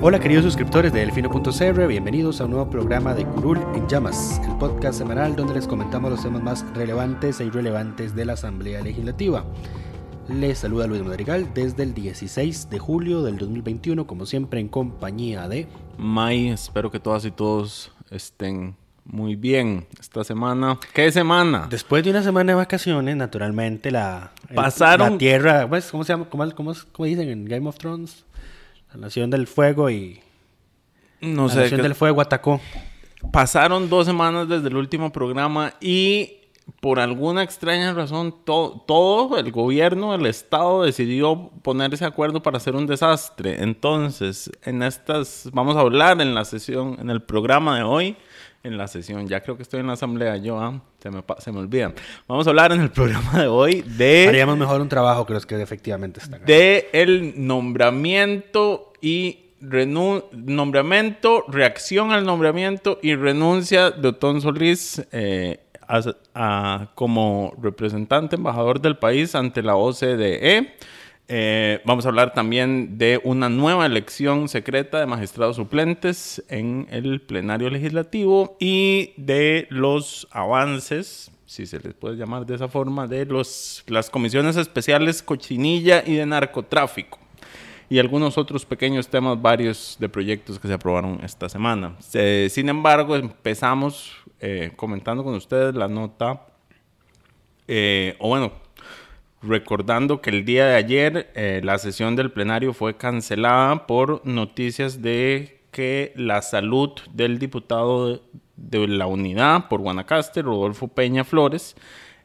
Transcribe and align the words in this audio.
Hola 0.00 0.20
queridos 0.20 0.44
suscriptores 0.44 0.92
de 0.92 1.00
Delfino.cr, 1.00 1.86
bienvenidos 1.88 2.40
a 2.40 2.44
un 2.44 2.52
nuevo 2.52 2.70
programa 2.70 3.14
de 3.14 3.24
Curul 3.26 3.58
en 3.74 3.86
Llamas, 3.88 4.40
el 4.48 4.56
podcast 4.56 4.96
semanal 4.98 5.34
donde 5.34 5.54
les 5.54 5.66
comentamos 5.66 6.10
los 6.10 6.22
temas 6.22 6.42
más 6.42 6.64
relevantes 6.74 7.40
e 7.40 7.46
irrelevantes 7.46 8.14
de 8.14 8.24
la 8.24 8.34
Asamblea 8.34 8.80
Legislativa. 8.80 9.44
Les 10.28 10.58
saluda 10.58 10.86
Luis 10.86 11.02
Madrigal 11.02 11.52
desde 11.52 11.82
el 11.82 11.94
16 11.94 12.70
de 12.70 12.78
julio 12.78 13.22
del 13.22 13.38
2021, 13.38 14.06
como 14.06 14.26
siempre 14.26 14.60
en 14.60 14.68
compañía 14.68 15.48
de... 15.48 15.66
May, 15.96 16.48
espero 16.48 16.90
que 16.90 17.00
todas 17.00 17.24
y 17.24 17.30
todos 17.32 17.90
estén 18.10 18.76
muy 19.04 19.34
bien 19.36 19.86
esta 19.98 20.22
semana. 20.22 20.78
¿Qué 20.92 21.10
semana? 21.10 21.66
Después 21.70 22.04
de 22.04 22.10
una 22.10 22.22
semana 22.22 22.52
de 22.52 22.56
vacaciones, 22.56 23.16
naturalmente 23.16 23.90
la... 23.90 24.30
el- 24.48 24.56
Pasaron- 24.56 25.12
La 25.12 25.18
tierra, 25.18 25.68
pues, 25.68 25.90
¿cómo 25.90 26.04
se 26.04 26.12
llama? 26.12 26.26
¿Cómo, 26.30 26.48
cómo, 26.54 26.72
cómo 26.92 27.06
dicen 27.06 27.28
en 27.30 27.44
Game 27.46 27.66
of 27.68 27.78
Thrones? 27.78 28.24
La 28.92 29.00
Nación 29.00 29.30
del 29.30 29.46
Fuego 29.46 29.90
y... 29.90 30.20
No 31.20 31.46
la 31.48 31.52
sé. 31.52 31.60
Nación 31.62 31.78
que- 31.78 31.82
del 31.82 31.94
Fuego 31.94 32.20
atacó. 32.20 32.60
Pasaron 33.32 33.88
dos 33.90 34.06
semanas 34.06 34.48
desde 34.48 34.68
el 34.68 34.76
último 34.76 35.10
programa 35.10 35.74
y 35.80 36.34
por 36.80 37.00
alguna 37.00 37.42
extraña 37.42 37.92
razón 37.94 38.34
to- 38.44 38.84
todo 38.86 39.38
el 39.38 39.50
gobierno, 39.50 40.14
el 40.14 40.26
Estado 40.26 40.82
decidió 40.84 41.50
ponerse 41.62 42.04
de 42.04 42.08
acuerdo 42.08 42.42
para 42.42 42.58
hacer 42.58 42.76
un 42.76 42.86
desastre. 42.86 43.62
Entonces, 43.62 44.50
en 44.62 44.82
estas, 44.82 45.48
vamos 45.52 45.76
a 45.76 45.80
hablar 45.80 46.20
en 46.20 46.34
la 46.34 46.44
sesión, 46.44 46.96
en 47.00 47.10
el 47.10 47.22
programa 47.22 47.76
de 47.78 47.82
hoy, 47.84 48.16
en 48.62 48.76
la 48.76 48.88
sesión, 48.88 49.28
ya 49.28 49.40
creo 49.40 49.56
que 49.56 49.62
estoy 49.62 49.80
en 49.80 49.86
la 49.86 49.92
asamblea, 49.94 50.36
yo, 50.36 50.58
ah, 50.60 50.80
se, 51.00 51.10
me, 51.10 51.22
se 51.38 51.52
me 51.52 51.58
olvida. 51.60 51.92
Vamos 52.26 52.46
a 52.46 52.50
hablar 52.50 52.72
en 52.72 52.80
el 52.80 52.90
programa 52.92 53.40
de 53.40 53.46
hoy 53.46 53.82
de 53.82 54.26
Haríamos 54.28 54.58
mejor 54.58 54.80
un 54.80 54.88
trabajo 54.88 55.24
que 55.26 55.32
los 55.34 55.46
que 55.46 55.60
efectivamente 55.62 56.20
están. 56.20 56.44
de 56.44 56.88
el 56.92 57.34
nombramiento 57.46 58.92
y 59.00 59.38
renu- 59.62 60.24
nombramiento, 60.32 61.44
reacción 61.48 62.10
al 62.12 62.24
nombramiento 62.24 62.98
y 63.02 63.14
renuncia 63.14 63.90
de 63.90 64.08
Otón 64.08 64.40
Solís 64.40 65.02
eh, 65.12 65.60
a- 65.86 66.02
a- 66.34 66.90
como 66.94 67.54
representante 67.62 68.36
embajador 68.36 68.80
del 68.80 68.98
país 68.98 69.34
ante 69.34 69.62
la 69.62 69.76
OCDE. 69.76 70.74
Eh, 71.30 71.82
vamos 71.84 72.06
a 72.06 72.08
hablar 72.08 72.32
también 72.32 72.96
de 72.96 73.20
una 73.22 73.50
nueva 73.50 73.84
elección 73.84 74.48
secreta 74.48 74.98
de 74.98 75.04
magistrados 75.06 75.56
suplentes 75.56 76.42
en 76.48 76.86
el 76.90 77.20
plenario 77.20 77.68
legislativo 77.68 78.56
y 78.58 79.12
de 79.18 79.66
los 79.68 80.26
avances, 80.30 81.30
si 81.44 81.66
se 81.66 81.80
les 81.80 81.92
puede 81.92 82.16
llamar 82.16 82.46
de 82.46 82.54
esa 82.54 82.68
forma, 82.68 83.06
de 83.06 83.26
los, 83.26 83.84
las 83.88 84.08
comisiones 84.08 84.56
especiales 84.56 85.22
cochinilla 85.22 86.02
y 86.06 86.14
de 86.14 86.24
narcotráfico 86.24 87.18
y 87.90 87.98
algunos 87.98 88.38
otros 88.38 88.64
pequeños 88.64 89.08
temas 89.08 89.40
varios 89.40 89.96
de 90.00 90.08
proyectos 90.08 90.58
que 90.58 90.68
se 90.68 90.74
aprobaron 90.74 91.20
esta 91.22 91.48
semana. 91.50 91.94
Se- 92.00 92.48
sin 92.50 92.70
embargo, 92.70 93.16
empezamos 93.16 94.14
eh, 94.40 94.72
comentando 94.76 95.22
con 95.24 95.34
ustedes 95.34 95.74
la 95.74 95.88
nota, 95.88 96.46
eh, 97.66 98.16
o 98.18 98.28
bueno, 98.28 98.52
recordando 99.42 100.20
que 100.20 100.30
el 100.30 100.44
día 100.44 100.66
de 100.66 100.74
ayer 100.74 101.30
eh, 101.34 101.60
la 101.62 101.78
sesión 101.78 102.16
del 102.16 102.32
plenario 102.32 102.72
fue 102.72 102.96
cancelada 102.96 103.86
por 103.86 104.26
noticias 104.26 105.00
de 105.00 105.60
que 105.70 106.12
la 106.16 106.42
salud 106.42 106.90
del 107.12 107.38
diputado 107.38 108.22
de, 108.56 108.88
la 108.88 109.06
unidad 109.06 109.68
por 109.68 109.80
Guanacaste, 109.80 110.42
Rodolfo 110.42 110.88
Peña 110.88 111.24
Flores, 111.24 111.76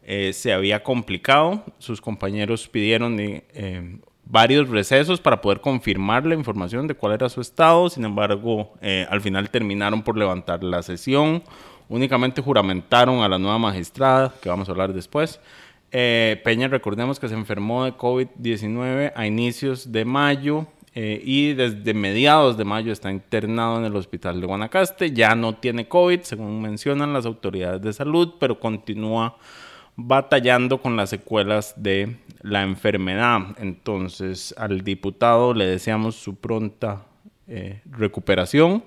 eh, 0.03 0.33
se 0.33 0.53
había 0.53 0.81
complicado. 0.81 1.63
Sus 1.77 2.01
compañeros 2.01 2.67
pidieron 2.67 3.17
eh, 3.19 3.99
varios 4.25 4.69
recesos 4.69 5.21
para 5.21 5.39
poder 5.39 5.61
confirmar 5.61 6.25
la 6.25 6.33
información 6.33 6.87
de 6.87 6.95
cuál 6.95 7.13
era 7.13 7.29
su 7.29 7.41
estado. 7.41 7.89
Sin 7.89 8.05
embargo, 8.05 8.73
al 9.09 9.21
final 9.21 9.49
terminaron 9.49 10.01
por 10.01 10.17
levantar 10.17 10.63
la 10.63 10.81
sesión. 10.81 11.43
Únicamente 11.89 12.41
juramentaron 12.41 13.21
a 13.21 13.29
la 13.29 13.37
nueva 13.37 13.59
magistrada, 13.59 14.33
que 14.41 14.49
vamos 14.49 14.67
a 14.67 14.71
hablar 14.71 14.93
después. 14.93 15.39
Eh, 15.95 16.41
Peña, 16.43 16.67
recordemos 16.67 17.19
que 17.19 17.29
se 17.29 17.35
enfermó 17.35 17.85
de 17.85 17.93
COVID-19 17.93 19.13
a 19.15 19.27
inicios 19.27 19.91
de 19.91 20.05
mayo 20.05 20.65
eh, 20.95 21.21
y 21.23 21.53
desde 21.53 21.93
mediados 21.93 22.57
de 22.57 22.65
mayo 22.65 22.91
está 22.91 23.11
internado 23.11 23.77
en 23.77 23.85
el 23.85 23.95
hospital 23.95 24.41
de 24.41 24.47
Guanacaste. 24.47 25.11
Ya 25.11 25.35
no 25.35 25.53
tiene 25.53 25.87
COVID, 25.87 26.21
según 26.21 26.63
mencionan 26.63 27.13
las 27.13 27.27
autoridades 27.27 27.79
de 27.83 27.93
salud, 27.93 28.33
pero 28.39 28.59
continúa 28.59 29.37
batallando 29.95 30.81
con 30.81 30.97
las 30.97 31.11
secuelas 31.11 31.75
de 31.77 32.17
la 32.41 32.63
enfermedad. 32.63 33.55
Entonces, 33.59 34.55
al 34.57 34.81
diputado 34.81 35.53
le 35.53 35.67
deseamos 35.67 36.15
su 36.15 36.37
pronta 36.37 37.05
eh, 37.47 37.81
recuperación 37.85 38.83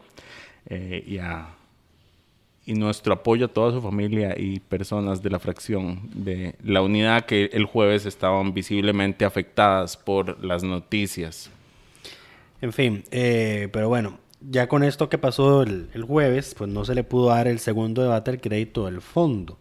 y 0.68 1.18
a 1.18 1.55
y 2.66 2.74
nuestro 2.74 3.14
apoyo 3.14 3.46
a 3.46 3.48
toda 3.48 3.72
su 3.72 3.80
familia 3.80 4.34
y 4.36 4.58
personas 4.58 5.22
de 5.22 5.30
la 5.30 5.38
fracción 5.38 6.10
de 6.12 6.56
la 6.62 6.82
unidad 6.82 7.24
que 7.24 7.48
el 7.52 7.64
jueves 7.64 8.04
estaban 8.06 8.52
visiblemente 8.52 9.24
afectadas 9.24 9.96
por 9.96 10.44
las 10.44 10.64
noticias. 10.64 11.48
En 12.60 12.72
fin, 12.72 13.04
eh, 13.12 13.68
pero 13.72 13.88
bueno, 13.88 14.18
ya 14.40 14.68
con 14.68 14.82
esto 14.82 15.08
que 15.08 15.16
pasó 15.16 15.62
el, 15.62 15.88
el 15.94 16.02
jueves, 16.02 16.54
pues 16.58 16.68
no 16.68 16.84
se 16.84 16.94
le 16.94 17.04
pudo 17.04 17.28
dar 17.28 17.46
el 17.46 17.60
segundo 17.60 18.02
debate 18.02 18.32
al 18.32 18.40
crédito 18.40 18.86
del 18.86 19.00
fondo. 19.00 19.58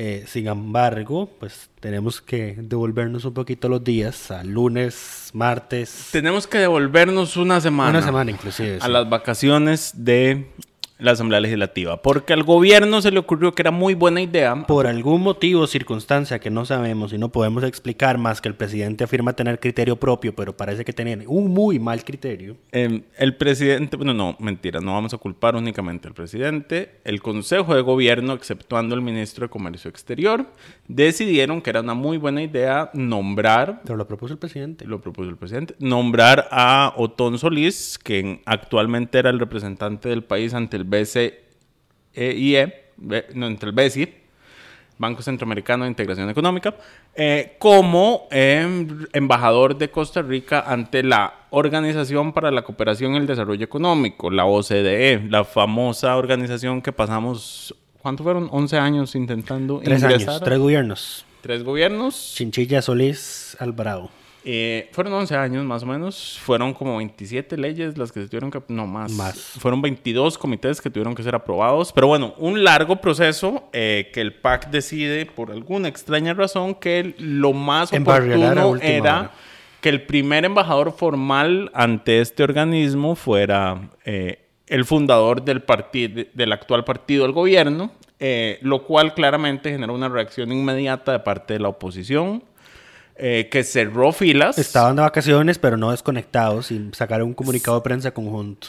Eh, 0.00 0.24
sin 0.28 0.46
embargo, 0.46 1.28
pues 1.40 1.70
tenemos 1.80 2.20
que 2.20 2.54
devolvernos 2.56 3.24
un 3.24 3.34
poquito 3.34 3.68
los 3.68 3.82
días, 3.82 4.30
a 4.30 4.44
lunes, 4.44 5.30
martes, 5.32 6.10
Tenemos 6.12 6.46
que 6.46 6.58
devolvernos 6.58 7.36
una 7.36 7.60
semana. 7.60 7.90
una 7.90 8.02
semana 8.02 8.30
inclusive. 8.30 8.76
a 8.76 8.86
sí. 8.86 8.92
las 8.92 9.10
vacaciones 9.10 9.92
de 9.96 10.52
la 10.98 11.12
Asamblea 11.12 11.40
Legislativa, 11.40 12.02
porque 12.02 12.32
al 12.32 12.42
gobierno 12.42 13.00
se 13.00 13.10
le 13.10 13.20
ocurrió 13.20 13.54
que 13.54 13.62
era 13.62 13.70
muy 13.70 13.94
buena 13.94 14.20
idea 14.20 14.66
Por 14.66 14.86
algún 14.86 15.22
motivo 15.22 15.62
o 15.62 15.66
circunstancia 15.66 16.38
que 16.40 16.50
no 16.50 16.64
sabemos 16.64 17.12
y 17.12 17.18
no 17.18 17.28
podemos 17.28 17.62
explicar 17.62 18.18
más 18.18 18.40
que 18.40 18.48
el 18.48 18.54
presidente 18.54 19.04
afirma 19.04 19.32
tener 19.32 19.60
criterio 19.60 19.96
propio, 19.96 20.34
pero 20.34 20.56
parece 20.56 20.84
que 20.84 20.92
tenía 20.92 21.18
un 21.26 21.52
muy 21.52 21.78
mal 21.78 22.04
criterio. 22.04 22.56
Eh, 22.72 23.02
el 23.16 23.36
presidente, 23.36 23.96
bueno, 23.96 24.12
no, 24.12 24.36
mentira, 24.40 24.80
no 24.80 24.92
vamos 24.92 25.14
a 25.14 25.18
culpar 25.18 25.56
únicamente 25.56 26.08
al 26.08 26.14
presidente. 26.14 26.96
El 27.04 27.22
Consejo 27.22 27.74
de 27.74 27.82
Gobierno, 27.82 28.34
exceptuando 28.34 28.94
el 28.94 29.00
ministro 29.00 29.46
de 29.46 29.50
Comercio 29.50 29.88
Exterior, 29.88 30.46
decidieron 30.88 31.62
que 31.62 31.70
era 31.70 31.80
una 31.80 31.94
muy 31.94 32.16
buena 32.18 32.42
idea 32.42 32.90
nombrar, 32.92 33.82
Pero 33.84 33.96
lo 33.96 34.06
propuso 34.06 34.32
el 34.32 34.38
presidente. 34.38 34.84
lo 34.86 35.00
propuso 35.00 35.30
el 35.30 35.36
presidente, 35.36 35.74
nombrar 35.78 36.48
a 36.50 36.92
Otón 36.96 37.38
Solís, 37.38 37.98
que 38.02 38.40
actualmente 38.44 39.18
era 39.18 39.30
el 39.30 39.38
representante 39.38 40.08
del 40.08 40.24
país 40.24 40.54
ante 40.54 40.76
el 40.76 40.87
BCIE, 40.88 42.74
be- 42.96 43.26
no, 43.34 43.46
ante 43.46 43.66
el 43.66 43.72
BCI, 43.72 44.14
Banco 45.00 45.22
Centroamericano 45.22 45.84
de 45.84 45.90
Integración 45.90 46.28
Económica, 46.28 46.74
eh, 47.14 47.54
como 47.58 48.26
eh, 48.32 48.86
embajador 49.12 49.78
de 49.78 49.90
Costa 49.90 50.22
Rica 50.22 50.60
ante 50.66 51.02
la 51.04 51.34
Organización 51.50 52.32
para 52.32 52.50
la 52.50 52.62
Cooperación 52.62 53.14
y 53.14 53.18
el 53.18 53.26
Desarrollo 53.26 53.64
Económico, 53.64 54.30
la 54.30 54.44
OCDE, 54.44 55.26
la 55.30 55.44
famosa 55.44 56.16
organización 56.16 56.82
que 56.82 56.92
pasamos, 56.92 57.74
¿cuánto 58.02 58.24
fueron? 58.24 58.48
11 58.50 58.76
años 58.78 59.14
intentando 59.14 59.80
Tres 59.84 60.02
ingresar. 60.02 60.30
años, 60.30 60.40
tres 60.44 60.58
gobiernos. 60.58 61.24
Tres 61.42 61.62
gobiernos. 61.62 62.32
Chinchilla 62.34 62.82
Solís 62.82 63.56
Alvarado. 63.60 64.10
Eh, 64.44 64.88
fueron 64.92 65.12
11 65.12 65.36
años 65.36 65.64
más 65.64 65.82
o 65.82 65.86
menos. 65.86 66.38
Fueron 66.42 66.72
como 66.72 66.96
27 66.96 67.56
leyes 67.56 67.98
las 67.98 68.12
que 68.12 68.20
se 68.20 68.28
tuvieron 68.28 68.50
que... 68.50 68.62
No, 68.68 68.86
más. 68.86 69.12
Más. 69.12 69.36
Fueron 69.58 69.82
22 69.82 70.38
comités 70.38 70.80
que 70.80 70.90
tuvieron 70.90 71.14
que 71.14 71.22
ser 71.22 71.34
aprobados. 71.34 71.92
Pero 71.92 72.06
bueno, 72.06 72.34
un 72.38 72.62
largo 72.64 72.96
proceso 72.96 73.68
eh, 73.72 74.10
que 74.12 74.20
el 74.20 74.34
PAC 74.34 74.70
decide, 74.70 75.26
por 75.26 75.50
alguna 75.50 75.88
extraña 75.88 76.34
razón, 76.34 76.74
que 76.74 77.14
lo 77.18 77.52
más 77.52 77.92
oportuno 77.92 78.76
era 78.76 79.10
hora. 79.10 79.30
que 79.80 79.88
el 79.88 80.02
primer 80.02 80.44
embajador 80.44 80.92
formal 80.92 81.70
ante 81.74 82.20
este 82.20 82.42
organismo 82.42 83.16
fuera 83.16 83.90
eh, 84.04 84.48
el 84.68 84.84
fundador 84.84 85.42
del, 85.42 85.62
partido, 85.62 86.24
del 86.32 86.52
actual 86.52 86.84
partido 86.84 87.24
del 87.24 87.32
gobierno, 87.32 87.90
eh, 88.20 88.58
lo 88.62 88.84
cual 88.84 89.14
claramente 89.14 89.70
generó 89.70 89.94
una 89.94 90.08
reacción 90.08 90.52
inmediata 90.52 91.12
de 91.12 91.18
parte 91.20 91.54
de 91.54 91.60
la 91.60 91.68
oposición, 91.68 92.42
eh, 93.18 93.48
que 93.50 93.64
cerró 93.64 94.12
filas. 94.12 94.58
Estaban 94.58 94.96
de 94.96 95.02
vacaciones, 95.02 95.58
pero 95.58 95.76
no 95.76 95.90
desconectados 95.90 96.70
y 96.70 96.90
sacaron 96.92 97.28
un 97.28 97.34
comunicado 97.34 97.78
de 97.78 97.82
prensa 97.82 98.12
conjunto. 98.12 98.68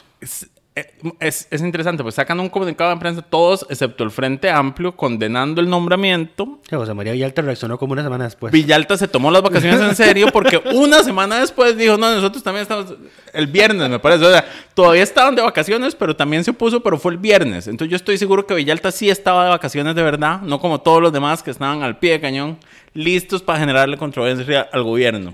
Es, 0.76 0.86
eh, 0.86 1.12
es- 1.20 1.48
es 1.50 1.62
interesante, 1.62 2.04
pues 2.04 2.16
sacan 2.16 2.40
un 2.40 2.48
comunicado 2.50 2.90
de 2.92 2.98
prensa 2.98 3.22
todos, 3.22 3.66
excepto 3.70 4.04
el 4.04 4.12
Frente 4.12 4.50
Amplio, 4.50 4.96
condenando 4.96 5.62
el 5.62 5.70
nombramiento. 5.70 6.60
Que 6.68 6.76
José 6.76 6.94
María 6.94 7.14
Villalta 7.14 7.42
reaccionó 7.42 7.78
como 7.78 7.94
una 7.94 8.04
semana 8.04 8.26
después. 8.26 8.54
Villalta 8.54 8.96
se 8.98 9.08
tomó 9.08 9.32
las 9.32 9.42
vacaciones 9.42 9.82
en 9.82 9.96
serio 9.96 10.28
porque 10.32 10.62
una 10.74 11.04
semana 11.04 11.40
después 11.40 11.76
dijo, 11.76 11.98
no, 11.98 12.14
nosotros 12.14 12.44
también 12.44 12.62
estamos, 12.64 12.94
el 13.34 13.48
viernes 13.48 13.90
me 13.90 14.00
parece, 14.00 14.26
o 14.26 14.32
sea, 14.32 14.46
todavía 14.74 15.04
estaban 15.04 15.36
de 15.36 15.42
vacaciones, 15.42 15.96
pero 15.96 16.16
también 16.16 16.44
se 16.44 16.52
opuso, 16.52 16.82
pero 16.82 16.98
fue 17.00 17.12
el 17.14 17.18
viernes. 17.18 17.68
Entonces 17.68 17.90
yo 17.92 17.96
estoy 17.96 18.18
seguro 18.18 18.46
que 18.46 18.54
Villalta 18.54 18.92
sí 18.92 19.10
estaba 19.10 19.44
de 19.46 19.50
vacaciones 19.50 19.96
de 19.96 20.04
verdad, 20.04 20.42
no 20.42 20.60
como 20.60 20.82
todos 20.82 21.02
los 21.02 21.12
demás 21.12 21.42
que 21.44 21.52
estaban 21.52 21.82
al 21.84 21.98
pie 21.98 22.12
de 22.12 22.22
cañón, 22.22 22.58
listos 22.94 23.42
para 23.42 23.60
generarle 23.60 23.98
controversia 23.98 24.68
al 24.72 24.84
gobierno. 24.84 25.34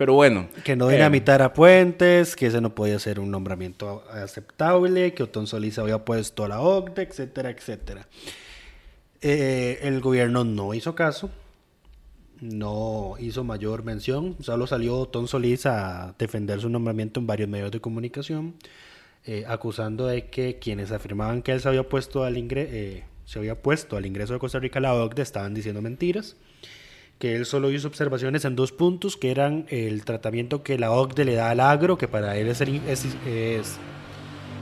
Pero 0.00 0.14
bueno. 0.14 0.48
Que 0.64 0.76
no 0.76 0.88
eh, 0.90 0.94
dinamitara 0.94 1.52
puentes, 1.52 2.34
que 2.34 2.46
ese 2.46 2.62
no 2.62 2.74
podía 2.74 2.98
ser 2.98 3.20
un 3.20 3.30
nombramiento 3.30 4.02
aceptable, 4.10 5.12
que 5.12 5.24
Otón 5.24 5.46
Solís 5.46 5.78
había 5.78 6.06
puesto 6.06 6.42
a 6.42 6.48
la 6.48 6.62
OCDE, 6.62 7.02
etcétera, 7.02 7.50
etcétera. 7.50 8.08
Eh, 9.20 9.78
el 9.82 10.00
gobierno 10.00 10.42
no 10.44 10.72
hizo 10.72 10.94
caso, 10.94 11.28
no 12.40 13.16
hizo 13.18 13.44
mayor 13.44 13.84
mención, 13.84 14.36
solo 14.40 14.66
salió 14.66 14.96
Otón 14.96 15.28
Solís 15.28 15.66
a 15.66 16.14
defender 16.18 16.62
su 16.62 16.70
nombramiento 16.70 17.20
en 17.20 17.26
varios 17.26 17.50
medios 17.50 17.70
de 17.70 17.80
comunicación, 17.82 18.54
eh, 19.26 19.44
acusando 19.46 20.06
de 20.06 20.30
que 20.30 20.58
quienes 20.58 20.92
afirmaban 20.92 21.42
que 21.42 21.52
él 21.52 21.60
se 21.60 21.68
había 21.68 21.86
puesto 21.86 22.24
al 22.24 22.36
ingre- 22.38 22.68
eh, 22.70 23.04
se 23.26 23.38
había 23.38 23.60
puesto 23.60 23.98
al 23.98 24.06
ingreso 24.06 24.32
de 24.32 24.38
Costa 24.38 24.60
Rica 24.60 24.78
a 24.78 24.82
la 24.82 24.94
OCDE 24.94 25.20
estaban 25.20 25.52
diciendo 25.52 25.82
mentiras 25.82 26.36
que 27.20 27.36
él 27.36 27.44
solo 27.46 27.70
hizo 27.70 27.86
observaciones 27.86 28.44
en 28.46 28.56
dos 28.56 28.72
puntos, 28.72 29.16
que 29.16 29.30
eran 29.30 29.66
el 29.68 30.04
tratamiento 30.04 30.62
que 30.64 30.78
la 30.78 30.90
OCDE 30.90 31.24
le 31.26 31.34
da 31.34 31.50
al 31.50 31.60
agro, 31.60 31.96
que 31.98 32.08
para 32.08 32.36
él 32.38 32.48
es, 32.48 32.60
es- 32.62 33.16
es 33.26 33.78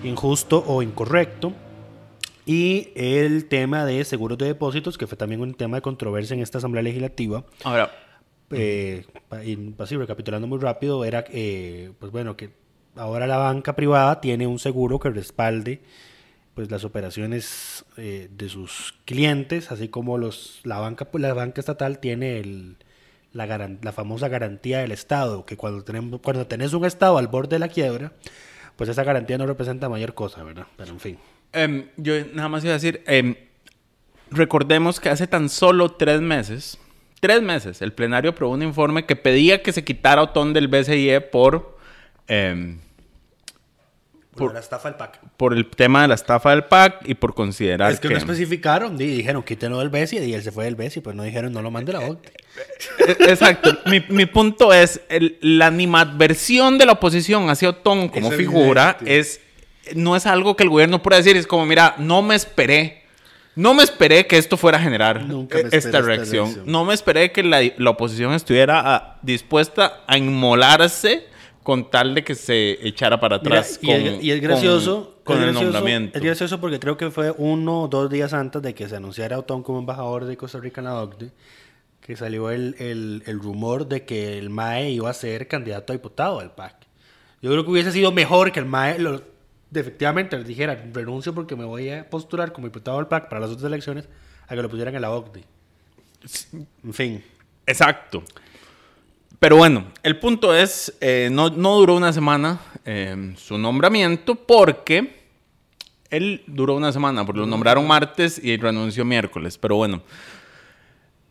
injusto 0.04 0.62
o 0.66 0.82
incorrecto, 0.82 1.52
y 2.44 2.88
el 2.96 3.46
tema 3.46 3.84
de 3.84 4.04
seguros 4.04 4.38
de 4.38 4.46
depósitos, 4.46 4.98
que 4.98 5.06
fue 5.06 5.16
también 5.16 5.40
un 5.40 5.54
tema 5.54 5.76
de 5.76 5.82
controversia 5.82 6.34
en 6.34 6.40
esta 6.40 6.58
Asamblea 6.58 6.82
Legislativa. 6.82 7.44
Ahora, 7.64 7.90
Eh, 8.50 9.04
así, 9.78 9.96
recapitulando 9.96 10.46
muy 10.48 10.58
rápido, 10.58 11.04
era 11.04 11.22
eh, 11.30 11.92
pues 12.00 12.10
bueno, 12.10 12.34
que 12.36 12.48
ahora 12.96 13.26
la 13.26 13.36
banca 13.36 13.76
privada 13.76 14.20
tiene 14.22 14.46
un 14.46 14.58
seguro 14.58 14.98
que 14.98 15.10
respalde 15.10 15.80
pues 16.58 16.72
las 16.72 16.82
operaciones 16.82 17.84
eh, 17.98 18.28
de 18.32 18.48
sus 18.48 18.92
clientes, 19.04 19.70
así 19.70 19.86
como 19.86 20.18
los 20.18 20.58
la 20.64 20.80
banca 20.80 21.04
pues, 21.04 21.22
la 21.22 21.32
banca 21.32 21.60
estatal 21.60 22.00
tiene 22.00 22.42
la 23.32 23.92
famosa 23.92 24.26
garantía 24.26 24.80
del 24.80 24.90
Estado, 24.90 25.46
que 25.46 25.56
cuando 25.56 25.84
tenemos 25.84 26.20
cuando 26.20 26.48
tenés 26.48 26.72
un 26.72 26.84
Estado 26.84 27.16
al 27.16 27.28
borde 27.28 27.50
de 27.50 27.58
la 27.60 27.68
quiebra, 27.68 28.10
pues 28.74 28.90
esa 28.90 29.04
garantía 29.04 29.38
no 29.38 29.46
representa 29.46 29.88
mayor 29.88 30.14
cosa, 30.14 30.42
¿verdad? 30.42 30.66
Pero 30.76 30.90
en 30.90 30.98
fin. 30.98 31.18
Em, 31.52 31.90
yo 31.96 32.14
nada 32.34 32.48
más 32.48 32.64
iba 32.64 32.72
a 32.72 32.74
decir, 32.74 33.04
em, 33.06 33.36
recordemos 34.32 34.98
que 34.98 35.10
hace 35.10 35.28
tan 35.28 35.50
solo 35.50 35.92
tres 35.92 36.20
meses, 36.20 36.76
tres 37.20 37.40
meses, 37.40 37.82
el 37.82 37.92
plenario 37.92 38.32
aprobó 38.32 38.54
un 38.54 38.64
informe 38.64 39.06
que 39.06 39.14
pedía 39.14 39.62
que 39.62 39.70
se 39.70 39.84
quitara 39.84 40.22
Otón 40.22 40.54
del 40.54 40.66
BCIE 40.66 41.20
por, 41.20 41.78
em, 42.26 42.80
Por- 44.38 44.54
la 44.54 44.60
estafa 44.60 44.88
del 44.88 44.96
PAC. 44.96 45.20
por 45.36 45.52
el 45.54 45.66
tema 45.68 46.02
de 46.02 46.08
la 46.08 46.14
estafa 46.14 46.50
del 46.50 46.64
PAC 46.64 47.08
y 47.08 47.14
por 47.14 47.34
considerar 47.34 47.92
Es 47.92 48.00
que, 48.00 48.08
no 48.08 48.16
especificaron, 48.16 48.96
di- 48.96 49.06
dijeron 49.06 49.42
quítenlo 49.42 49.78
del 49.80 49.88
BESI 49.88 50.18
y 50.18 50.34
él 50.34 50.42
se 50.42 50.52
fue 50.52 50.64
del 50.64 50.76
BESI, 50.76 51.00
pues 51.00 51.14
no 51.16 51.22
dijeron 51.22 51.52
no 51.52 51.62
lo 51.62 51.70
mande 51.70 51.92
la 51.92 52.00
OCDE. 52.00 52.32
E- 53.06 53.30
Exacto. 53.30 53.76
mi, 53.86 54.04
mi 54.08 54.26
punto 54.26 54.72
es, 54.72 55.00
el- 55.08 55.36
la 55.40 55.66
animadversión 55.66 56.78
de 56.78 56.86
la 56.86 56.92
oposición 56.92 57.50
hacia 57.50 57.70
Otón 57.70 58.08
como 58.08 58.30
Es 58.30 58.36
figura 58.36 58.96
evidente. 59.00 59.18
es 59.20 59.40
no 59.94 60.16
es 60.16 60.26
algo 60.26 60.54
que 60.56 60.64
el 60.64 60.68
gobierno 60.68 61.02
pueda 61.02 61.16
decir. 61.16 61.36
Es 61.38 61.46
como, 61.46 61.64
mira, 61.64 61.94
no 61.98 62.20
me 62.20 62.34
esperé. 62.34 63.04
No 63.54 63.72
me 63.74 63.82
esperé 63.82 64.26
que 64.26 64.36
esto 64.36 64.56
fuera 64.58 64.76
a 64.78 64.80
generar 64.82 65.22
Nunca 65.22 65.56
eh, 65.58 65.62
esperé 65.62 65.78
esta 65.78 65.88
esta 65.88 66.00
reacción. 66.02 66.44
reacción. 66.44 66.70
No 66.70 66.84
me 66.84 66.92
esperé 66.94 67.32
que 67.32 67.42
la, 67.42 67.60
la 67.78 67.90
oposición 67.90 68.34
estuviera 68.34 68.82
ah, 68.84 69.18
dispuesta 69.22 70.00
a 70.06 70.18
inmolarse 70.18 71.26
con 71.68 71.90
tal 71.90 72.14
de 72.14 72.24
que 72.24 72.34
se 72.34 72.78
echara 72.88 73.20
para 73.20 73.36
Mira, 73.40 73.58
atrás. 73.60 73.78
y, 73.82 73.86
con, 73.88 73.96
es, 73.96 74.24
y 74.24 74.30
es 74.30 74.40
gracioso. 74.40 75.16
Con, 75.22 75.36
con 75.36 75.42
es 75.44 75.48
el 75.50 75.54
nombramiento. 75.64 76.16
Es 76.16 76.24
gracioso 76.24 76.58
porque 76.62 76.80
creo 76.80 76.96
que 76.96 77.10
fue 77.10 77.30
uno 77.36 77.82
o 77.82 77.88
dos 77.88 78.08
días 78.08 78.32
antes 78.32 78.62
de 78.62 78.74
que 78.74 78.88
se 78.88 78.96
anunciara 78.96 79.36
a 79.36 79.40
Otón 79.40 79.62
como 79.62 79.78
embajador 79.78 80.24
de 80.24 80.34
Costa 80.38 80.58
Rica 80.60 80.80
en 80.80 80.86
la 80.86 80.94
OCDE, 81.02 81.30
que 82.00 82.16
salió 82.16 82.48
el, 82.50 82.74
el- 82.78 83.22
el 83.26 83.38
rumor 83.38 83.86
de 83.86 84.06
que 84.06 84.38
el 84.38 84.48
MAE 84.48 84.92
iba 84.92 85.10
a 85.10 85.12
ser 85.12 85.46
candidato 85.46 85.92
a 85.92 85.96
diputado 85.96 86.38
del 86.38 86.48
PAC. 86.52 86.74
Yo 87.42 87.50
creo 87.50 87.64
que 87.66 87.70
hubiese 87.70 87.92
sido 87.92 88.12
mejor 88.12 88.50
que 88.50 88.60
el 88.60 88.64
MAE 88.66 88.98
lo- 88.98 89.20
efectivamente 89.74 90.38
les 90.38 90.46
dijera 90.46 90.82
renuncio 90.94 91.34
porque 91.34 91.54
me 91.54 91.66
voy 91.66 91.90
a 91.90 92.08
postular 92.08 92.54
como 92.54 92.66
diputado 92.66 92.96
del 92.96 93.08
PAC 93.08 93.28
para 93.28 93.42
las 93.42 93.50
otras 93.50 93.66
elecciones 93.66 94.08
a 94.46 94.54
que 94.56 94.62
lo 94.62 94.70
pusieran 94.70 94.94
en 94.94 95.02
la 95.02 95.10
OCDE. 95.10 95.44
En 96.82 96.94
fin. 96.94 97.22
Exacto. 97.66 98.22
Pero 99.40 99.56
bueno, 99.56 99.84
el 100.02 100.18
punto 100.18 100.54
es, 100.54 100.96
eh, 101.00 101.28
no, 101.30 101.50
no 101.50 101.76
duró 101.76 101.94
una 101.96 102.12
semana 102.12 102.58
eh, 102.84 103.34
su 103.36 103.56
nombramiento 103.56 104.34
porque 104.34 105.16
él 106.10 106.42
duró 106.46 106.74
una 106.74 106.92
semana, 106.92 107.24
porque 107.24 107.40
lo 107.40 107.46
nombraron 107.46 107.86
martes 107.86 108.42
y 108.42 108.56
renunció 108.56 109.04
miércoles. 109.04 109.56
Pero 109.58 109.76
bueno, 109.76 110.02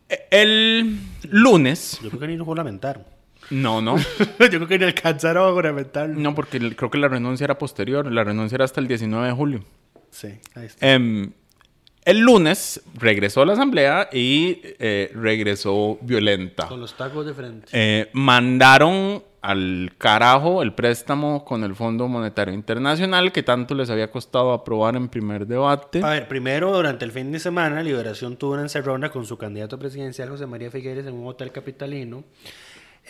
E- 0.08 0.26
el 0.30 0.98
lunes, 1.30 1.98
Yo 2.02 2.08
creo 2.08 2.20
que 2.20 2.26
ni 2.28 2.36
lo 2.38 2.44
juramentaron. 2.46 3.04
no, 3.50 3.82
no, 3.82 3.96
Yo 4.38 4.48
creo 4.48 4.66
que 4.68 4.78
ni 4.78 4.84
alcanzaron 4.86 5.46
a 5.48 5.52
juramentarlo. 5.52 6.18
no, 6.18 6.34
porque 6.34 6.58
creo 6.76 6.90
que 6.90 6.98
la 6.98 7.08
renuncia 7.08 7.44
era 7.44 7.58
posterior, 7.58 8.10
la 8.10 8.24
renuncia 8.24 8.56
era 8.56 8.64
hasta 8.64 8.80
el 8.80 8.88
19 8.88 9.26
de 9.26 9.32
julio. 9.34 9.64
Sí, 10.10 10.28
ahí 10.54 10.64
está. 10.66 10.86
Em, 10.94 11.30
el 12.04 12.18
lunes 12.20 12.80
regresó 12.94 13.42
a 13.42 13.46
la 13.46 13.52
asamblea 13.54 14.08
y 14.12 14.60
eh, 14.62 15.10
regresó 15.14 15.98
violenta. 16.00 16.66
Con 16.68 16.80
los 16.80 16.94
tacos 16.94 17.26
de 17.26 17.34
frente. 17.34 17.68
Eh, 17.72 18.08
mandaron 18.12 19.22
al 19.40 19.92
carajo 19.98 20.62
el 20.62 20.72
préstamo 20.74 21.44
con 21.44 21.62
el 21.62 21.74
Fondo 21.74 22.08
Monetario 22.08 22.52
Internacional 22.52 23.30
que 23.30 23.42
tanto 23.42 23.74
les 23.74 23.88
había 23.88 24.10
costado 24.10 24.52
aprobar 24.52 24.96
en 24.96 25.08
primer 25.08 25.46
debate. 25.46 26.02
A 26.02 26.10
ver, 26.10 26.28
primero, 26.28 26.72
durante 26.72 27.04
el 27.04 27.12
fin 27.12 27.30
de 27.30 27.38
semana, 27.38 27.82
Liberación 27.82 28.36
tuvo 28.36 28.54
una 28.54 28.62
encerrona 28.62 29.10
con 29.10 29.24
su 29.26 29.38
candidato 29.38 29.78
presidencial, 29.78 30.28
José 30.28 30.46
María 30.46 30.70
Figueres, 30.70 31.06
en 31.06 31.14
un 31.14 31.26
hotel 31.28 31.52
capitalino. 31.52 32.24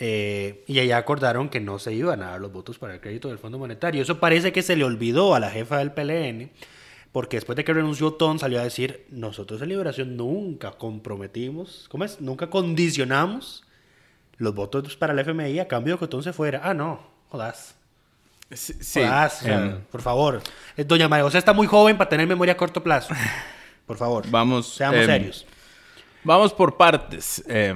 eh, 0.01 0.63
y 0.67 0.79
allá 0.79 0.97
acordaron 0.97 1.49
que 1.49 1.59
no 1.59 1.77
se 1.79 1.93
iban 1.93 2.21
a 2.23 2.31
dar 2.31 2.39
los 2.39 2.53
votos 2.53 2.77
para 2.79 2.93
el 2.93 3.01
crédito 3.01 3.27
del 3.27 3.37
Fondo 3.37 3.57
Monetario. 3.57 4.01
Eso 4.01 4.19
parece 4.19 4.53
que 4.53 4.61
se 4.61 4.75
le 4.77 4.83
olvidó 4.85 5.35
a 5.35 5.39
la 5.41 5.49
jefa 5.49 5.79
del 5.79 5.91
PLN, 5.91 6.51
porque 7.11 7.37
después 7.37 7.55
de 7.55 7.63
que 7.63 7.73
renunció 7.73 8.13
Ton 8.13 8.39
salió 8.39 8.59
a 8.59 8.63
decir, 8.63 9.05
nosotros 9.09 9.61
en 9.61 9.69
Liberación 9.69 10.15
nunca 10.15 10.71
comprometimos, 10.71 11.87
¿cómo 11.89 12.05
es? 12.05 12.21
Nunca 12.21 12.49
condicionamos 12.49 13.63
los 14.37 14.53
votos 14.55 14.95
para 14.95 15.13
el 15.13 15.19
FMI 15.19 15.59
a 15.59 15.67
cambio 15.67 15.95
de 15.95 15.99
que 15.99 16.07
Ton 16.07 16.23
se 16.23 16.33
fuera. 16.33 16.61
Ah, 16.63 16.73
no, 16.73 16.99
jodas. 17.29 17.75
Sí, 18.51 18.73
sí, 18.79 19.01
Jodas, 19.01 19.41
o 19.41 19.45
sea, 19.45 19.65
em, 19.65 19.81
por 19.91 20.01
favor. 20.01 20.41
Eh, 20.75 20.83
Doña 20.83 21.07
María 21.07 21.23
José 21.23 21.37
está 21.37 21.53
muy 21.53 21.67
joven 21.67 21.97
para 21.97 22.09
tener 22.09 22.25
memoria 22.25 22.53
a 22.53 22.57
corto 22.57 22.81
plazo. 22.81 23.13
Por 23.85 23.97
favor. 23.97 24.23
Vamos, 24.29 24.73
Seamos 24.73 24.99
em, 25.01 25.05
serios. 25.05 25.45
Vamos 26.23 26.53
por 26.53 26.75
partes, 26.77 27.43
eh, 27.47 27.73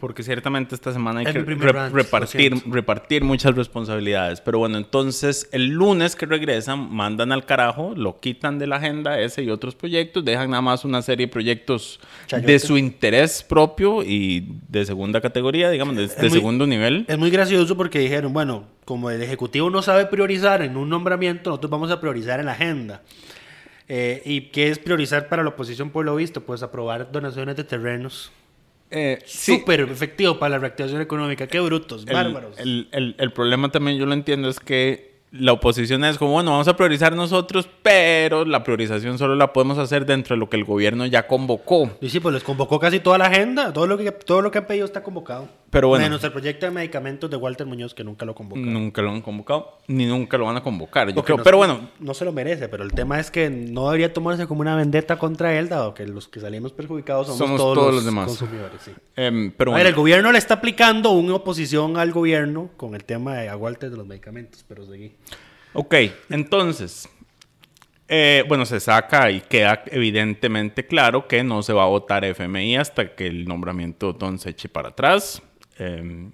porque 0.00 0.22
ciertamente 0.22 0.74
esta 0.74 0.92
semana 0.92 1.20
hay 1.20 1.26
que 1.26 1.32
re- 1.40 1.88
repartir, 1.88 2.52
repartir 2.66 3.22
muchas 3.24 3.54
responsabilidades. 3.54 4.40
Pero 4.40 4.58
bueno, 4.58 4.76
entonces 4.76 5.48
el 5.52 5.68
lunes 5.68 6.16
que 6.16 6.26
regresan, 6.26 6.92
mandan 6.92 7.32
al 7.32 7.46
carajo, 7.46 7.94
lo 7.96 8.18
quitan 8.20 8.58
de 8.58 8.66
la 8.66 8.76
agenda 8.76 9.20
ese 9.20 9.42
y 9.44 9.50
otros 9.50 9.74
proyectos, 9.76 10.24
dejan 10.24 10.50
nada 10.50 10.60
más 10.62 10.84
una 10.84 11.00
serie 11.00 11.26
de 11.26 11.32
proyectos 11.32 12.00
Chayote. 12.26 12.52
de 12.52 12.58
su 12.58 12.76
interés 12.76 13.42
propio 13.42 14.02
y 14.02 14.46
de 14.68 14.84
segunda 14.84 15.20
categoría, 15.20 15.70
digamos, 15.70 15.96
de, 15.96 16.08
de 16.08 16.14
muy- 16.22 16.30
segundo 16.30 16.66
nivel. 16.66 17.04
Es 17.08 17.16
muy 17.18 17.30
gracioso 17.30 17.76
porque 17.76 18.00
dijeron, 18.00 18.32
bueno, 18.32 18.64
como 18.84 19.10
el 19.10 19.22
Ejecutivo 19.22 19.70
no 19.70 19.80
sabe 19.80 20.06
priorizar 20.06 20.60
en 20.62 20.76
un 20.76 20.88
nombramiento, 20.90 21.50
nosotros 21.50 21.70
vamos 21.70 21.90
a 21.90 22.00
priorizar 22.00 22.40
en 22.40 22.46
la 22.46 22.52
agenda. 22.52 23.02
Eh, 23.88 24.22
¿Y 24.24 24.40
qué 24.50 24.68
es 24.70 24.78
priorizar 24.78 25.28
para 25.28 25.42
la 25.42 25.50
oposición 25.50 25.90
por 25.90 26.04
lo 26.04 26.16
visto? 26.16 26.40
Pues 26.42 26.62
aprobar 26.62 27.12
donaciones 27.12 27.56
de 27.56 27.64
terrenos 27.64 28.32
Eh, 28.90 29.18
sí, 29.26 29.58
Súper 29.58 29.80
efectivo 29.80 30.38
para 30.38 30.50
la 30.50 30.58
reactivación 30.58 31.00
económica. 31.00 31.46
Qué 31.48 31.58
brutos, 31.60 32.04
el, 32.06 32.14
bárbaros. 32.14 32.56
el- 32.58 32.88
el- 32.92 33.14
el 33.18 33.32
problema 33.32 33.68
también, 33.70 33.98
yo 33.98 34.06
lo 34.06 34.12
entiendo, 34.14 34.48
es 34.48 34.60
que 34.60 35.16
la 35.32 35.52
oposición 35.52 36.04
es 36.04 36.18
como, 36.18 36.30
bueno, 36.32 36.52
vamos 36.52 36.68
a 36.68 36.76
priorizar 36.76 37.14
nosotros, 37.16 37.68
pero 37.82 38.44
la 38.44 38.62
priorización 38.62 39.18
solo 39.18 39.34
la 39.34 39.52
podemos 39.52 39.76
hacer 39.78 40.06
dentro 40.06 40.34
de 40.36 40.40
lo 40.40 40.48
que 40.48 40.56
el 40.56 40.64
gobierno 40.64 41.04
ya 41.04 41.26
convocó. 41.26 41.90
Y 42.00 42.08
sí, 42.10 42.20
pues 42.20 42.32
les 42.32 42.44
convocó 42.44 42.78
casi 42.78 43.00
toda 43.00 43.18
la 43.18 43.26
agenda. 43.26 43.72
Todo 43.72 43.88
lo 43.88 43.98
que, 43.98 44.12
todo 44.12 44.40
lo 44.40 44.50
que 44.52 44.58
han 44.58 44.66
pedido 44.66 44.86
está 44.86 45.02
convocado. 45.02 45.48
Pero 45.76 45.88
bueno. 45.88 46.04
Menos 46.06 46.24
el 46.24 46.32
proyecto 46.32 46.64
de 46.64 46.72
medicamentos 46.72 47.28
de 47.30 47.36
Walter 47.36 47.66
Muñoz, 47.66 47.92
que 47.92 48.02
nunca 48.02 48.24
lo 48.24 48.34
convocó. 48.34 48.58
Nunca 48.58 49.02
lo 49.02 49.10
han 49.10 49.20
convocado, 49.20 49.78
ni 49.88 50.06
nunca 50.06 50.38
lo 50.38 50.46
van 50.46 50.56
a 50.56 50.62
convocar, 50.62 51.06
yo 51.08 51.14
Porque 51.14 51.26
creo. 51.26 51.36
no- 51.36 51.44
Pero 51.44 51.56
bueno, 51.58 51.90
No 52.00 52.14
se 52.14 52.24
lo 52.24 52.32
merece, 52.32 52.66
pero 52.70 52.82
el 52.82 52.92
tema 52.92 53.20
es 53.20 53.30
que 53.30 53.50
no 53.50 53.84
debería 53.86 54.10
tomarse 54.10 54.46
como 54.46 54.62
una 54.62 54.74
vendetta 54.74 55.18
contra 55.18 55.58
él, 55.58 55.68
dado 55.68 55.92
que 55.92 56.06
los 56.06 56.28
que 56.28 56.40
salimos 56.40 56.72
perjudicados 56.72 57.26
somos, 57.26 57.38
Somos 57.38 57.58
todos, 57.60 57.74
todos 57.74 57.86
los, 57.88 57.94
los 57.96 58.04
demás. 58.06 58.26
consumidores. 58.28 58.80
sí. 58.82 58.92
em, 59.16 59.50
pero 59.52 59.72
A 59.72 59.74
bueno. 59.74 59.84
ver, 59.84 59.86
el 59.88 59.94
gobierno 59.94 60.32
le 60.32 60.38
está 60.38 60.54
aplicando 60.54 61.10
una 61.10 61.34
oposición 61.34 61.98
al 61.98 62.10
gobierno 62.10 62.70
con 62.78 62.94
el 62.94 63.04
tema 63.04 63.34
de 63.36 63.50
aguantes 63.50 63.90
de 63.90 63.98
los 63.98 64.06
medicamentos, 64.06 64.64
pero 64.66 64.86
seguí. 64.86 65.12
Ok, 65.74 65.94
entonces, 66.30 67.06
eh, 68.08 68.44
bueno, 68.48 68.64
se 68.64 68.80
saca 68.80 69.30
y 69.30 69.42
queda 69.42 69.82
evidentemente 69.88 70.86
claro 70.86 71.28
que 71.28 71.44
no 71.44 71.62
se 71.62 71.72
va 71.74 71.82
a 71.82 71.86
votar 71.86 72.24
FMI 72.24 72.76
hasta 72.78 73.14
que 73.14 73.26
el 73.26 73.44
nombramiento 73.46 74.06
de 74.06 74.10
Otón 74.12 74.38
se 74.38 74.50
eche 74.50 74.70
para 74.70 74.88
atrás. 74.88 75.42
Eh, 75.78 76.30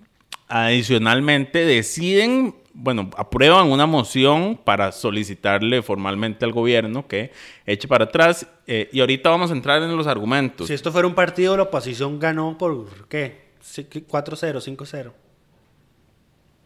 adicionalmente, 0.49 1.65
deciden, 1.65 2.55
bueno, 2.75 3.11
aprueban 3.17 3.71
una 3.71 3.87
moción 3.87 4.59
para 4.63 4.93
solicitarle 4.93 5.83
formalmente 5.83 6.45
al 6.45 6.53
gobierno 6.53 7.07
que 7.07 7.33
eche 7.67 7.89
para 7.89 8.05
atrás. 8.05 8.47
eh, 8.67 8.89
y 8.93 9.01
ahorita 9.01 9.31
vamos 9.31 9.51
a 9.51 9.55
entrar 9.55 9.83
en 9.83 9.97
los 9.97 10.07
argumentos. 10.07 10.69
Si 10.69 10.75
esto 10.75 10.93
fuera 10.93 11.09
un 11.09 11.15
partido, 11.15 11.57
la 11.57 11.65
oposición 11.65 12.19
ganó 12.19 12.57
por, 12.59 13.09
¿qué? 13.09 13.51
Sí, 13.61 13.85
4-0, 13.85 14.61
5-0. 14.61 15.13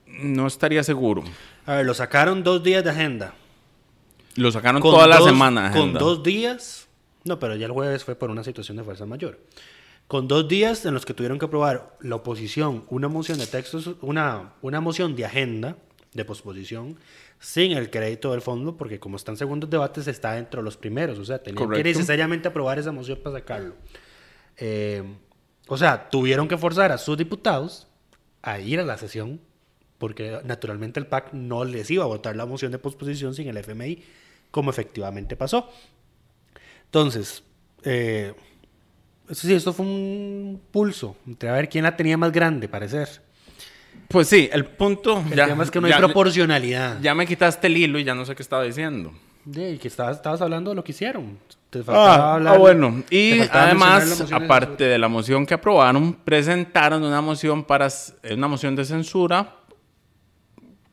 No 0.06 0.47
estaría 0.47 0.83
seguro. 0.83 1.25
A 1.66 1.75
ver, 1.76 1.87
lo 1.87 1.95
sacaron 1.95 2.42
dos 2.42 2.62
días 2.62 2.83
de 2.85 2.90
agenda. 2.90 3.35
Lo 4.37 4.50
sacaron 4.52 4.80
Con 4.80 4.92
toda 4.92 5.06
la 5.06 5.21
semana. 5.21 5.71
Con 5.71 5.80
agenda. 5.80 6.00
dos 6.00 6.23
días. 6.23 6.88
No, 7.25 7.38
pero 7.38 7.56
ya 7.56 7.66
el 7.66 7.73
jueves 7.73 8.04
fue 8.04 8.14
por 8.14 8.30
una 8.30 8.45
situación 8.45 8.76
de 8.76 8.85
fuerza 8.85 9.04
mayor. 9.06 9.38
Con 10.09 10.29
dos 10.29 10.47
días 10.47 10.85
en 10.87 10.95
los 10.95 11.05
que 11.05 11.15
tuvieron 11.15 11.39
que 11.39 11.47
aprobar 11.47 11.97
la 12.01 12.17
oposición 12.17 12.85
una 12.91 13.09
moción 13.09 13.39
de 13.39 13.47
textos, 13.47 13.91
una, 14.01 14.55
una 14.63 14.81
moción 14.81 15.17
de 15.17 15.25
agenda 15.25 15.77
de 16.13 16.25
posposición 16.25 16.97
sin 17.39 17.73
el 17.73 17.91
crédito 17.91 18.31
del 18.31 18.41
fondo, 18.41 18.77
porque 18.77 18.99
como 18.99 19.17
están 19.17 19.37
segundos 19.37 19.69
debates, 19.69 20.07
está 20.07 20.33
dentro 20.33 20.61
de 20.61 20.65
los 20.65 20.77
primeros. 20.77 21.19
O 21.19 21.25
sea, 21.25 21.43
tenían 21.43 21.71
que 21.71 21.83
necesariamente 21.83 22.49
aprobar 22.49 22.79
esa 22.79 22.93
moción 22.93 23.19
para 23.23 23.37
sacarlo. 23.39 23.75
Eh, 24.57 25.03
o 25.69 25.77
sea, 25.77 26.09
tuvieron 26.09 26.49
que 26.49 26.57
forzar 26.57 26.93
a 26.93 26.99
sus 26.99 27.19
diputados 27.19 27.89
a 28.43 28.61
ir 28.61 28.81
a 28.81 28.85
la 28.85 28.97
sesión, 28.97 29.41
porque 29.99 30.41
naturalmente 30.45 31.01
el 31.01 31.07
PAC 31.07 31.33
no 31.33 31.65
les 31.65 31.91
iba 31.91 32.05
a 32.05 32.07
votar 32.07 32.37
la 32.37 32.47
moción 32.47 32.71
de 32.71 32.79
posposición 32.79 33.35
sin 33.35 33.49
el 33.49 33.57
FMI, 33.57 34.03
como 34.51 34.71
efectivamente 34.71 35.37
pasó. 35.37 35.69
Entonces, 36.85 37.43
eh, 37.83 38.35
sí, 39.30 39.54
esto 39.54 39.73
fue 39.73 39.85
un 39.87 40.61
pulso 40.71 41.16
entre 41.26 41.49
a 41.49 41.52
ver 41.52 41.68
quién 41.68 41.85
la 41.85 41.97
tenía 41.97 42.16
más 42.16 42.33
grande, 42.33 42.68
parecer. 42.68 43.09
Pues 44.09 44.28
sí, 44.28 44.49
el 44.52 44.64
punto. 44.66 45.23
El 45.30 45.37
tema 45.37 45.64
es 45.64 45.71
que 45.71 45.80
no 45.80 45.87
hay 45.87 45.92
ya- 45.92 45.99
proporcionalidad. 45.99 47.00
Ya 47.00 47.14
me 47.14 47.26
quitaste 47.26 47.66
el 47.66 47.76
hilo 47.76 47.99
y 47.99 48.04
ya 48.04 48.14
no 48.14 48.25
sé 48.25 48.35
qué 48.37 48.42
estaba 48.42 48.62
diciendo. 48.62 49.12
De 49.45 49.78
que 49.78 49.88
estabas, 49.88 50.16
estabas 50.16 50.40
hablando 50.40 50.71
de 50.71 50.76
lo 50.76 50.85
que 50.85 50.92
hicieron. 50.92 51.38
Te 51.71 51.83
faltaba 51.83 52.14
Ah, 52.14 52.35
hablar- 52.35 52.54
ah, 52.54 52.59
bueno. 52.59 53.02
Y 53.11 53.40
además, 53.50 54.28
de 54.28 54.35
aparte 54.35 54.85
de 54.85 54.99
la 54.99 55.09
moción 55.09 55.45
que 55.47 55.54
aprobaron, 55.54 56.12
presentaron 56.14 57.02
una 57.04 57.21
moción 57.21 57.64
para 57.64 57.87
s- 57.87 58.12
una 58.33 58.49
moción 58.49 58.75
de 58.76 58.85
censura 58.85 59.56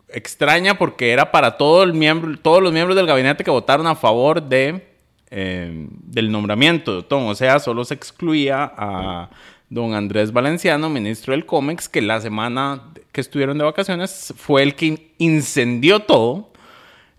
extraña 0.09 0.77
porque 0.77 1.11
era 1.11 1.31
para 1.31 1.57
todo 1.57 1.83
el 1.83 1.93
miembro, 1.93 2.37
todos 2.39 2.61
los 2.61 2.71
miembros 2.71 2.95
del 2.95 3.07
gabinete 3.07 3.43
que 3.43 3.49
votaron 3.51 3.87
a 3.87 3.95
favor 3.95 4.41
de 4.41 4.92
eh, 5.35 5.87
del 6.03 6.31
nombramiento 6.31 6.91
de 6.91 6.97
Otón. 6.99 7.23
O 7.27 7.33
sea, 7.35 7.59
solo 7.59 7.83
se 7.85 7.93
excluía 7.95 8.71
a 8.77 9.29
don 9.69 9.95
Andrés 9.95 10.31
Valenciano, 10.31 10.89
ministro 10.89 11.31
del 11.33 11.45
COMEX, 11.47 11.89
que 11.89 12.01
la 12.03 12.21
semana 12.21 12.83
que 13.11 13.21
estuvieron 13.21 13.57
de 13.57 13.63
vacaciones 13.63 14.33
fue 14.37 14.61
el 14.63 14.75
que 14.75 14.85
in- 14.85 14.99
incendió 15.17 15.99
todo. 16.01 16.51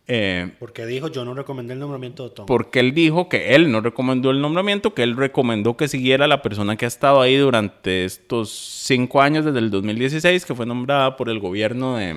eh, 0.06 0.52
Porque 0.61 0.87
dijo, 0.87 1.09
yo 1.09 1.25
no 1.25 1.35
recomendé 1.35 1.73
el 1.73 1.80
nombramiento 1.80 2.23
de 2.23 2.28
Otón. 2.28 2.47
porque 2.47 2.78
él 2.80 2.92
dijo 2.94 3.28
que 3.28 3.54
él 3.56 3.73
no 3.73 3.80
recomendó 3.80 4.30
el 4.30 4.40
nombramiento, 4.40 4.94
que 4.94 5.02
él 5.02 5.16
recomendó 5.16 5.76
que 5.76 5.88
siguiera 5.88 6.26
la 6.28 6.42
persona 6.42 6.76
que 6.76 6.85
ha 6.85 6.88
estado 6.88 7.21
ahí 7.21 7.37
durante 7.37 8.04
estos 8.04 8.50
cinco 8.50 9.21
años, 9.23 9.44
desde 9.44 9.59
el 9.59 9.71
2016, 9.71 10.44
que 10.44 10.54
fue 10.54 10.66
nombrada 10.66 11.16
por 11.16 11.28
el 11.30 11.38
gobierno 11.40 11.97
de... 11.97 12.16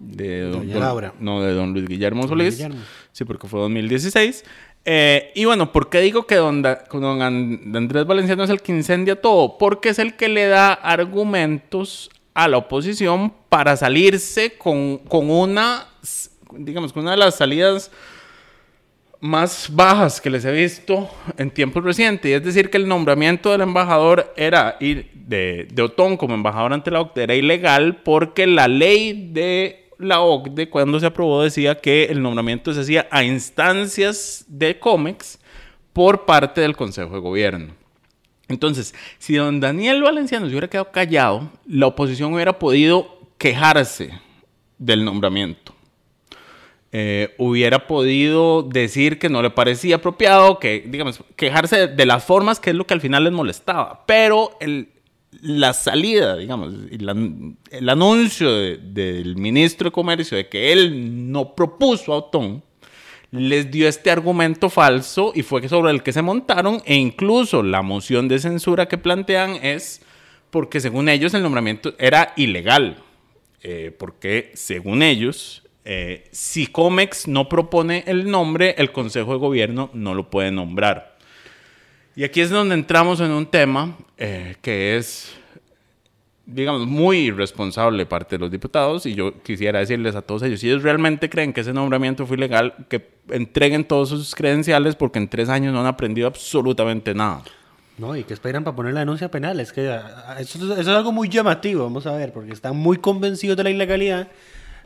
de 0.00 0.40
don- 0.42 0.68
Laura. 0.78 1.14
No, 1.20 1.40
de 1.40 1.54
don 1.54 1.72
Luis 1.72 1.86
Guillermo 1.86 2.22
Don 2.22 2.30
Solís. 2.30 2.56
Guillermo. 2.56 2.80
Sí, 3.12 3.24
porque 3.24 3.46
fue 3.46 3.60
2016. 3.60 4.44
Eh, 4.84 5.30
y 5.34 5.44
bueno, 5.44 5.70
¿por 5.72 5.88
qué 5.90 6.00
digo 6.00 6.26
que 6.26 6.34
don, 6.36 6.60
Da- 6.62 6.84
don 6.92 7.22
An- 7.22 7.72
Andrés 7.74 8.04
Valenciano 8.06 8.42
es 8.42 8.50
el 8.50 8.60
que 8.62 8.72
incendia 8.72 9.20
todo? 9.20 9.56
Porque 9.58 9.90
es 9.90 9.98
el 9.98 10.16
que 10.16 10.28
le 10.28 10.46
da 10.46 10.72
argumentos 10.72 12.10
a 12.34 12.48
la 12.48 12.56
oposición 12.58 13.32
para 13.48 13.76
salirse 13.76 14.54
con, 14.58 15.00
una, 15.08 15.86
digamos, 16.52 16.92
con 16.92 17.02
una 17.02 17.12
de 17.12 17.18
las 17.18 17.36
salidas 17.36 17.90
más 19.20 19.68
bajas 19.70 20.20
que 20.20 20.30
les 20.30 20.44
he 20.44 20.50
visto 20.50 21.08
en 21.36 21.50
tiempos 21.52 21.84
recientes. 21.84 22.32
Es 22.32 22.42
decir, 22.42 22.70
que 22.70 22.76
el 22.78 22.88
nombramiento 22.88 23.52
del 23.52 23.60
embajador 23.60 24.32
era 24.36 24.76
de 24.80 25.68
Otón 25.80 26.16
como 26.16 26.34
embajador 26.34 26.72
ante 26.72 26.90
la 26.90 27.02
OCDE 27.02 27.22
era 27.22 27.34
ilegal 27.36 28.02
porque 28.02 28.48
la 28.48 28.66
ley 28.66 29.28
de 29.32 29.81
la 29.98 30.20
OCDE 30.20 30.68
cuando 30.70 30.98
se 31.00 31.06
aprobó 31.06 31.42
decía 31.42 31.76
que 31.76 32.04
el 32.04 32.22
nombramiento 32.22 32.72
se 32.72 32.80
hacía 32.80 33.08
a 33.10 33.24
instancias 33.24 34.44
de 34.48 34.78
COMEX 34.78 35.38
por 35.92 36.24
parte 36.24 36.60
del 36.60 36.76
Consejo 36.76 37.14
de 37.14 37.20
Gobierno. 37.20 37.74
Entonces, 38.48 38.94
si 39.18 39.34
don 39.34 39.60
Daniel 39.60 40.02
Valenciano 40.02 40.46
se 40.46 40.52
hubiera 40.52 40.68
quedado 40.68 40.90
callado, 40.90 41.50
la 41.66 41.86
oposición 41.86 42.34
hubiera 42.34 42.58
podido 42.58 43.20
quejarse 43.38 44.10
del 44.78 45.04
nombramiento 45.04 45.72
eh, 46.94 47.34
hubiera 47.38 47.86
podido 47.86 48.62
decir 48.62 49.18
que 49.18 49.30
no 49.30 49.40
le 49.40 49.48
parecía 49.48 49.96
apropiado, 49.96 50.58
que, 50.58 50.84
digamos, 50.86 51.24
quejarse 51.36 51.78
de, 51.78 51.88
de 51.88 52.06
las 52.06 52.22
formas, 52.22 52.60
que 52.60 52.68
es 52.68 52.76
lo 52.76 52.86
que 52.86 52.92
al 52.92 53.00
final 53.00 53.24
les 53.24 53.32
molestaba. 53.32 54.04
Pero 54.04 54.58
el, 54.60 54.90
la 55.40 55.72
salida, 55.72 56.36
digamos, 56.36 56.74
el 56.90 57.88
anuncio 57.88 58.52
de- 58.52 58.76
del 58.78 59.36
ministro 59.36 59.86
de 59.88 59.92
Comercio 59.92 60.36
de 60.36 60.48
que 60.48 60.72
él 60.72 61.30
no 61.32 61.54
propuso 61.54 62.12
a 62.12 62.16
Otón, 62.18 62.62
les 63.30 63.70
dio 63.70 63.88
este 63.88 64.10
argumento 64.10 64.68
falso 64.68 65.32
y 65.34 65.42
fue 65.42 65.66
sobre 65.68 65.90
el 65.90 66.02
que 66.02 66.12
se 66.12 66.20
montaron 66.20 66.82
e 66.84 66.96
incluso 66.96 67.62
la 67.62 67.80
moción 67.80 68.28
de 68.28 68.38
censura 68.38 68.86
que 68.88 68.98
plantean 68.98 69.56
es 69.62 70.02
porque 70.50 70.80
según 70.80 71.08
ellos 71.08 71.32
el 71.32 71.42
nombramiento 71.42 71.94
era 71.98 72.34
ilegal. 72.36 72.98
Eh, 73.62 73.90
porque 73.96 74.50
según 74.54 75.02
ellos, 75.02 75.62
eh, 75.84 76.24
si 76.30 76.66
COMEX 76.66 77.26
no 77.28 77.48
propone 77.48 78.04
el 78.06 78.30
nombre, 78.30 78.74
el 78.76 78.92
Consejo 78.92 79.32
de 79.32 79.38
Gobierno 79.38 79.88
no 79.94 80.14
lo 80.14 80.28
puede 80.28 80.50
nombrar. 80.50 81.11
Y 82.14 82.24
aquí 82.24 82.40
es 82.40 82.50
donde 82.50 82.74
entramos 82.74 83.20
en 83.20 83.30
un 83.30 83.46
tema 83.46 83.96
eh, 84.18 84.56
que 84.60 84.96
es, 84.98 85.32
digamos, 86.44 86.86
muy 86.86 87.18
irresponsable 87.18 88.04
parte 88.04 88.36
de 88.36 88.40
los 88.40 88.50
diputados 88.50 89.06
y 89.06 89.14
yo 89.14 89.42
quisiera 89.42 89.78
decirles 89.78 90.14
a 90.14 90.22
todos 90.22 90.42
ellos, 90.42 90.60
si 90.60 90.68
ellos 90.68 90.82
realmente 90.82 91.30
creen 91.30 91.52
que 91.54 91.62
ese 91.62 91.72
nombramiento 91.72 92.26
fue 92.26 92.36
ilegal, 92.36 92.74
que 92.90 93.08
entreguen 93.30 93.84
todos 93.84 94.10
sus 94.10 94.34
credenciales 94.34 94.94
porque 94.94 95.18
en 95.18 95.28
tres 95.28 95.48
años 95.48 95.72
no 95.72 95.80
han 95.80 95.86
aprendido 95.86 96.26
absolutamente 96.26 97.14
nada. 97.14 97.42
No, 97.96 98.16
y 98.16 98.24
que 98.24 98.34
esperan 98.34 98.64
para 98.64 98.74
poner 98.74 98.94
la 98.94 99.00
denuncia 99.00 99.30
penal. 99.30 99.60
Es 99.60 99.72
que 99.72 99.88
ah, 99.88 100.36
eso, 100.38 100.58
eso 100.58 100.80
es 100.80 100.88
algo 100.88 101.12
muy 101.12 101.28
llamativo, 101.28 101.84
vamos 101.84 102.06
a 102.06 102.12
ver, 102.12 102.32
porque 102.32 102.52
están 102.52 102.76
muy 102.76 102.98
convencidos 102.98 103.56
de 103.56 103.64
la 103.64 103.70
ilegalidad, 103.70 104.28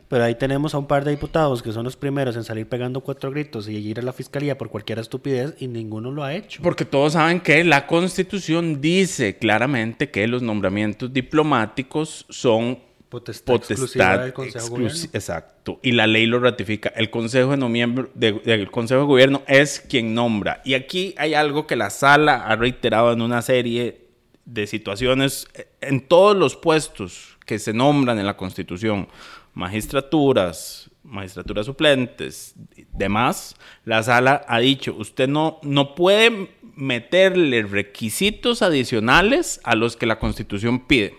pero 0.07 0.23
ahí 0.23 0.35
tenemos 0.35 0.73
a 0.73 0.77
un 0.77 0.87
par 0.87 1.03
de 1.03 1.11
diputados 1.11 1.61
que 1.61 1.71
son 1.71 1.83
los 1.83 1.95
primeros 1.97 2.35
en 2.35 2.43
salir 2.43 2.67
pegando 2.67 3.01
cuatro 3.01 3.29
gritos 3.31 3.67
y 3.67 3.75
ir 3.75 3.99
a 3.99 4.01
la 4.01 4.13
fiscalía 4.13 4.57
por 4.57 4.69
cualquier 4.69 4.99
estupidez 4.99 5.55
y 5.59 5.67
ninguno 5.67 6.11
lo 6.11 6.23
ha 6.23 6.33
hecho. 6.33 6.61
Porque 6.63 6.85
todos 6.85 7.13
saben 7.13 7.39
que 7.41 7.63
la 7.63 7.87
Constitución 7.87 8.79
dice 8.81 9.37
claramente 9.37 10.09
que 10.09 10.25
los 10.27 10.41
nombramientos 10.41 11.11
diplomáticos 11.11 12.25
son 12.29 12.79
Potestad 13.09 13.55
exclusiva 13.55 14.17
del 14.17 14.33
Consejo 14.33 14.65
de 14.77 14.83
exclusi-. 14.85 15.09
Exacto. 15.13 15.79
Y 15.81 15.93
la 15.93 16.07
ley 16.07 16.25
lo 16.25 16.39
ratifica. 16.41 16.89
El 16.89 17.09
Consejo 17.09 17.51
de 17.51 17.57
no 17.57 17.69
miembro 17.69 18.09
de- 18.15 18.33
del 18.33 18.69
Consejo 18.69 18.99
de 19.01 19.07
Gobierno 19.07 19.41
es 19.47 19.79
quien 19.79 20.13
nombra. 20.13 20.61
Y 20.65 20.73
aquí 20.73 21.15
hay 21.17 21.33
algo 21.33 21.67
que 21.67 21.77
la 21.77 21.89
sala 21.89 22.45
ha 22.47 22.55
reiterado 22.57 23.13
en 23.13 23.21
una 23.21 23.41
serie 23.41 24.07
de 24.43 24.67
situaciones 24.67 25.47
eh, 25.53 25.67
en 25.79 26.01
todos 26.01 26.35
los 26.35 26.57
puestos 26.57 27.37
que 27.45 27.59
se 27.59 27.71
nombran 27.71 28.19
en 28.19 28.25
la 28.25 28.35
Constitución, 28.35 29.07
magistraturas, 29.57 30.91
magistraturas 31.03 31.65
suplentes, 31.65 32.53
demás, 32.93 33.55
la 33.85 34.03
sala 34.03 34.45
ha 34.47 34.59
dicho, 34.59 34.95
usted 34.95 35.27
no, 35.27 35.59
no 35.63 35.95
puede 35.95 36.51
meterle 36.75 37.63
requisitos 37.63 38.61
adicionales 38.61 39.59
a 39.63 39.75
los 39.75 39.97
que 39.97 40.05
la 40.05 40.19
Constitución 40.19 40.85
pide. 40.85 41.15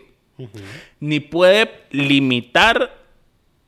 Ni 1.01 1.19
puede 1.19 1.69
limitar 1.91 2.97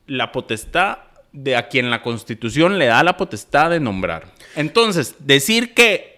la 0.07 0.31
potestad 0.31 0.99
de 1.33 1.57
a 1.57 1.67
quien 1.67 1.91
la 1.91 2.03
Constitución 2.03 2.79
le 2.79 2.87
da 2.87 3.03
la 3.03 3.17
potestad 3.17 3.71
de 3.71 3.81
nombrar. 3.81 4.33
Entonces, 4.55 5.17
decir 5.19 5.75
que 5.75 6.11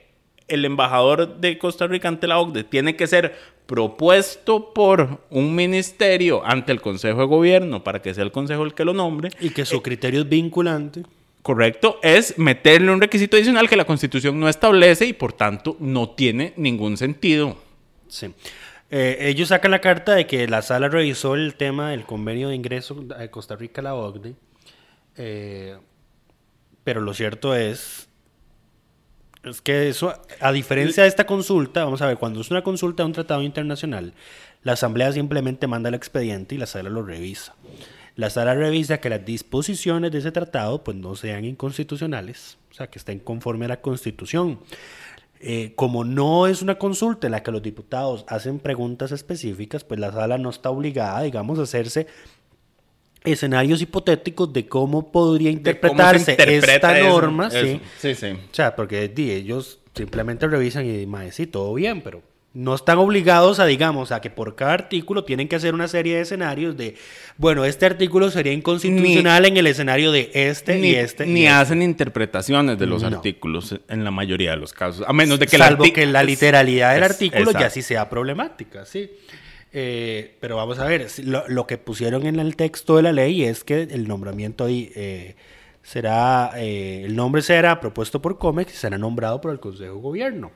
el 0.48 0.66
embajador 0.66 1.38
de 1.38 1.56
Costa 1.56 1.86
Rica 1.86 2.08
ante 2.08 2.26
la 2.26 2.38
OCDE 2.38 2.64
tiene 2.64 2.96
que 2.96 3.06
ser 3.06 3.34
propuesto 3.66 4.72
por 4.74 5.20
un 5.30 5.54
ministerio 5.54 6.44
ante 6.44 6.72
el 6.72 6.80
Consejo 6.80 7.20
de 7.20 7.26
Gobierno 7.26 7.82
para 7.84 8.02
que 8.02 8.12
sea 8.14 8.24
el 8.24 8.32
Consejo 8.32 8.64
el 8.64 8.74
que 8.74 8.84
lo 8.84 8.92
nombre, 8.92 9.30
Y 9.40 9.50
que 9.50 9.64
su 9.64 9.82
criterio 9.82 10.20
es 10.22 10.28
vinculante. 10.28 11.02
correcto, 11.42 11.98
es 12.02 12.38
meterle 12.38 12.92
un 12.92 13.00
requisito 13.00 13.36
adicional 13.36 13.68
que 13.68 13.76
la 13.76 13.84
Constitución 13.84 14.38
no 14.38 14.48
establece 14.48 15.06
y 15.06 15.12
por 15.12 15.32
tanto 15.32 15.76
no 15.80 16.10
tiene 16.10 16.52
ningún 16.56 16.96
sentido. 16.96 17.56
Sí. 18.08 18.32
Eh, 18.90 19.16
ellos 19.30 19.48
sacan 19.48 19.70
la 19.70 19.80
carta 19.80 20.14
de 20.14 20.26
que 20.26 20.46
la 20.46 20.60
sala 20.60 20.88
revisó 20.88 21.34
el 21.34 21.54
tema 21.54 21.90
del 21.92 22.04
convenio 22.04 22.50
de 22.50 22.54
ingreso 22.56 22.94
de 22.94 23.30
Costa 23.30 23.56
Rica 23.56 23.80
a 23.80 23.84
la 23.84 23.94
OCDE. 23.94 24.34
eh, 25.16 25.76
pero 26.84 27.00
lo 27.00 27.14
cierto 27.14 27.54
es, 27.54 28.08
es 29.44 29.60
que 29.60 29.88
eso, 29.88 30.14
a 30.40 30.52
diferencia 30.52 31.02
de 31.02 31.08
esta 31.08 31.26
consulta, 31.26 31.84
vamos 31.84 32.00
a 32.02 32.06
ver, 32.06 32.18
cuando 32.18 32.40
es 32.40 32.50
una 32.50 32.62
consulta 32.62 33.02
de 33.02 33.08
un 33.08 33.12
tratado 33.12 33.42
internacional, 33.42 34.14
la 34.62 34.72
Asamblea 34.72 35.12
simplemente 35.12 35.66
manda 35.66 35.88
el 35.88 35.94
expediente 35.94 36.54
y 36.54 36.58
la 36.58 36.66
sala 36.66 36.90
lo 36.90 37.02
revisa. 37.02 37.54
La 38.14 38.30
sala 38.30 38.54
revisa 38.54 38.98
que 38.98 39.08
las 39.08 39.24
disposiciones 39.24 40.12
de 40.12 40.18
ese 40.18 40.32
tratado 40.32 40.84
pues 40.84 40.96
no 40.96 41.16
sean 41.16 41.44
inconstitucionales, 41.44 42.58
o 42.70 42.74
sea, 42.74 42.88
que 42.88 42.98
estén 42.98 43.18
conforme 43.18 43.64
a 43.64 43.68
la 43.68 43.80
Constitución. 43.80 44.60
Eh, 45.40 45.72
como 45.74 46.04
no 46.04 46.46
es 46.46 46.62
una 46.62 46.76
consulta 46.76 47.26
en 47.26 47.32
la 47.32 47.42
que 47.42 47.50
los 47.50 47.62
diputados 47.62 48.24
hacen 48.28 48.60
preguntas 48.60 49.10
específicas, 49.10 49.82
pues 49.82 49.98
la 49.98 50.12
sala 50.12 50.38
no 50.38 50.50
está 50.50 50.70
obligada, 50.70 51.22
digamos, 51.22 51.58
a 51.58 51.62
hacerse 51.62 52.06
escenarios 53.24 53.80
hipotéticos 53.82 54.52
de 54.52 54.66
cómo 54.66 55.12
podría 55.12 55.50
interpretarse 55.50 56.32
interpreta 56.32 56.74
esta 56.74 56.98
eso, 56.98 57.08
norma, 57.08 57.48
eso. 57.48 57.64
¿sí? 57.66 57.80
Sí, 57.98 58.14
sí. 58.14 58.26
O 58.32 58.54
sea, 58.54 58.74
porque 58.76 59.08
di, 59.08 59.30
ellos 59.30 59.78
simplemente 59.94 60.46
revisan 60.46 60.84
y 60.86 61.04
dicen, 61.04 61.32
sí, 61.32 61.46
todo 61.46 61.74
bien, 61.74 62.00
pero 62.02 62.22
no 62.54 62.74
están 62.74 62.98
obligados 62.98 63.60
a, 63.60 63.64
digamos, 63.66 64.12
a 64.12 64.20
que 64.20 64.28
por 64.28 64.54
cada 64.56 64.74
artículo 64.74 65.24
tienen 65.24 65.48
que 65.48 65.56
hacer 65.56 65.72
una 65.72 65.88
serie 65.88 66.16
de 66.16 66.20
escenarios 66.20 66.76
de, 66.76 66.96
bueno, 67.38 67.64
este 67.64 67.86
artículo 67.86 68.30
sería 68.30 68.52
inconstitucional 68.52 69.46
en 69.46 69.56
el 69.56 69.66
escenario 69.66 70.12
de 70.12 70.30
este 70.34 70.76
ni, 70.76 70.88
y 70.90 70.94
este. 70.96 71.24
ni 71.24 71.40
y 71.40 71.46
este. 71.46 71.48
hacen 71.48 71.80
interpretaciones 71.80 72.78
de 72.78 72.84
los 72.86 73.00
No. 73.02 73.08
artículos 73.08 73.76
en 73.88 74.04
la 74.04 74.10
mayoría 74.10 74.50
de 74.50 74.58
los 74.58 74.74
casos. 74.74 75.02
A 75.08 75.14
menos 75.14 75.38
de 75.38 75.46
que 75.46 75.56
el 75.56 75.62
Salvo 75.62 75.84
arti- 75.84 75.92
que 75.92 76.04
la 76.04 76.20
es- 76.20 76.26
literalidad 76.26 76.92
del 76.92 77.04
es- 77.04 77.10
artículo 77.10 77.52
ya 77.52 77.70
sí 77.70 77.80
sea 77.80 78.10
problemática, 78.10 78.84
sí. 78.84 79.10
Eh, 79.72 80.36
pero 80.40 80.56
vamos 80.56 80.78
a 80.78 80.84
ver, 80.84 81.06
lo, 81.24 81.48
lo 81.48 81.66
que 81.66 81.78
pusieron 81.78 82.26
en 82.26 82.38
el 82.38 82.56
texto 82.56 82.96
de 82.96 83.02
la 83.02 83.12
ley 83.12 83.44
es 83.44 83.64
que 83.64 83.82
el 83.82 84.06
nombramiento 84.06 84.66
eh, 84.68 85.34
será, 85.82 86.52
eh, 86.56 87.04
el 87.06 87.16
nombre 87.16 87.40
será 87.40 87.80
propuesto 87.80 88.20
por 88.20 88.38
COMEX 88.38 88.74
y 88.74 88.76
será 88.76 88.98
nombrado 88.98 89.40
por 89.40 89.50
el 89.50 89.60
Consejo 89.60 89.94
de 89.94 90.00
Gobierno. 90.00 90.52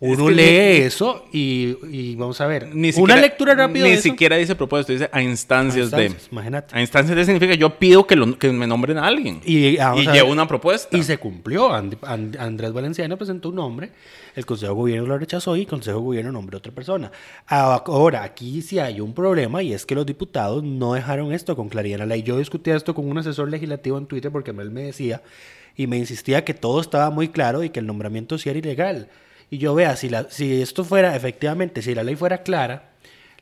Uno 0.00 0.26
que 0.26 0.34
lee 0.34 0.42
ni- 0.80 0.84
eso 0.84 1.24
y, 1.32 1.76
y 1.90 2.14
vamos 2.16 2.40
a 2.40 2.46
ver, 2.46 2.74
Ni 2.74 2.90
una 2.96 3.16
lectura 3.16 3.54
rápida 3.54 3.84
Ni 3.84 3.90
de 3.90 3.94
eso. 3.94 4.02
siquiera 4.02 4.36
dice 4.36 4.54
propuesto, 4.54 4.92
dice 4.92 5.08
a 5.12 5.22
instancias, 5.22 5.92
A 5.92 6.02
instancias, 6.02 6.22
de. 6.24 6.28
imagínate. 6.32 6.76
A 6.76 6.80
instancias 6.80 7.16
de 7.16 7.24
significa 7.24 7.54
yo 7.54 7.78
pido 7.78 8.06
que, 8.06 8.16
lo- 8.16 8.38
que 8.38 8.50
me 8.52 8.66
nombren 8.66 8.98
a 8.98 9.06
alguien. 9.06 9.40
Y, 9.44 9.78
ah, 9.78 9.94
Y 9.96 10.06
a 10.06 10.12
llevo 10.12 10.30
una 10.32 10.46
propuesta. 10.48 10.96
Y 10.96 11.02
se 11.04 11.16
cumplió. 11.18 11.72
And- 11.72 11.96
And- 12.02 12.36
Andrés 12.38 12.72
Valenciano 12.72 13.16
presentó 13.16 13.48
un 13.50 13.54
nombre, 13.54 13.90
el 14.34 14.44
Consejo 14.44 14.72
de 14.72 14.76
Gobierno 14.76 15.06
lo 15.06 15.16
rechazó 15.18 15.56
y 15.56 15.60
el 15.60 15.66
Consejo 15.66 15.98
de 15.98 16.04
Gobierno 16.04 16.32
nombró 16.32 16.56
a 16.56 16.58
otra 16.58 16.72
persona. 16.72 17.10
Ah, 17.46 17.82
Ahora, 17.86 18.24
aquí 18.24 18.60
sí 18.62 18.78
hay 18.78 19.00
un 19.00 19.14
problema 19.14 19.62
y 19.62 19.72
es 19.72 19.86
que 19.86 19.94
los 19.94 20.04
diputados 20.04 20.62
no 20.64 20.94
dejaron 20.94 21.32
esto 21.32 21.54
con 21.56 21.68
claridad 21.68 22.02
en 22.02 22.08
la 22.08 22.14
ley. 22.14 22.22
Yo 22.22 22.36
discutí 22.36 22.70
esto 22.70 22.94
con 22.94 23.08
un 23.08 23.18
asesor 23.18 23.48
legislativo 23.48 23.96
en 23.96 24.06
Twitter 24.06 24.30
porque 24.32 24.50
él 24.50 24.70
me 24.70 24.82
decía 24.82 25.22
y 25.76 25.86
me 25.86 25.96
insistía 25.98 26.44
que 26.44 26.52
todo 26.54 26.80
estaba 26.80 27.10
muy 27.10 27.28
claro 27.28 27.62
y 27.64 27.70
que 27.70 27.80
el 27.80 27.86
nombramiento 27.86 28.36
sí 28.38 28.48
era 28.50 28.58
ilegal. 28.58 29.08
Y 29.50 29.58
yo 29.58 29.74
vea, 29.74 29.96
si, 29.96 30.08
la, 30.08 30.30
si 30.30 30.62
esto 30.62 30.84
fuera 30.84 31.14
efectivamente, 31.16 31.82
si 31.82 31.94
la 31.94 32.02
ley 32.02 32.16
fuera 32.16 32.42
clara, 32.42 32.94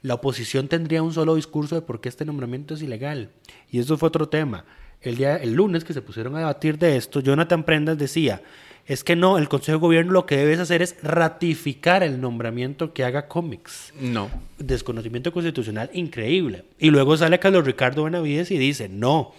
la 0.03 0.15
oposición 0.15 0.69
tendría 0.69 1.03
un 1.03 1.13
solo 1.13 1.37
discurso 1.37 1.75
de 1.75 1.83
por 1.83 2.01
qué 2.01 2.09
este 2.09 2.25
nombramiento 2.25 2.75
es 2.75 2.83
ilegal. 2.83 3.31
Y 3.71 3.79
eso 3.79 3.97
fue 3.97 4.09
otro 4.09 4.29
tema. 4.29 4.65
El, 5.01 5.17
día, 5.17 5.37
el 5.37 5.55
lunes 5.55 5.85
que 5.85 5.93
se 5.93 6.03
pusieron 6.03 6.35
a 6.37 6.41
debatir 6.41 6.79
de 6.79 6.97
esto, 6.97 7.21
Jonathan 7.21 7.65
Prendas 7.65 7.99
decía, 7.99 8.43
es 8.87 9.05
que 9.05 9.15
no, 9.17 9.39
el 9.39 9.49
Consejo 9.49 9.79
de 9.79 9.83
Gobierno 9.83 10.13
lo 10.13 10.27
que 10.27 10.37
debes 10.37 10.59
hacer 10.59 10.83
es 10.83 10.97
ratificar 11.03 12.03
el 12.03 12.21
nombramiento 12.21 12.93
que 12.93 13.05
haga 13.05 13.29
cómics. 13.29 13.93
No. 14.01 14.29
Desconocimiento 14.59 15.33
constitucional 15.33 15.91
increíble. 15.93 16.65
Y 16.79 16.91
luego 16.91 17.17
sale 17.17 17.39
Carlos 17.39 17.65
Ricardo 17.65 18.05
Benavides 18.05 18.51
y 18.51 18.59
dice, 18.59 18.89
no, 18.89 19.33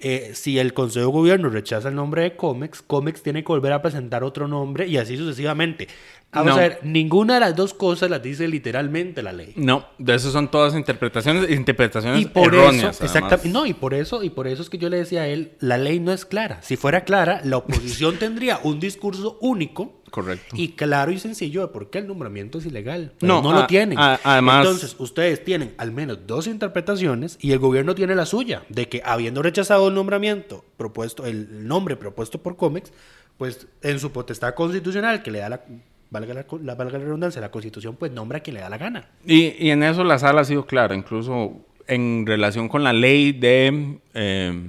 eh, 0.00 0.30
si 0.34 0.58
el 0.58 0.74
Consejo 0.74 1.06
de 1.06 1.12
Gobierno 1.12 1.48
rechaza 1.48 1.88
el 1.88 1.94
nombre 1.94 2.22
de 2.22 2.36
Comex, 2.36 2.82
Comex 2.82 3.22
tiene 3.22 3.42
que 3.42 3.48
volver 3.48 3.72
a 3.72 3.82
presentar 3.82 4.24
otro 4.24 4.48
nombre 4.48 4.86
y 4.86 4.96
así 4.96 5.16
sucesivamente. 5.16 5.88
Vamos 6.32 6.48
No. 6.48 6.58
a 6.58 6.62
ver, 6.62 6.80
ninguna 6.82 7.34
de 7.34 7.40
las 7.40 7.54
dos 7.54 7.74
cosas 7.74 8.10
las 8.10 8.20
dice 8.20 8.48
literalmente 8.48 9.22
la 9.22 9.32
ley. 9.32 9.52
No, 9.54 9.86
de 9.98 10.16
eso 10.16 10.32
son 10.32 10.50
todas 10.50 10.74
interpretaciones, 10.74 11.48
interpretaciones 11.48 12.20
Y 12.20 12.26
por 12.26 12.52
erróneas. 12.52 12.96
eso, 12.96 13.04
exactamente, 13.04 13.50
no, 13.50 13.66
y 13.66 13.72
por 13.72 13.94
eso, 13.94 14.20
y 14.24 14.30
por 14.30 14.48
eso 14.48 14.60
es 14.62 14.68
que 14.68 14.78
yo 14.78 14.88
le 14.88 14.96
decía 14.96 15.22
a 15.22 15.28
él, 15.28 15.52
la 15.60 15.78
ley 15.78 16.00
no 16.00 16.12
es 16.12 16.24
clara. 16.24 16.58
Si 16.62 16.76
fuera 16.76 17.04
clara, 17.04 17.40
la 17.44 17.58
oposición 17.58 18.16
tendría 18.18 18.58
un 18.64 18.80
discurso 18.84 19.36
único 19.40 20.00
Correcto. 20.10 20.54
y 20.56 20.68
claro 20.72 21.10
y 21.10 21.18
sencillo 21.18 21.62
de 21.62 21.68
por 21.68 21.90
qué 21.90 21.98
el 21.98 22.06
nombramiento 22.06 22.58
es 22.58 22.66
ilegal. 22.66 23.12
Pero 23.18 23.32
No, 23.34 23.42
no, 23.42 23.52
lo 23.60 23.66
tienen. 23.66 23.98
a- 23.98 24.20
además- 24.22 24.64
Entonces, 24.66 24.94
ustedes 24.98 25.42
tienen 25.44 25.74
al 25.78 25.90
menos 25.90 26.20
dos 26.26 26.46
interpretaciones 26.46 27.36
y 27.40 27.52
el 27.52 27.58
gobierno 27.58 27.94
tiene 27.94 28.14
la 28.14 28.26
suya, 28.26 28.62
de 28.68 28.88
que 28.88 29.02
habiendo 29.04 29.42
rechazado 29.42 29.88
el 29.88 29.94
nombramiento 29.94 30.64
propuesto, 30.76 31.26
el 31.26 31.66
nombre 31.66 31.96
propuesto 31.96 32.40
por 32.42 32.56
Comex, 32.56 32.92
pues 33.38 33.66
en 33.82 33.98
su 33.98 34.12
potestad 34.12 34.54
constitucional 34.54 35.22
que 35.24 35.30
le 35.32 35.40
da 35.40 35.48
la, 35.48 35.64
valga 36.10 36.34
la, 36.34 36.46
la- 36.62 36.74
valga 36.76 36.98
la 36.98 37.04
redundancia, 37.04 37.40
la 37.40 37.50
constitución 37.50 37.96
pues 37.96 38.12
nombra 38.12 38.38
a 38.38 38.40
quien 38.42 38.54
le 38.54 38.60
da 38.60 38.68
la 38.68 38.78
gana. 38.78 39.08
Y, 39.26 39.54
y 39.58 39.70
en 39.70 39.82
eso 39.82 40.04
la 40.04 40.18
sala 40.20 40.42
ha 40.42 40.44
sido 40.44 40.64
clara, 40.66 40.94
incluso 40.94 41.52
en 41.88 42.24
relación 42.26 42.68
con 42.68 42.84
la 42.84 42.92
ley 42.92 43.32
de, 43.32 43.98
eh, 44.14 44.66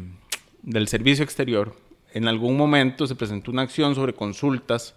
del 0.63 0.87
servicio 0.87 1.23
exterior. 1.23 1.75
En 2.15 2.29
algún 2.29 2.55
momento 2.55 3.07
se 3.07 3.13
presentó 3.13 3.51
una 3.51 3.63
acción 3.63 3.93
sobre 3.93 4.13
consultas 4.13 4.95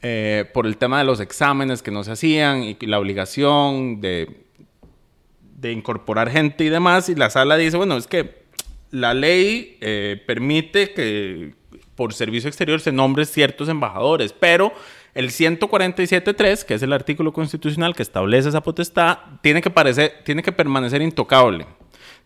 eh, 0.00 0.46
por 0.54 0.66
el 0.66 0.78
tema 0.78 0.98
de 0.98 1.04
los 1.04 1.20
exámenes 1.20 1.82
que 1.82 1.90
no 1.90 2.02
se 2.02 2.12
hacían 2.12 2.62
y 2.62 2.76
la 2.86 2.98
obligación 2.98 4.00
de, 4.00 4.46
incorporar 5.64 6.30
gente 6.30 6.64
y 6.64 6.70
demás. 6.70 7.10
Y 7.10 7.14
la 7.14 7.28
sala 7.28 7.58
dice, 7.58 7.76
bueno, 7.76 7.98
es 7.98 8.06
que 8.06 8.46
la 8.90 9.12
ley 9.12 9.76
eh, 9.82 10.22
permite 10.26 10.94
que 10.94 11.52
por 11.94 12.14
servicio 12.14 12.48
exterior 12.48 12.80
se 12.80 12.90
nombren 12.90 13.26
ciertos 13.26 13.68
embajadores, 13.68 14.32
pero 14.32 14.72
el 15.12 15.28
147.3, 15.28 16.64
que 16.64 16.72
es 16.72 16.82
el 16.82 16.94
artículo 16.94 17.34
constitucional 17.34 17.94
que 17.94 18.02
establece 18.02 18.48
esa 18.48 18.62
potestad, 18.62 19.18
tiene 19.42 19.60
que, 19.60 19.68
parecer, 19.68 20.22
tiene 20.24 20.42
que 20.42 20.52
permanecer 20.52 21.02
intocable. 21.02 21.66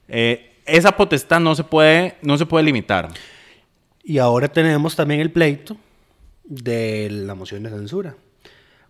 Eh, 0.07 0.57
esa 0.67 0.97
potestad 0.97 1.41
no 1.41 1.57
se, 1.57 1.65
puede, 1.65 2.15
no 2.23 2.39
se 2.39 2.47
puede 2.47 2.65
limitar. 2.65 3.09
Y 4.11 4.19
ahora 4.19 4.49
tenemos 4.49 4.97
también 4.97 5.21
el 5.21 5.31
pleito 5.31 5.77
de 6.43 7.09
la 7.11 7.37
moción 7.37 7.63
de 7.63 7.71
censura. 7.71 8.17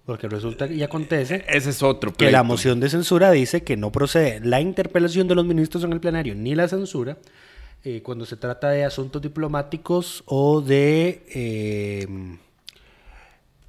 Porque 0.07 0.29
resulta 0.29 0.67
y 0.67 0.83
acontece 0.83 1.45
Ese 1.47 1.71
es 1.71 1.83
otro 1.83 2.15
que 2.15 2.31
la 2.33 2.43
moción 2.43 2.81
de 2.81 2.89
censura 2.89 3.31
dice 3.31 3.63
que 3.63 3.77
no 3.77 3.93
procede 3.93 4.41
la 4.43 4.63
interpelación 4.63 5.29
de 5.29 5.35
los 5.35 5.45
ministros 5.45 5.85
en 5.85 5.93
el 5.93 6.01
plenario 6.01 6.35
ni 6.35 6.55
la 6.55 6.69
censura 6.69 7.19
eh, 7.85 8.01
cuando 8.03 8.25
se 8.25 8.37
trata 8.39 8.71
de 8.71 8.83
asuntos 8.85 9.21
diplomáticos 9.21 10.23
o 10.25 10.63
de 10.63 11.23
eh, 11.35 12.07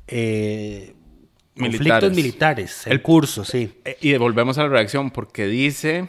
eh, 0.07 0.93
conflictos 1.57 1.79
Militares. 1.81 2.15
militares. 2.15 2.87
El 2.87 2.93
El- 2.93 3.01
curso, 3.01 3.43
sí. 3.43 3.73
Eh, 3.83 3.97
Y 4.01 4.15
volvemos 4.15 4.57
a 4.57 4.63
la 4.63 4.69
reacción 4.69 5.11
porque 5.11 5.47
dice 5.47 6.07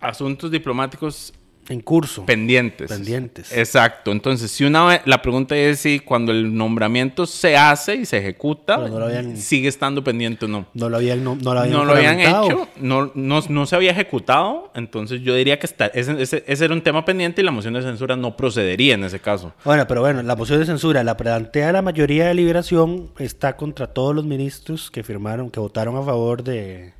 asuntos 0.00 0.50
diplomáticos 0.50 1.32
En 1.68 1.80
curso. 1.80 2.24
pendientes. 2.26 2.88
Pendientes. 2.88 3.52
Exacto. 3.56 4.12
Entonces, 4.12 4.50
si 4.50 4.64
una 4.64 4.84
vez, 4.84 5.00
la 5.04 5.20
pregunta 5.20 5.56
es 5.56 5.80
si 5.80 5.98
cuando 6.00 6.30
el 6.32 6.54
nombramiento 6.56 7.26
se 7.26 7.56
hace 7.56 7.96
y 7.96 8.06
se 8.06 8.18
ejecuta, 8.18 8.76
no 8.76 8.98
habían- 9.04 9.36
sigue 9.36 9.68
estando 9.68 10.04
pendiente 10.04 10.44
o 10.44 10.48
no. 10.48 10.66
No 10.74 10.88
lo 10.88 10.96
habían, 10.96 11.24
no, 11.24 11.34
no 11.36 11.54
lo 11.54 11.60
habían, 11.60 11.72
no 11.76 11.84
lo 11.84 11.92
habían 11.92 12.14
juramentado. 12.16 12.46
hecho, 12.46 12.68
no, 12.80 13.10
no, 13.14 13.40
no 13.48 13.66
se 13.66 13.74
había 13.76 13.90
ejecutado, 13.90 14.70
entonces 14.74 15.22
yo 15.22 15.34
diría 15.34 15.58
que 15.58 15.66
está, 15.66 15.86
ese, 15.86 16.20
ese- 16.22 16.44
ese 16.46 16.64
era 16.64 16.72
un 16.74 16.82
tema 16.82 17.04
pendiente 17.04 17.42
y 17.42 17.44
la 17.44 17.50
moción 17.50 17.74
de 17.74 17.82
censura 17.82 18.16
no 18.16 18.36
procedería 18.36 18.94
en 18.94 19.04
ese 19.04 19.18
caso. 19.18 19.52
Bueno, 19.64 19.86
pero 19.88 20.00
bueno, 20.02 20.22
la 20.22 20.36
moción 20.36 20.60
de 20.60 20.66
censura 20.66 21.02
la 21.02 21.16
plantea 21.16 21.72
la 21.72 21.82
mayoría 21.82 22.26
de 22.26 22.34
liberación, 22.34 23.10
está 23.18 23.56
contra 23.56 23.88
todos 23.88 24.14
los 24.14 24.24
ministros 24.24 24.90
que 24.90 25.02
firmaron, 25.02 25.50
que 25.50 25.58
votaron 25.60 25.96
a 25.96 26.02
favor 26.02 26.42
de, 26.44 26.92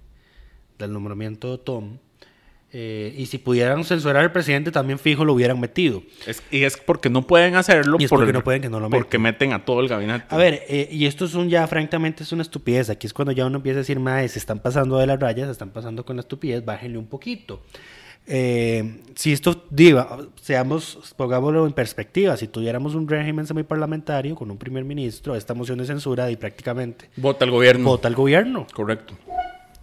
del 0.79 0.93
nombramiento 0.93 1.53
de 1.53 1.59
Tom. 1.59 1.99
Eh, 2.79 3.15
y 3.17 3.25
si 3.25 3.39
pudieran 3.39 3.85
censurar 3.85 4.19
al 4.23 4.33
presidente, 4.33 4.71
también 4.71 4.99
fijo 4.99 5.25
lo 5.25 5.33
hubieran 5.33 5.59
metido. 5.59 6.03
Es- 6.27 6.43
y 6.51 6.65
es 6.65 6.77
porque 6.77 7.09
no 7.09 7.27
pueden 7.27 7.55
hacerlo 7.57 7.97
Y 7.99 8.05
es 8.05 8.11
por 8.11 8.19
porque 8.19 8.35
no 8.35 8.45
pueden 8.45 8.61
que 8.61 8.69
no 8.69 8.81
lo 8.81 8.91
porque 8.91 9.19
meten 9.19 9.55
a 9.55 9.65
todo 9.65 9.81
el 9.81 9.89
gabinete. 9.89 10.27
A 10.29 10.37
ver, 10.37 10.63
eh, 10.69 10.87
y 10.93 11.07
esto 11.07 11.25
es 11.25 11.33
un 11.35 11.49
ya, 11.49 11.67
francamente, 11.69 12.23
es 12.23 12.33
una 12.33 12.43
estupidez. 12.43 12.91
Aquí 12.91 13.07
es 13.07 13.15
cuando 13.15 13.33
ya 13.33 13.47
uno 13.47 13.57
empieza 13.57 13.79
a 13.79 13.81
decir, 13.81 13.99
mae, 13.99 14.29
se 14.29 14.39
están 14.39 14.59
pasando 14.59 14.99
de 14.99 15.07
las 15.07 15.19
rayas, 15.19 15.47
se 15.47 15.53
están 15.53 15.71
pasando 15.71 16.05
con 16.05 16.17
la 16.17 16.21
estupidez, 16.21 16.63
bájenle 16.67 16.99
un 16.99 17.07
poquito. 17.07 17.63
Eh, 18.27 19.01
si 19.15 19.33
esto, 19.33 19.65
diga, 19.71 20.19
seamos, 20.43 21.15
pongámoslo 21.17 21.65
en 21.67 21.73
perspectiva, 21.73 22.37
si 22.37 22.49
tuviéramos 22.49 22.95
un 22.95 23.09
régimen 23.09 23.47
semiparlamentario 23.47 24.35
con 24.35 24.51
un 24.51 24.59
primer 24.59 24.85
ministro, 24.85 25.35
esta 25.37 25.55
moción 25.55 25.79
de 25.79 25.87
censura 25.87 26.31
y 26.31 26.37
prácticamente 26.37 27.09
Vota 27.17 27.45
el 27.47 27.53
gobierno. 27.53 27.85
vota 27.85 28.09
el 28.09 28.15
gobierno 28.17 28.67
Correcto. 28.75 29.15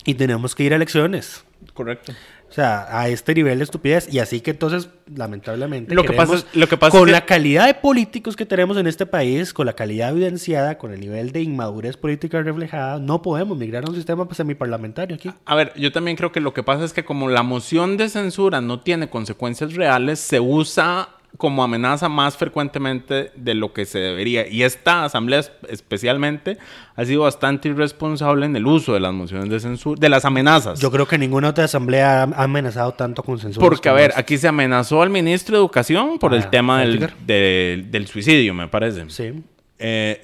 y 0.06 0.14
tenemos 0.16 0.54
que 0.54 0.64
ir 0.66 0.74
a 0.74 0.76
elecciones. 0.76 1.44
Correcto. 1.74 2.12
O 2.54 2.56
sea, 2.56 2.86
a 3.00 3.08
este 3.10 3.34
nivel 3.34 3.58
de 3.58 3.64
estupidez. 3.64 4.14
Y 4.14 4.20
así 4.20 4.40
que 4.40 4.52
entonces, 4.52 4.88
lamentablemente, 5.16 5.96
Lo 5.96 6.04
que 6.04 6.14
pasa 6.14 6.36
es- 6.36 6.46
lo 6.54 6.68
que 6.68 6.78
pasa 6.78 6.92
con 6.92 7.00
es 7.00 7.06
que- 7.08 7.12
la 7.14 7.26
calidad 7.26 7.66
de 7.66 7.74
políticos 7.74 8.36
que 8.36 8.46
tenemos 8.46 8.78
en 8.78 8.86
este 8.86 9.08
país, 9.08 9.56
con 9.56 9.66
la 9.66 9.74
calidad 9.74 10.12
evidenciada, 10.12 10.78
con 10.78 10.94
el 10.94 11.00
nivel 11.00 11.32
de 11.32 11.42
inmadurez 11.42 11.98
política 11.98 12.44
reflejada, 12.44 13.00
no 13.00 13.24
podemos 13.24 13.58
migrar 13.58 13.86
a 13.86 13.90
un 13.90 13.96
sistema 13.96 14.28
semiparlamentario 14.32 15.16
aquí. 15.16 15.32
A 15.46 15.56
ver, 15.56 15.74
yo 15.78 15.92
también 15.92 16.16
creo 16.16 16.32
que 16.32 16.42
lo 16.42 16.54
que 16.54 16.62
pasa 16.62 16.86
es 16.86 16.94
que 16.94 17.04
como 17.04 17.28
la 17.28 17.42
moción 17.42 17.98
de 17.98 18.08
censura 18.08 18.62
no 18.62 18.82
tiene 18.82 19.10
consecuencias 19.10 19.74
reales, 19.74 20.20
se 20.20 20.40
usa 20.40 21.10
como 21.38 21.64
amenaza 21.64 22.10
más 22.10 22.38
frecuentemente 22.38 23.32
de 23.36 23.54
lo 23.56 23.74
que 23.74 23.86
se 23.86 23.98
debería. 24.00 24.48
Y 24.48 24.64
esta 24.64 25.04
asamblea 25.04 25.40
es- 25.40 25.52
especialmente 25.68 26.58
ha 26.96 27.06
sido 27.06 27.24
bastante 27.24 27.70
irresponsable 27.70 28.46
en 28.46 28.56
el 28.56 28.66
uso 28.68 28.94
de 28.94 29.00
las 29.00 29.14
mociones 29.14 29.50
de 29.50 29.60
censura, 29.60 30.00
de 30.00 30.10
las 30.10 30.26
amenazas. 30.26 30.80
Yo 30.80 30.92
creo 30.92 31.08
que 31.08 31.18
ninguna 31.18 31.50
otra 31.50 31.66
asamblea 31.66 32.24
ha 32.24 32.44
amenazado 32.44 32.94
tanto 32.94 33.24
con 33.24 33.40
censura. 33.40 33.64
Porque, 33.68 33.90
a 33.90 33.94
ver, 33.94 34.14
aquí 34.16 34.38
se 34.38 34.48
amenazó 34.48 35.02
al 35.02 35.10
ministro 35.10 35.56
de 35.58 35.62
Educación 35.62 36.20
por 36.20 36.34
el 36.34 36.42
Ah, 36.44 36.50
tema 36.52 36.82
del, 36.82 37.10
del- 37.26 37.90
suicidio, 38.08 38.54
me 38.54 38.68
parece. 38.68 39.10
Sí. 39.10 39.34
Eh, 39.80 40.22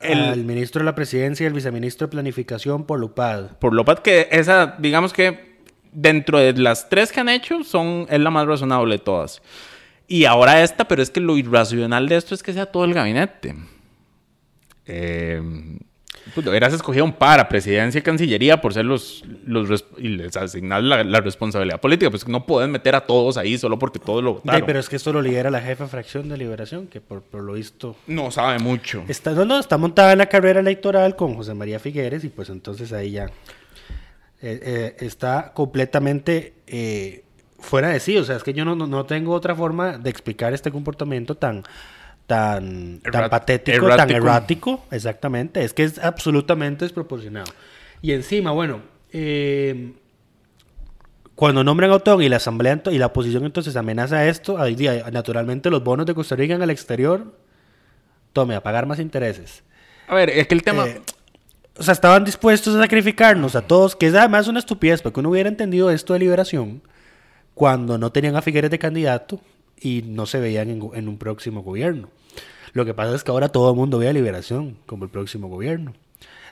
el- 0.00 0.18
El 0.18 0.44
ministro 0.44 0.80
de 0.80 0.84
la 0.84 0.94
presidencia 0.94 1.44
y 1.44 1.46
el 1.48 1.54
viceministro 1.54 2.06
de 2.06 2.10
planificación 2.12 2.84
por 2.84 3.00
Lupad. 3.00 3.56
por 3.58 3.72
que 4.02 4.28
esa, 4.30 4.76
digamos 4.78 5.12
que 5.12 5.56
dentro 5.90 6.38
de 6.38 6.52
las 6.52 6.88
tres 6.88 7.10
que 7.10 7.20
han 7.20 7.28
hecho, 7.30 7.64
son, 7.64 8.06
es 8.10 8.20
la 8.20 8.30
más 8.30 8.46
razonable 8.46 8.96
de 8.96 8.98
todas. 9.02 9.40
Y 10.08 10.24
ahora 10.24 10.62
esta, 10.62 10.88
pero 10.88 11.02
es 11.02 11.10
que 11.10 11.20
lo 11.20 11.36
irracional 11.36 12.08
de 12.08 12.16
esto 12.16 12.34
es 12.34 12.42
que 12.42 12.52
sea 12.52 12.66
todo 12.66 12.84
el 12.84 12.94
gabinete. 12.94 13.54
Eh, 14.86 15.42
pues 16.34 16.46
hubieras 16.46 16.72
escogido 16.74 17.04
un 17.06 17.12
par 17.12 17.40
a 17.40 17.48
presidencia 17.48 17.98
y 17.98 18.02
cancillería 18.02 18.60
por 18.60 18.74
ser 18.74 18.84
los, 18.84 19.24
los 19.46 19.84
y 19.96 20.08
les 20.08 20.36
asignar 20.36 20.82
la, 20.82 21.02
la 21.04 21.20
responsabilidad 21.20 21.80
política. 21.80 22.10
Pues 22.10 22.26
no 22.28 22.44
pueden 22.46 22.70
meter 22.70 22.94
a 22.94 23.00
todos 23.06 23.36
ahí 23.38 23.56
solo 23.56 23.78
porque 23.78 23.98
todos 23.98 24.22
lo 24.22 24.32
Sí, 24.34 24.40
votaron. 24.44 24.66
pero 24.66 24.78
es 24.78 24.88
que 24.88 24.96
esto 24.96 25.12
lo 25.12 25.22
lidera 25.22 25.50
la 25.50 25.60
jefa 25.60 25.86
fracción 25.88 26.28
de 26.28 26.36
liberación, 26.36 26.86
que 26.86 27.00
por, 27.00 27.22
por 27.22 27.42
lo 27.42 27.54
visto 27.54 27.96
No 28.06 28.30
sabe 28.30 28.58
mucho. 28.58 29.04
Está, 29.08 29.32
no, 29.32 29.44
no, 29.44 29.58
está 29.58 29.78
montada 29.78 30.12
en 30.12 30.18
la 30.18 30.26
carrera 30.26 30.60
electoral 30.60 31.16
con 31.16 31.34
José 31.34 31.54
María 31.54 31.78
Figueres 31.78 32.24
y 32.24 32.28
pues 32.28 32.50
entonces 32.50 32.92
ahí 32.92 33.12
ya 33.12 33.26
eh, 34.40 34.60
eh, 34.62 34.96
está 35.00 35.52
completamente 35.54 36.54
eh, 36.66 37.24
fuera 37.58 37.88
de 37.88 38.00
sí. 38.00 38.16
O 38.16 38.24
sea, 38.24 38.36
es 38.36 38.42
que 38.42 38.52
yo 38.52 38.64
no, 38.64 38.74
no, 38.74 39.06
tengo 39.06 39.32
otra 39.32 39.54
forma 39.54 39.98
de 39.98 40.10
explicar 40.10 40.52
este 40.52 40.70
comportamiento 40.70 41.34
tan, 41.34 41.64
tan, 42.26 43.00
tan 43.00 43.12
Errat- 43.24 43.30
patético, 43.30 43.86
tan 43.88 43.92
errático. 43.92 44.16
errático. 44.18 44.84
Exactamente, 44.90 45.64
es 45.64 45.72
que 45.74 45.84
es 45.84 45.98
absolutamente 45.98 46.84
desproporcionado. 46.84 47.52
Y 48.02 48.12
encima, 48.12 48.52
bueno, 48.52 48.80
eh, 49.12 49.92
cuando 51.34 51.62
nombran 51.64 51.90
a 51.90 51.94
Otón 51.94 52.22
y 52.22 52.28
la 52.28 52.36
asamblea 52.36 52.82
y 52.90 52.98
la 52.98 53.06
oposición 53.06 53.44
entonces 53.44 53.76
amenaza 53.76 54.26
esto, 54.26 54.58
ahí 54.58 54.74
día, 54.74 55.04
naturalmente 55.12 55.70
los 55.70 55.84
bonos 55.84 56.06
de 56.06 56.14
Costa 56.14 56.36
Rica 56.36 56.54
en 56.54 56.62
el 56.62 56.70
exterior, 56.70 57.34
tome, 58.32 58.54
a 58.54 58.62
pagar 58.62 58.86
más 58.86 58.98
intereses. 58.98 59.62
A 60.08 60.14
ver, 60.14 60.30
es 60.30 60.46
que 60.46 60.54
el 60.54 60.62
tema... 60.62 60.86
Eh, 60.86 61.00
o 61.76 61.82
sea, 61.84 61.92
estaban 61.92 62.24
dispuestos 62.24 62.74
a 62.74 62.80
sacrificarnos 62.80 63.54
a 63.54 63.62
todos, 63.62 63.94
que 63.94 64.08
es 64.08 64.14
además 64.16 64.48
una 64.48 64.58
estupidez, 64.58 65.00
porque 65.00 65.20
uno 65.20 65.30
hubiera 65.30 65.48
entendido 65.48 65.90
esto 65.92 66.12
de 66.12 66.18
liberación 66.18 66.82
cuando 67.58 67.98
no 67.98 68.10
tenían 68.10 68.36
a 68.36 68.40
Figueres 68.42 68.70
de 68.70 68.78
candidato 68.78 69.38
y 69.80 70.02
no 70.06 70.24
se 70.24 70.40
veían 70.40 70.70
en, 70.70 70.80
en 70.94 71.08
un 71.08 71.18
próximo 71.18 71.62
gobierno. 71.62 72.08
Lo 72.72 72.84
que 72.86 72.94
pasa 72.94 73.14
es 73.14 73.22
que 73.24 73.30
ahora 73.30 73.50
todo 73.50 73.70
el 73.70 73.76
mundo 73.76 73.98
ve 73.98 74.08
a 74.08 74.12
liberación 74.12 74.78
como 74.86 75.04
el 75.04 75.10
próximo 75.10 75.48
gobierno. 75.48 75.92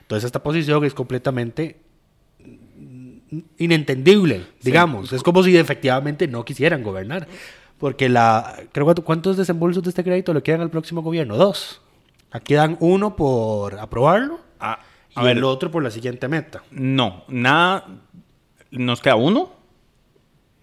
Entonces 0.01 0.25
esta 0.25 0.43
posición 0.43 0.83
es 0.85 0.93
completamente 0.93 1.77
inentendible, 3.57 4.45
digamos. 4.61 5.11
Es 5.13 5.23
como 5.23 5.43
si 5.43 5.57
efectivamente 5.57 6.27
no 6.27 6.45
quisieran 6.45 6.83
gobernar. 6.83 7.27
Porque 7.77 8.09
la, 8.09 8.57
creo 8.71 8.93
cuántos 9.03 9.37
desembolsos 9.37 9.83
de 9.83 9.89
este 9.89 10.03
crédito 10.03 10.33
le 10.33 10.41
quedan 10.41 10.61
al 10.61 10.69
próximo 10.71 11.01
gobierno, 11.03 11.37
dos. 11.37 11.81
Aquí 12.31 12.55
dan 12.55 12.75
uno 12.79 13.15
por 13.15 13.77
aprobarlo 13.79 14.39
a- 14.59 14.79
y 15.15 15.21
ver, 15.23 15.37
el 15.37 15.43
otro 15.43 15.69
por 15.71 15.83
la 15.83 15.91
siguiente 15.91 16.27
meta. 16.27 16.63
No, 16.71 17.23
nada. 17.27 17.85
Nos 18.71 19.01
queda 19.01 19.15
uno. 19.15 19.56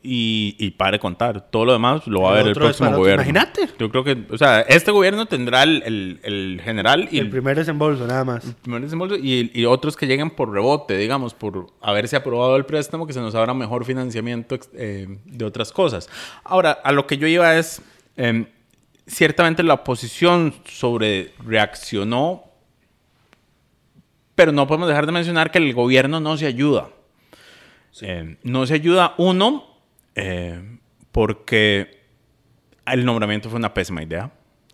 Y, 0.06 0.54
y 0.58 0.72
pare 0.72 0.96
de 0.96 0.98
contar. 1.00 1.48
Todo 1.50 1.64
lo 1.64 1.72
demás 1.72 2.06
lo 2.06 2.20
va 2.20 2.28
a 2.28 2.32
El 2.32 2.38
ver 2.44 2.48
el 2.48 2.54
próximo 2.54 2.88
para 2.90 2.98
gobierno. 2.98 3.22
Imagínate. 3.22 3.70
Yo 3.78 3.88
creo 3.90 4.04
que, 4.04 4.26
o 4.30 4.36
sea, 4.36 4.60
este 4.60 4.90
gobierno 4.90 5.24
tendrá 5.24 5.62
el, 5.62 5.82
el- 5.86 6.20
el 6.22 6.60
general 6.62 7.08
y 7.10 7.18
el 7.20 7.30
primer 7.30 7.56
desembolso, 7.56 8.06
nada 8.06 8.22
más. 8.22 8.44
primer 8.60 8.82
desembolso 8.82 9.16
y, 9.16 9.50
y 9.54 9.64
otros 9.64 9.96
que 9.96 10.06
lleguen 10.06 10.28
por 10.28 10.52
rebote, 10.52 10.98
digamos, 10.98 11.32
por 11.32 11.68
haberse 11.80 12.16
aprobado 12.16 12.54
el 12.56 12.66
préstamo, 12.66 13.06
que 13.06 13.14
se 13.14 13.20
nos 13.20 13.34
abra 13.34 13.54
mejor 13.54 13.86
financiamiento 13.86 14.58
eh, 14.74 15.18
de 15.24 15.44
otras 15.46 15.72
cosas. 15.72 16.10
Ahora, 16.44 16.72
a 16.72 16.92
lo 16.92 17.06
que 17.06 17.16
yo 17.16 17.26
iba 17.26 17.56
es, 17.56 17.80
em, 18.18 18.44
ciertamente 19.06 19.62
la 19.62 19.72
oposición 19.74 20.52
sobre 20.66 21.32
reaccionó, 21.46 22.44
pero 24.34 24.52
no 24.52 24.66
podemos 24.66 24.88
dejar 24.88 25.06
de 25.06 25.12
mencionar 25.12 25.50
que 25.50 25.58
el 25.58 25.72
gobierno 25.72 26.20
no 26.20 26.36
se 26.36 26.46
ayuda. 26.46 26.88
Eh, 28.02 28.36
no 28.42 28.66
se 28.66 28.74
ayuda, 28.74 29.14
uno, 29.18 29.64
eh, 30.14 30.78
porque 31.12 32.02
el 32.86 33.04
nombramiento 33.04 33.48
fue 33.48 33.58
una 33.58 33.74
pésima 33.74 34.02
idea. 34.02 34.30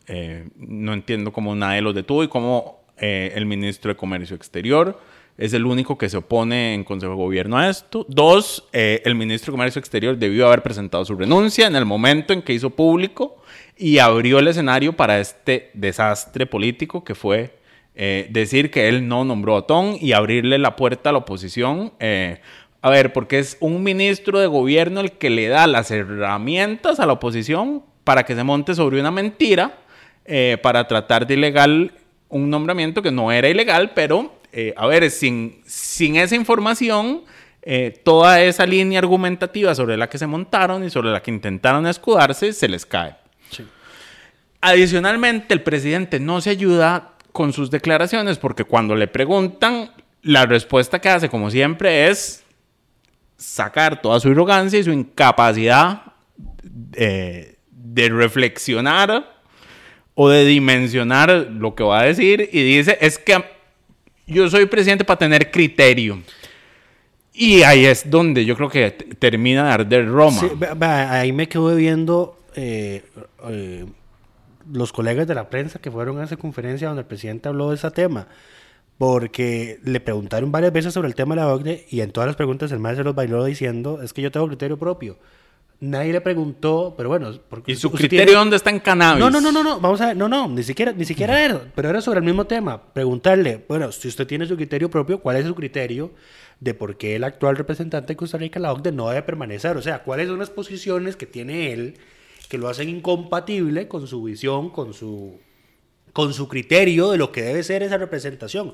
Eh, 0.06 0.48
no 0.56 0.92
entiendo 0.92 1.32
cómo 1.32 1.54
nadie 1.54 1.82
los 1.82 1.94
detuvo 1.94 2.24
y 2.24 2.28
cómo 2.28 2.80
eh, 2.98 3.32
el 3.34 3.46
ministro 3.46 3.90
de 3.92 3.96
Comercio 3.96 4.34
Exterior 4.36 4.98
es 5.40 5.54
el 5.54 5.64
único 5.64 5.96
que 5.96 6.10
se 6.10 6.18
opone 6.18 6.74
en 6.74 6.84
Consejo 6.84 7.12
de 7.12 7.16
Gobierno 7.18 7.56
a 7.56 7.70
esto. 7.70 8.04
Dos, 8.08 8.68
eh, 8.72 9.00
el 9.06 9.14
ministro 9.14 9.52
de 9.52 9.56
Comercio 9.56 9.78
Exterior 9.78 10.18
debió 10.18 10.46
haber 10.46 10.62
presentado 10.62 11.04
su 11.04 11.14
renuncia 11.14 11.66
en 11.66 11.76
el 11.76 11.86
momento 11.86 12.34
en 12.34 12.42
que 12.42 12.52
hizo 12.52 12.70
público 12.70 13.36
y 13.76 13.98
abrió 13.98 14.38
el 14.38 14.48
escenario 14.48 14.92
para 14.92 15.18
este 15.18 15.70
desastre 15.72 16.44
político 16.44 17.04
que 17.04 17.14
fue 17.14 17.58
eh, 17.94 18.28
decir 18.30 18.70
que 18.70 18.88
él 18.88 19.08
no 19.08 19.24
nombró 19.24 19.54
a 19.54 19.58
Otón 19.60 19.96
y 19.98 20.12
abrirle 20.12 20.58
la 20.58 20.76
puerta 20.76 21.08
a 21.08 21.12
la 21.12 21.20
oposición. 21.20 21.92
eh, 22.00 22.40
a 22.82 22.90
ver, 22.90 23.12
porque 23.12 23.38
es 23.38 23.56
un 23.60 23.82
ministro 23.82 24.38
de 24.38 24.46
gobierno 24.46 25.00
el 25.00 25.12
que 25.12 25.30
le 25.30 25.48
da 25.48 25.66
las 25.66 25.90
herramientas 25.90 26.98
a 27.00 27.06
la 27.06 27.14
oposición 27.14 27.84
para 28.04 28.24
que 28.24 28.34
se 28.34 28.42
monte 28.42 28.74
sobre 28.74 29.00
una 29.00 29.10
mentira 29.10 29.78
eh, 30.24 30.58
para 30.62 30.88
tratar 30.88 31.26
de 31.26 31.34
ilegal 31.34 31.92
un 32.28 32.48
nombramiento 32.48 33.02
que 33.02 33.10
no 33.10 33.32
era 33.32 33.48
ilegal, 33.48 33.92
pero 33.94 34.40
eh, 34.52 34.72
a 34.76 34.86
ver, 34.86 35.10
sin, 35.10 35.60
sin 35.66 36.16
esa 36.16 36.34
información, 36.34 37.22
eh, 37.62 38.00
toda 38.04 38.40
esa 38.42 38.66
línea 38.66 38.98
argumentativa 38.98 39.74
sobre 39.74 39.96
la 39.96 40.08
que 40.08 40.18
se 40.18 40.26
montaron 40.26 40.84
y 40.84 40.90
sobre 40.90 41.10
la 41.10 41.22
que 41.22 41.30
intentaron 41.30 41.86
escudarse, 41.86 42.52
se 42.52 42.68
les 42.68 42.86
cae. 42.86 43.16
Adicionalmente, 44.62 45.54
el 45.54 45.62
presidente 45.62 46.20
no 46.20 46.40
se 46.40 46.50
ayuda 46.50 47.12
con 47.32 47.52
sus 47.52 47.70
declaraciones 47.70 48.38
porque 48.38 48.64
cuando 48.64 48.94
le 48.94 49.08
preguntan, 49.08 49.90
la 50.22 50.44
respuesta 50.46 51.00
que 51.00 51.08
hace, 51.08 51.28
como 51.30 51.50
siempre, 51.50 52.08
es 52.08 52.44
sacar 53.40 54.02
toda 54.02 54.20
su 54.20 54.28
arrogancia 54.28 54.78
y 54.78 54.84
su 54.84 54.92
incapacidad 54.92 56.02
eh, 56.92 57.56
de 57.70 58.08
reflexionar 58.10 59.40
o 60.14 60.28
de 60.28 60.44
dimensionar 60.44 61.48
lo 61.50 61.74
que 61.74 61.82
va 61.82 62.00
a 62.00 62.04
decir 62.04 62.48
y 62.52 62.76
dice, 62.76 62.98
es 63.00 63.18
que 63.18 63.42
yo 64.26 64.48
soy 64.50 64.66
presidente 64.66 65.04
para 65.04 65.18
tener 65.18 65.50
criterio. 65.50 66.22
Y 67.32 67.62
ahí 67.62 67.86
es 67.86 68.10
donde 68.10 68.44
yo 68.44 68.54
creo 68.56 68.68
que 68.68 68.90
termina 68.90 69.64
de 69.64 69.70
arder 69.70 70.06
Roma. 70.06 70.40
Sí, 70.40 70.50
ahí 70.80 71.32
me 71.32 71.48
quedo 71.48 71.74
viendo 71.74 72.38
eh, 72.54 73.02
eh, 73.48 73.86
los 74.70 74.92
colegas 74.92 75.26
de 75.26 75.34
la 75.34 75.48
prensa 75.48 75.78
que 75.78 75.90
fueron 75.90 76.20
a 76.20 76.24
esa 76.24 76.36
conferencia 76.36 76.88
donde 76.88 77.00
el 77.00 77.06
presidente 77.06 77.48
habló 77.48 77.70
de 77.70 77.76
ese 77.76 77.90
tema. 77.90 78.28
Porque 79.00 79.80
le 79.82 79.98
preguntaron 79.98 80.52
varias 80.52 80.74
veces 80.74 80.92
sobre 80.92 81.08
el 81.08 81.14
tema 81.14 81.34
de 81.34 81.40
la 81.40 81.48
OCDE 81.54 81.86
y 81.88 82.02
en 82.02 82.12
todas 82.12 82.26
las 82.26 82.36
preguntas 82.36 82.70
el 82.70 82.80
maestro 82.80 83.02
los 83.02 83.14
bailó 83.14 83.42
diciendo, 83.46 84.02
es 84.02 84.12
que 84.12 84.20
yo 84.20 84.30
tengo 84.30 84.46
criterio 84.46 84.78
propio. 84.78 85.16
nadie 85.80 86.12
le 86.12 86.20
preguntó, 86.20 86.92
pero 86.98 87.08
bueno, 87.08 87.32
porque 87.48 87.72
¿Y 87.72 87.76
su 87.76 87.90
criterio 87.90 88.26
tiene- 88.26 88.38
dónde 88.38 88.56
está 88.56 88.68
en 88.68 88.78
cannabis? 88.80 89.18
No, 89.24 89.30
no, 89.30 89.40
no, 89.40 89.50
no, 89.50 89.64
no, 89.64 89.80
vamos 89.80 90.02
a 90.02 90.08
ver, 90.08 90.18
no, 90.18 90.28
no, 90.28 90.46
ni 90.48 90.62
siquiera, 90.62 90.92
ni 90.92 91.06
siquiera 91.06 91.42
era, 91.42 91.62
pero 91.74 91.88
era 91.88 92.02
sobre 92.02 92.18
el 92.18 92.26
mismo 92.26 92.44
tema. 92.44 92.92
Preguntarle, 92.92 93.64
bueno, 93.66 93.90
si 93.90 94.08
usted 94.08 94.26
tiene 94.26 94.44
su 94.44 94.54
criterio 94.56 94.90
propio, 94.90 95.20
¿cuál 95.22 95.36
es 95.38 95.46
su 95.46 95.54
criterio 95.54 96.10
de 96.60 96.74
por 96.74 96.98
qué 96.98 97.16
el 97.16 97.24
actual 97.24 97.56
representante 97.56 98.08
de 98.08 98.16
Costa 98.18 98.36
Rica, 98.36 98.60
la 98.60 98.70
OCDE, 98.74 98.92
no 98.92 99.08
debe 99.08 99.22
permanecer? 99.22 99.78
O 99.78 99.80
sea, 99.80 100.02
¿cuáles 100.02 100.28
son 100.28 100.38
las 100.38 100.50
posiciones 100.50 101.16
que 101.16 101.24
tiene 101.24 101.72
él 101.72 101.94
que 102.50 102.58
lo 102.58 102.68
hacen 102.68 102.90
incompatible 102.90 103.88
con 103.88 104.06
su 104.06 104.22
visión, 104.22 104.68
con 104.68 104.92
su, 104.92 105.38
con 106.12 106.32
su 106.34 106.48
criterio 106.48 107.10
de 107.10 107.18
lo 107.18 107.32
que 107.32 107.42
debe 107.42 107.62
ser 107.62 107.82
esa 107.82 107.98
representación? 107.98 108.72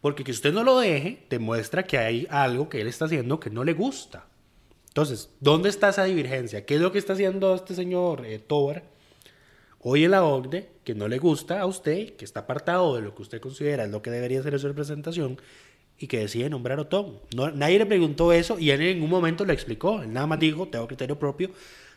Porque 0.00 0.24
que 0.24 0.32
usted 0.32 0.52
no 0.52 0.62
lo 0.62 0.78
deje 0.78 1.24
demuestra 1.30 1.84
que 1.84 1.98
hay 1.98 2.26
algo 2.30 2.68
que 2.68 2.80
él 2.80 2.86
está 2.86 3.06
haciendo 3.06 3.40
que 3.40 3.50
no 3.50 3.64
le 3.64 3.72
gusta. 3.72 4.26
Entonces, 4.88 5.28
¿dónde 5.40 5.68
está 5.68 5.90
esa 5.90 6.04
divergencia? 6.04 6.64
¿Qué 6.64 6.76
es 6.76 6.80
lo 6.80 6.90
que 6.90 6.98
está 6.98 7.12
haciendo 7.12 7.54
este 7.54 7.74
señor 7.74 8.24
eh, 8.24 8.38
Tobar 8.38 8.82
hoy 9.80 10.04
en 10.04 10.12
la 10.12 10.24
OCDE 10.24 10.70
que 10.84 10.94
no 10.94 11.06
le 11.06 11.18
gusta 11.18 11.60
a 11.60 11.66
usted, 11.66 12.14
que 12.16 12.24
está 12.24 12.40
apartado 12.40 12.96
de 12.96 13.02
lo 13.02 13.14
que 13.14 13.22
usted 13.22 13.40
considera 13.40 13.86
lo 13.86 14.00
que 14.00 14.10
debería 14.10 14.42
ser 14.42 14.58
su 14.58 14.66
representación 14.68 15.38
y 15.98 16.06
que 16.06 16.20
decide 16.20 16.48
nombrar 16.48 16.78
a 16.78 16.82
Otón? 16.82 17.20
No, 17.34 17.50
nadie 17.50 17.78
le 17.78 17.86
preguntó 17.86 18.32
eso 18.32 18.58
y 18.58 18.70
en 18.70 18.80
ningún 18.80 19.10
momento 19.10 19.44
le 19.44 19.52
explicó. 19.52 20.02
Él 20.02 20.12
nada 20.12 20.26
más 20.26 20.38
dijo, 20.38 20.66
tengo 20.68 20.86
criterio 20.86 21.18
propio. 21.18 21.50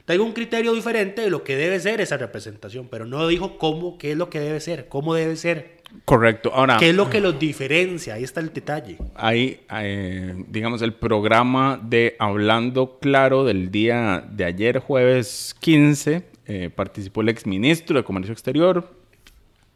Tengo 0.09 0.23
un 0.23 0.31
criterio 0.31 0.73
diferente 0.73 1.21
de 1.21 1.29
lo 1.29 1.43
que 1.43 1.55
debe 1.55 1.79
ser 1.79 2.01
esa 2.01 2.17
representación, 2.17 2.87
pero 2.89 3.05
no 3.05 3.27
dijo 3.27 3.59
cómo, 3.59 3.99
qué 3.99 4.13
es 4.13 4.17
lo 4.17 4.27
que 4.27 4.39
debe 4.39 4.59
ser, 4.59 4.87
cómo 4.87 5.13
debe 5.13 5.35
ser, 5.35 5.77
Correcto. 6.03 6.51
Ahora, 6.51 6.77
qué 6.79 6.89
es 6.89 6.95
lo 6.95 7.11
que 7.11 7.21
los 7.21 7.37
diferencia. 7.37 8.15
Ahí 8.15 8.23
está 8.23 8.39
el 8.39 8.51
detalle. 8.51 8.97
hay, 9.13 9.59
eh, 9.71 10.33
digamos, 10.47 10.81
el 10.81 10.93
programa 10.93 11.79
de 11.83 12.15
Hablando 12.17 12.97
Claro 12.99 13.43
del 13.45 13.69
día 13.69 14.27
de 14.31 14.45
ayer, 14.45 14.79
jueves 14.79 15.55
15, 15.59 16.23
eh, 16.47 16.71
participó 16.75 17.21
el 17.21 17.29
exministro 17.29 17.95
de 17.95 18.03
Comercio 18.03 18.33
Exterior, 18.33 18.91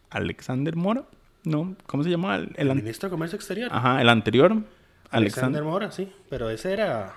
Alexander 0.10 0.76
Mora. 0.76 1.04
¿No? 1.44 1.76
¿Cómo 1.86 2.04
se 2.04 2.10
llama? 2.10 2.38
El, 2.38 2.54
el 2.56 2.72
El 2.72 2.78
ministro 2.78 3.08
de 3.08 3.12
Comercio 3.12 3.36
Exterior. 3.36 3.70
Ajá, 3.72 4.02
el 4.02 4.10
anterior. 4.10 4.52
Alexander 4.52 4.72
Alexander. 5.12 5.64
Mora, 5.64 5.92
sí, 5.92 6.12
pero 6.28 6.50
ese 6.50 6.74
era. 6.74 7.14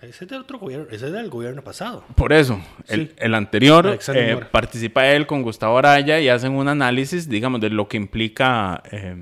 Ese 0.00 0.24
es 0.24 0.30
de 0.30 0.36
otro 0.36 0.58
gobierno, 0.60 0.86
ese 0.92 1.06
es 1.06 1.12
del 1.12 1.28
gobierno 1.28 1.62
pasado. 1.62 2.04
Por 2.14 2.32
eso, 2.32 2.60
el, 2.86 3.08
Sí. 3.08 3.14
el 3.18 3.34
anterior 3.34 3.86
Alexander 3.86 4.38
eh, 4.42 4.46
participa 4.50 5.08
él 5.08 5.26
con 5.26 5.42
Gustavo 5.42 5.76
Araya 5.76 6.20
y 6.20 6.28
hacen 6.28 6.52
un 6.52 6.68
análisis, 6.68 7.28
digamos, 7.28 7.60
de 7.60 7.70
lo 7.70 7.88
que 7.88 7.96
implica 7.96 8.80
eh, 8.92 9.16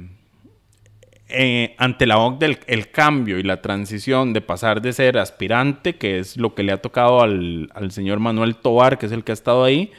eh, 1.29 1.75
ante 1.79 2.07
la 2.07 2.19
OCDE 2.19 2.47
el, 2.47 2.59
el 2.67 2.91
cambio 2.91 3.39
y 3.39 3.43
la 3.43 3.63
transición 3.63 4.35
de 4.35 4.43
pasar 4.43 4.83
de 4.83 4.93
ser 4.93 5.17
aspirante, 5.19 5.97
que 5.97 6.19
es 6.19 6.37
lo 6.37 6.55
que 6.55 6.63
le 6.63 6.73
ha 6.73 6.83
tocado 6.83 7.23
al, 7.23 7.71
al 7.75 7.91
señor 7.91 8.21
Manuel 8.21 8.57
Tobar, 8.57 8.99
que 8.99 9.07
es 9.07 9.13
el 9.13 9.25
que 9.25 9.33
ha 9.33 9.35
estado 9.35 9.65
ahí, 9.65 9.93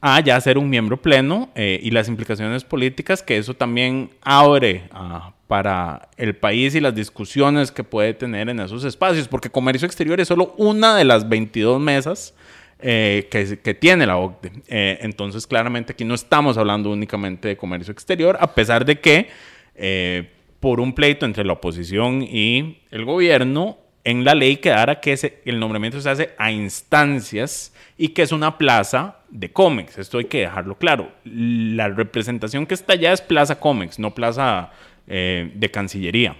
a 0.00 0.18
ya 0.20 0.40
ser 0.40 0.58
un 0.58 0.68
miembro 0.68 1.00
pleno 1.00 1.50
y 1.56 1.90
las 1.90 2.08
implicaciones 2.08 2.64
políticas 2.64 3.22
que 3.22 3.38
eso 3.38 3.54
también 3.54 4.10
abre 4.22 4.84
ah, 4.92 5.32
para 5.46 6.08
el 6.16 6.34
país 6.36 6.74
y 6.74 6.80
las 6.80 6.94
discusiones 6.94 7.70
que 7.70 7.84
puede 7.84 8.14
tener 8.14 8.48
en 8.48 8.60
esos 8.60 8.84
espacios, 8.84 9.28
porque 9.28 9.50
comercio 9.50 9.86
exterior 9.86 10.20
es 10.20 10.28
solo 10.28 10.54
una 10.56 10.96
de 10.96 11.04
las 11.04 11.28
22 11.28 11.80
mesas 11.80 12.34
eh, 12.80 13.28
que, 13.30 13.58
que 13.58 13.74
tiene 13.74 14.06
la 14.06 14.16
OCDE. 14.16 14.52
Eh, 14.66 14.98
entonces, 15.02 15.46
claramente 15.46 15.92
aquí 15.92 16.04
no 16.04 16.14
estamos 16.14 16.58
hablando 16.58 16.90
únicamente 16.90 17.48
de 17.48 17.56
comercio 17.56 17.92
exterior, 17.92 18.36
a 18.40 18.54
pesar 18.54 18.84
de 18.84 19.00
que 19.00 19.28
eh, 19.76 20.30
por 20.60 20.80
un 20.80 20.94
pleito 20.94 21.26
entre 21.26 21.44
la 21.44 21.54
oposición 21.54 22.22
y 22.22 22.78
el 22.90 23.04
gobierno, 23.04 23.78
en 24.04 24.24
la 24.24 24.34
ley 24.34 24.58
quedara 24.58 25.00
que 25.00 25.40
el 25.44 25.58
nombramiento 25.58 26.00
se 26.00 26.10
hace 26.10 26.30
a 26.38 26.50
instancias 26.52 27.72
y 27.98 28.08
que 28.08 28.22
es 28.22 28.32
una 28.32 28.58
plaza 28.58 29.18
de 29.30 29.52
cómics. 29.52 29.98
Esto 29.98 30.18
hay 30.18 30.26
que 30.26 30.40
dejarlo 30.40 30.76
claro. 30.76 31.10
La 31.24 31.88
representación 31.88 32.66
que 32.66 32.74
está 32.74 32.92
allá 32.92 33.12
es 33.12 33.20
plaza 33.20 33.58
cómics, 33.58 33.98
no 33.98 34.14
plaza 34.14 34.70
eh, 35.06 35.50
de 35.54 35.70
cancillería. 35.70 36.36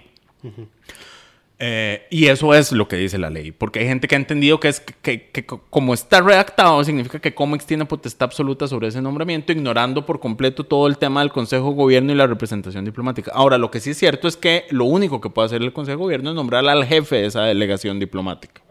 Eh, 1.59 2.05
y 2.11 2.27
eso 2.27 2.53
es 2.53 2.71
lo 2.71 2.87
que 2.87 2.97
dice 2.97 3.17
la 3.17 3.31
ley, 3.31 3.51
porque 3.51 3.79
hay 3.79 3.87
gente 3.87 4.07
que 4.07 4.13
ha 4.13 4.19
entendido 4.19 4.59
que 4.59 4.67
es 4.67 4.79
que, 4.79 4.93
que- 5.01 5.29
que 5.31 5.43
co- 5.47 5.63
como 5.71 5.95
está 5.95 6.21
redactado 6.21 6.83
significa 6.83 7.17
que 7.19 7.33
Comex 7.33 7.65
tiene 7.65 7.85
potestad 7.85 8.25
absoluta 8.25 8.67
sobre 8.67 8.89
ese 8.89 9.01
nombramiento, 9.01 9.51
ignorando 9.51 10.05
por 10.05 10.19
completo 10.19 10.63
todo 10.65 10.85
el 10.85 10.99
tema 10.99 11.21
del 11.21 11.31
Consejo 11.31 11.69
de 11.71 11.75
Gobierno 11.75 12.11
y 12.11 12.15
la 12.15 12.27
representación 12.27 12.85
diplomática. 12.85 13.31
Ahora, 13.33 13.57
lo 13.57 13.71
que 13.71 13.79
sí 13.79 13.89
es 13.89 13.97
cierto 13.97 14.27
es 14.27 14.37
que 14.37 14.65
lo 14.69 14.85
único 14.85 15.19
que 15.19 15.31
puede 15.31 15.47
hacer 15.47 15.63
el 15.63 15.73
Consejo 15.73 15.97
de 15.97 16.03
Gobierno 16.03 16.29
es 16.29 16.35
nombrar 16.35 16.63
al 16.69 16.85
jefe 16.85 17.15
de 17.15 17.25
esa 17.25 17.41
delegación 17.41 17.97
diplomática. 17.99 18.61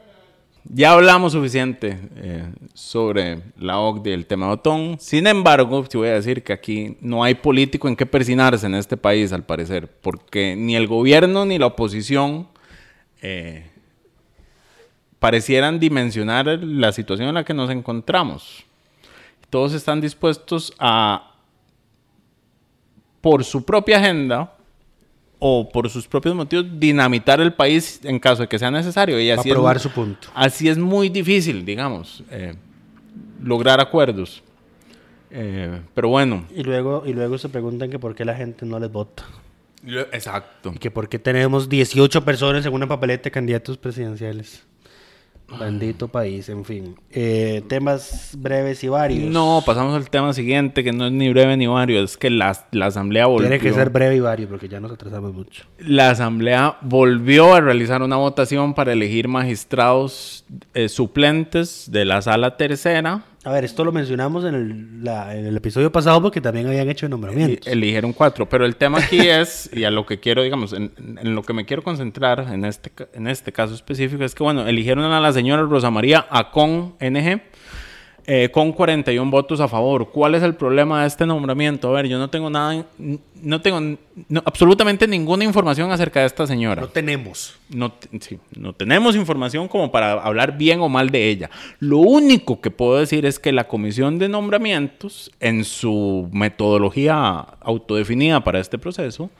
Ya 0.68 0.92
hablamos 0.92 1.32
suficiente 1.32 1.98
eh, 2.16 2.52
sobre 2.74 3.40
la 3.56 3.78
OCDE 3.78 4.14
el 4.14 4.26
tema 4.26 4.46
de 4.46 4.52
Otón. 4.52 4.96
Sin 4.98 5.26
embargo, 5.28 5.84
te 5.84 5.96
voy 5.96 6.08
a 6.08 6.14
decir 6.14 6.42
que 6.42 6.52
aquí 6.52 6.96
no 7.00 7.22
hay 7.22 7.36
político 7.36 7.86
en 7.86 7.94
qué 7.94 8.04
persinarse 8.04 8.66
en 8.66 8.74
este 8.74 8.96
país, 8.96 9.32
al 9.32 9.44
parecer, 9.44 9.88
porque 9.88 10.56
ni 10.56 10.74
el 10.74 10.88
gobierno 10.88 11.46
ni 11.46 11.58
la 11.58 11.66
oposición 11.66 12.48
eh, 13.22 13.70
parecieran 15.20 15.78
dimensionar 15.78 16.46
la 16.46 16.90
situación 16.90 17.28
en 17.28 17.34
la 17.34 17.44
que 17.44 17.54
nos 17.54 17.70
encontramos. 17.70 18.64
Todos 19.50 19.72
están 19.72 20.00
dispuestos 20.00 20.74
a, 20.80 21.32
por 23.20 23.44
su 23.44 23.64
propia 23.64 23.98
agenda 23.98 24.55
o 25.38 25.68
por 25.68 25.88
sus 25.90 26.06
propios 26.08 26.34
motivos, 26.34 26.66
dinamitar 26.78 27.40
el 27.40 27.52
país 27.52 28.00
en 28.04 28.18
caso 28.18 28.42
de 28.42 28.48
que 28.48 28.58
sea 28.58 28.70
necesario. 28.70 29.20
Y 29.20 29.30
así 29.30 29.48
es- 29.48 29.54
probar 29.54 29.78
su 29.80 29.90
punto. 29.90 30.28
Así 30.34 30.68
es 30.68 30.78
muy 30.78 31.08
difícil, 31.08 31.64
digamos, 31.64 32.22
eh, 32.30 32.54
lograr 33.42 33.80
acuerdos. 33.80 34.42
Eh, 35.30 35.80
pero 35.94 36.08
bueno. 36.08 36.46
Y 36.54 36.62
luego, 36.62 37.02
y 37.06 37.12
luego 37.12 37.36
se 37.38 37.48
preguntan 37.48 37.90
que 37.90 37.98
por 37.98 38.14
qué 38.14 38.24
la 38.24 38.34
gente 38.34 38.64
no 38.64 38.78
les 38.78 38.90
vota. 38.90 39.24
Exacto. 40.12 40.72
Y 40.74 40.78
que 40.78 40.90
por 40.90 41.08
qué 41.08 41.18
tenemos 41.18 41.68
18 41.68 42.24
personas 42.24 42.64
en 42.66 42.72
una 42.72 42.86
papeleta 42.88 43.24
de 43.24 43.30
candidatos 43.30 43.76
presidenciales. 43.76 44.64
Bendito 45.58 46.08
país, 46.08 46.48
en 46.48 46.64
fin. 46.64 46.96
Eh, 47.10 47.62
temas 47.68 48.36
breves 48.36 48.82
y 48.82 48.88
varios. 48.88 49.30
No, 49.30 49.62
pasamos 49.64 49.94
al 49.94 50.10
tema 50.10 50.32
siguiente, 50.32 50.82
que 50.82 50.92
no 50.92 51.06
es 51.06 51.12
ni 51.12 51.28
breve 51.30 51.56
ni 51.56 51.66
vario, 51.68 52.02
es 52.02 52.16
que 52.16 52.30
la, 52.30 52.66
la 52.72 52.86
asamblea 52.86 53.26
volvió. 53.26 53.48
Tiene 53.48 53.62
que 53.62 53.72
ser 53.72 53.90
breve 53.90 54.16
y 54.16 54.20
vario 54.20 54.48
porque 54.48 54.68
ya 54.68 54.80
nos 54.80 54.90
atrasamos 54.92 55.32
mucho. 55.32 55.64
La 55.78 56.10
asamblea 56.10 56.78
volvió 56.82 57.54
a 57.54 57.60
realizar 57.60 58.02
una 58.02 58.16
votación 58.16 58.74
para 58.74 58.92
elegir 58.92 59.28
magistrados 59.28 60.44
eh, 60.74 60.88
suplentes 60.88 61.90
de 61.92 62.04
la 62.04 62.22
sala 62.22 62.56
tercera. 62.56 63.22
A 63.46 63.52
ver, 63.52 63.64
esto 63.64 63.84
lo 63.84 63.92
mencionamos 63.92 64.44
en 64.44 64.54
el, 64.56 65.04
la- 65.04 65.36
en 65.36 65.46
el 65.46 65.56
episodio 65.56 65.92
pasado 65.92 66.20
porque 66.20 66.40
también 66.40 66.66
habían 66.66 66.88
hecho 66.90 67.08
nombramientos. 67.08 67.64
Y 67.64 67.70
eligieron 67.70 68.12
cuatro, 68.12 68.48
pero 68.48 68.66
el 68.66 68.74
tema 68.74 68.98
aquí 68.98 69.20
es, 69.28 69.70
y 69.72 69.84
a 69.84 69.90
lo 69.92 70.04
que 70.04 70.18
quiero, 70.18 70.42
digamos, 70.42 70.72
en, 70.72 70.90
en 70.98 71.32
lo 71.34 71.42
que 71.44 71.52
me 71.52 71.64
quiero 71.64 71.84
concentrar 71.84 72.40
en 72.52 72.64
este, 72.64 72.90
en 73.14 73.28
este 73.28 73.52
caso 73.52 73.72
específico, 73.74 74.24
es 74.24 74.34
que, 74.34 74.42
bueno, 74.42 74.66
eligieron 74.66 75.04
a 75.04 75.20
la 75.20 75.32
señora 75.32 75.62
Rosa 75.62 75.92
María 75.92 76.26
Acon 76.28 76.96
NG 76.98 77.40
eh, 78.28 78.50
con 78.52 78.72
41 78.72 79.30
votos 79.30 79.60
a 79.60 79.68
favor. 79.68 80.10
¿Cuál 80.10 80.34
es 80.34 80.42
el 80.42 80.54
problema 80.54 81.02
de 81.02 81.06
este 81.08 81.24
nombramiento? 81.26 81.88
A 81.88 81.92
ver, 81.92 82.08
yo 82.08 82.18
no 82.18 82.28
tengo 82.28 82.50
nada, 82.50 82.84
no 83.42 83.60
tengo 83.62 83.80
no- 84.28 84.42
absolutamente 84.44 85.06
ninguna 85.06 85.44
información 85.44 85.92
acerca 85.92 86.20
de 86.20 86.26
esta 86.26 86.46
señora. 86.46 86.82
No 86.82 86.88
tenemos. 86.88 87.54
No, 87.68 87.92
sí, 88.20 88.38
no 88.56 88.72
tenemos 88.72 89.14
información 89.16 89.68
como 89.68 89.92
para 89.92 90.12
hablar 90.14 90.58
bien 90.58 90.80
o 90.80 90.88
mal 90.88 91.10
de 91.10 91.28
ella. 91.28 91.50
Lo 91.78 91.98
único 91.98 92.60
que 92.60 92.70
puedo 92.70 92.98
decir 92.98 93.24
es 93.26 93.38
que 93.38 93.52
la 93.52 93.68
comisión 93.68 94.18
de 94.18 94.28
nombramientos, 94.28 95.30
en 95.40 95.64
su 95.64 96.28
metodología 96.32 97.46
autodefinida 97.60 98.42
para 98.42 98.58
este 98.60 98.78
proceso, 98.78 99.30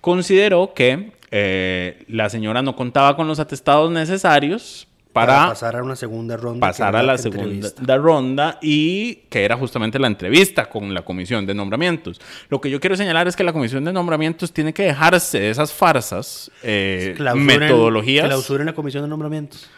consideró 0.00 0.74
que 0.74 1.12
eh, 1.30 2.04
la 2.08 2.28
señora 2.28 2.62
no 2.62 2.76
contaba 2.76 3.16
con 3.16 3.26
los 3.26 3.38
atestados 3.40 3.90
necesarios 3.90 4.86
para, 5.14 5.46
pasar 5.48 5.76
a 5.76 5.82
una 5.82 5.96
segunda 5.96 6.36
ronda. 6.36 6.60
pasar 6.60 6.94
a 6.96 7.02
la 7.02 7.16
segunda 7.16 7.96
ronda 7.96 8.58
y 8.60 9.14
que 9.30 9.44
era 9.44 9.56
justamente 9.56 9.98
la 9.98 10.08
entrevista 10.08 10.66
con 10.68 10.92
la 10.92 11.02
comisión 11.02 11.46
de 11.46 11.54
nombramientos. 11.54 12.20
Lo 12.50 12.60
que 12.60 12.68
yo 12.68 12.80
quiero 12.80 12.96
señalar 12.96 13.26
es 13.28 13.36
que 13.36 13.44
la 13.44 13.52
comisión 13.52 13.84
de 13.84 13.92
nombramientos 13.92 14.52
tiene 14.52 14.74
que 14.74 14.82
dejarse 14.82 15.40
de 15.40 15.50
esas 15.50 15.72
farsas, 15.72 16.50
eh, 16.62 17.14
Clausura 17.16 17.54
en- 17.54 17.60
metodologías. 17.60 18.26
Clausura 18.26 18.62
en 18.62 18.66
la 18.66 18.74
comisión 18.74 19.02
de 19.04 19.08
nombramientos. 19.08 19.70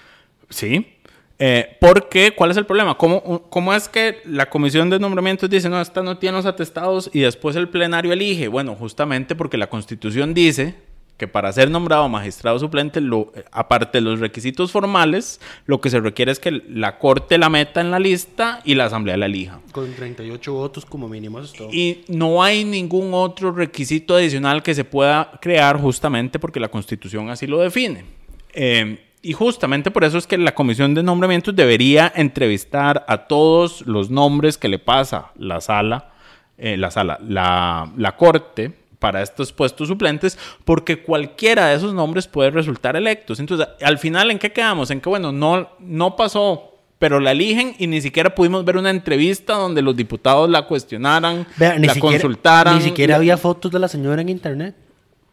Sí. 0.50 0.92
Eh, 1.38 1.76
porque, 1.80 2.30
¿cuál 2.34 2.50
es 2.50 2.56
el 2.56 2.64
problema? 2.64 2.96
¿Cómo, 2.96 3.42
¿Cómo 3.50 3.74
es 3.74 3.88
que 3.90 4.22
la 4.24 4.48
comisión 4.48 4.88
de 4.88 4.98
nombramientos 4.98 5.50
dice, 5.50 5.68
no, 5.68 5.78
esta 5.82 6.02
no 6.02 6.16
tiene 6.16 6.38
los 6.38 6.46
atestados 6.46 7.10
y 7.12 7.20
después 7.20 7.56
el 7.56 7.68
plenario 7.68 8.10
elige? 8.12 8.48
Bueno, 8.48 8.74
justamente 8.74 9.34
porque 9.34 9.58
la 9.58 9.66
constitución 9.68 10.32
dice 10.32 10.76
que 11.16 11.26
para 11.26 11.52
ser 11.52 11.70
nombrado 11.70 12.08
magistrado 12.08 12.58
suplente, 12.58 13.00
lo, 13.00 13.32
eh, 13.34 13.44
aparte 13.50 13.98
de 13.98 14.02
los 14.02 14.20
requisitos 14.20 14.70
formales, 14.70 15.40
lo 15.64 15.80
que 15.80 15.88
se 15.88 16.00
requiere 16.00 16.30
es 16.30 16.38
que 16.38 16.50
la 16.50 16.98
corte 16.98 17.38
la 17.38 17.48
meta 17.48 17.80
en 17.80 17.90
la 17.90 17.98
lista 17.98 18.60
y 18.64 18.74
la 18.74 18.84
asamblea 18.86 19.16
la 19.16 19.26
elija. 19.26 19.60
Con 19.72 19.94
38 19.94 20.52
votos 20.52 20.84
como 20.84 21.08
mínimo, 21.08 21.38
eso 21.38 21.52
es 21.52 21.58
todo. 21.58 21.68
Y 21.72 22.04
no 22.08 22.42
hay 22.42 22.64
ningún 22.64 23.14
otro 23.14 23.52
requisito 23.52 24.14
adicional 24.14 24.62
que 24.62 24.74
se 24.74 24.84
pueda 24.84 25.32
crear 25.40 25.80
justamente 25.80 26.38
porque 26.38 26.60
la 26.60 26.68
Constitución 26.68 27.30
así 27.30 27.46
lo 27.46 27.60
define. 27.60 28.04
Eh, 28.52 29.02
y 29.22 29.32
justamente 29.32 29.90
por 29.90 30.04
eso 30.04 30.18
es 30.18 30.26
que 30.26 30.38
la 30.38 30.54
comisión 30.54 30.94
de 30.94 31.02
nombramientos 31.02 31.56
debería 31.56 32.12
entrevistar 32.14 33.04
a 33.08 33.26
todos 33.26 33.84
los 33.86 34.10
nombres 34.10 34.56
que 34.58 34.68
le 34.68 34.78
pasa 34.78 35.32
la 35.36 35.60
sala, 35.60 36.12
eh, 36.58 36.76
la 36.76 36.90
sala, 36.90 37.18
la, 37.26 37.90
la 37.96 38.16
corte 38.16 38.85
para 39.06 39.22
estos 39.22 39.52
puestos 39.52 39.86
suplentes, 39.86 40.36
porque 40.64 41.00
cualquiera 41.02 41.66
de 41.66 41.76
esos 41.76 41.94
nombres 41.94 42.26
puede 42.26 42.50
resultar 42.50 42.96
electos. 42.96 43.38
Entonces, 43.38 43.68
al 43.80 43.98
final, 43.98 44.32
¿en 44.32 44.38
qué 44.40 44.50
quedamos? 44.50 44.90
En 44.90 45.00
que, 45.00 45.08
bueno, 45.08 45.30
no, 45.30 45.68
no 45.78 46.16
pasó 46.16 46.72
pero 46.98 47.20
la 47.20 47.32
eligen 47.32 47.74
y 47.78 47.86
ni 47.88 48.00
siquiera 48.00 48.34
pudimos 48.34 48.64
ver 48.64 48.78
una 48.78 48.88
entrevista 48.88 49.52
donde 49.52 49.82
los 49.82 49.94
diputados 49.94 50.48
la 50.48 50.62
cuestionaran, 50.62 51.46
Vea, 51.58 51.78
ni 51.78 51.86
la 51.86 51.92
siquiera- 51.92 52.14
consultaran. 52.16 52.76
Ni 52.76 52.80
siquiera 52.82 53.16
había 53.16 53.36
fotos 53.36 53.70
de 53.70 53.78
la 53.78 53.86
señora 53.86 54.22
en 54.22 54.30
internet. 54.30 54.74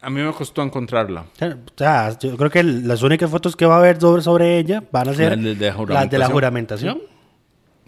A 0.01 0.09
mí 0.09 0.21
me 0.21 0.31
costó 0.33 0.61
encontrarla. 0.61 1.21
O 1.21 1.77
sea, 1.77 2.19
yo 2.19 2.35
creo 2.35 2.49
que 2.51 2.61
las 2.63 3.01
únicas 3.01 3.31
fotos 3.31 3.55
que 3.55 3.65
va 3.65 3.75
a 3.75 3.79
haber 3.79 3.97
sobre, 3.99 4.21
sobre 4.21 4.59
ella 4.59 4.83
van 4.91 5.07
a 5.07 5.13
ser 5.13 5.29
Las 5.37 5.41
de- 5.41 5.55
de 5.55 5.65
las 5.71 6.09
de 6.09 6.17
la 6.19 6.25
juramentación. 6.27 6.31
juramentación. 6.33 7.01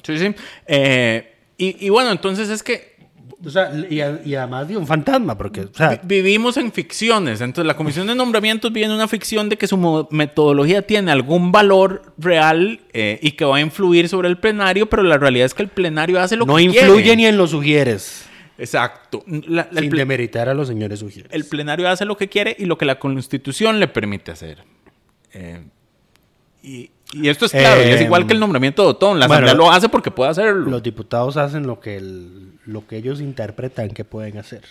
Sí, 0.03 0.17
sí. 0.19 0.35
Eh, 0.67 1.33
y, 1.57 1.85
y 1.85 1.89
bueno, 1.89 2.11
entonces 2.11 2.49
es 2.49 2.63
que 2.63 2.94
O 3.43 3.49
sea, 3.49 3.69
y, 3.89 3.99
a- 3.99 4.21
y 4.23 4.33
además 4.35 4.67
de 4.67 4.77
un 4.77 4.87
fantasma, 4.87 5.37
porque, 5.37 5.61
o 5.61 5.69
sea, 5.73 5.99
vi- 6.03 6.21
vivimos 6.21 6.55
en 6.57 6.71
ficciones. 6.71 7.41
Entonces 7.41 7.67
la 7.67 7.75
comisión 7.75 8.07
de 8.07 8.15
nombramientos 8.15 8.71
vive 8.71 8.85
en 8.85 8.91
una 8.93 9.07
ficción 9.09 9.49
de 9.49 9.57
que 9.57 9.67
su 9.67 10.07
metodología 10.09 10.81
tiene 10.83 11.11
algún 11.11 11.51
valor 11.51 12.13
real 12.17 12.79
eh, 12.93 13.19
y 13.21 13.31
que 13.31 13.43
va 13.45 13.57
a 13.57 13.61
influir 13.61 14.07
sobre 14.07 14.29
el 14.29 14.37
plenario, 14.37 14.87
pero 14.89 15.03
la 15.03 15.17
realidad 15.17 15.45
es 15.47 15.53
que 15.53 15.63
el 15.63 15.69
plenario 15.69 16.19
hace 16.21 16.37
lo 16.37 16.45
no 16.45 16.55
que 16.55 16.63
influye 16.63 17.03
quiere. 17.03 17.15
ni 17.17 17.25
en 17.25 17.37
los 17.37 17.49
sugieres. 17.51 18.25
Exacto. 18.57 19.23
La- 19.27 19.67
la- 19.69 19.81
sin 19.81 19.89
demeritar 19.89 20.47
a 20.47 20.53
los 20.53 20.69
señores 20.69 20.99
sugieres. 20.99 21.29
el 21.33 21.43
plenario 21.45 21.89
hace 21.89 22.05
lo 22.05 22.15
que 22.15 22.29
quiere 22.29 22.55
y 22.57 22.65
lo 22.65 22.77
que 22.77 22.85
la 22.85 22.99
constitución 22.99 23.81
le 23.81 23.89
permite 23.89 24.31
hacer. 24.31 24.63
Eh, 25.33 25.61
y, 26.63 26.89
y 27.11 27.27
esto 27.27 27.45
es 27.45 27.51
claro, 27.51 27.81
y 27.81 27.89
es 27.91 28.01
igual 28.01 28.25
que 28.25 28.33
el 28.33 28.39
nombramiento 28.39 28.81
de 28.83 28.87
Otón. 28.89 29.19
La 29.19 29.27
bueno, 29.27 29.45
Asamblea 29.45 29.67
lo 29.67 29.71
hace 29.71 29.89
porque 29.89 30.09
puede 30.09 30.31
hacerlo. 30.31 30.69
Los 30.71 30.81
diputados 30.81 31.35
hacen 31.37 31.67
lo 31.67 31.79
que, 31.81 31.97
el- 31.97 32.53
lo 32.65 32.85
que 32.87 32.97
ellos 32.97 33.21
interpretan 33.21 33.89
que 33.89 34.03
pueden 34.03 34.37
hacer. 34.37 34.63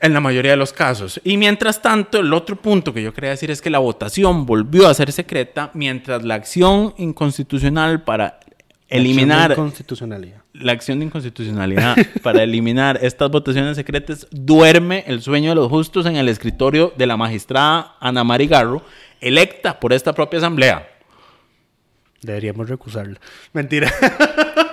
En 0.00 0.12
la 0.12 0.20
mayoría 0.20 0.50
de 0.50 0.56
los 0.56 0.72
casos. 0.72 1.20
Y 1.24 1.36
mientras 1.36 1.80
tanto, 1.80 2.18
el 2.18 2.32
otro 2.32 2.56
punto 2.56 2.92
que 2.92 3.02
yo 3.02 3.14
quería 3.14 3.30
decir 3.30 3.50
es 3.50 3.62
que 3.62 3.70
la 3.70 3.78
votación 3.78 4.44
volvió 4.44 4.88
a 4.88 4.94
ser 4.94 5.12
secreta 5.12 5.70
mientras 5.72 6.24
la 6.24 6.34
acción 6.34 6.94
inconstitucional 6.98 8.02
para 8.02 8.40
eliminar 8.88 9.54
constitucionalidad. 9.54 10.42
la 10.52 10.72
acción 10.72 10.98
de 10.98 11.06
inconstitucionalidad 11.06 11.96
para 12.22 12.42
eliminar 12.42 12.98
estas 13.02 13.30
votaciones 13.30 13.76
secretas 13.76 14.26
duerme 14.30 15.04
el 15.06 15.22
sueño 15.22 15.50
de 15.50 15.54
los 15.54 15.68
justos 15.68 16.06
en 16.06 16.16
el 16.16 16.28
escritorio 16.28 16.92
de 16.96 17.06
la 17.06 17.16
magistrada 17.16 17.96
Ana 17.98 18.24
Mari 18.24 18.46
Garro, 18.46 18.82
electa 19.20 19.80
por 19.80 19.92
esta 19.92 20.12
propia 20.12 20.38
asamblea. 20.38 20.88
Deberíamos 22.20 22.68
recusarla. 22.68 23.18
Mentira. 23.52 23.92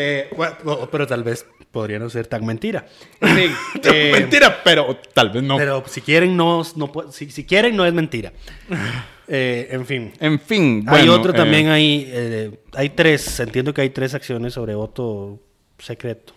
Eh, 0.00 0.30
bueno, 0.36 0.88
pero 0.92 1.08
tal 1.08 1.24
vez 1.24 1.44
podría 1.72 1.98
no 1.98 2.08
ser 2.08 2.28
tan 2.28 2.46
mentira. 2.46 2.86
En 3.20 3.28
fin, 3.36 3.52
eh, 3.82 4.10
Mentira, 4.12 4.62
pero 4.62 4.96
tal 5.12 5.30
vez 5.30 5.42
no. 5.42 5.56
Pero 5.56 5.82
si 5.88 6.00
quieren, 6.02 6.36
no, 6.36 6.62
no 6.76 6.92
si, 7.10 7.30
si 7.30 7.44
quieren, 7.44 7.74
no 7.76 7.84
es 7.84 7.92
mentira. 7.92 8.32
Eh, 9.30 9.68
en 9.72 9.84
fin. 9.84 10.10
en 10.20 10.40
fin, 10.40 10.86
hay 10.88 11.06
otro 11.06 11.32
eh, 11.32 11.36
también, 11.36 11.68
hay, 11.68 12.08
eh, 12.10 12.60
hay 12.72 12.88
tres, 12.88 13.38
entiendo 13.40 13.74
que 13.74 13.82
hay 13.82 13.90
tres 13.90 14.14
acciones 14.14 14.54
sobre 14.54 14.74
voto 14.74 15.38
secreto. 15.78 16.32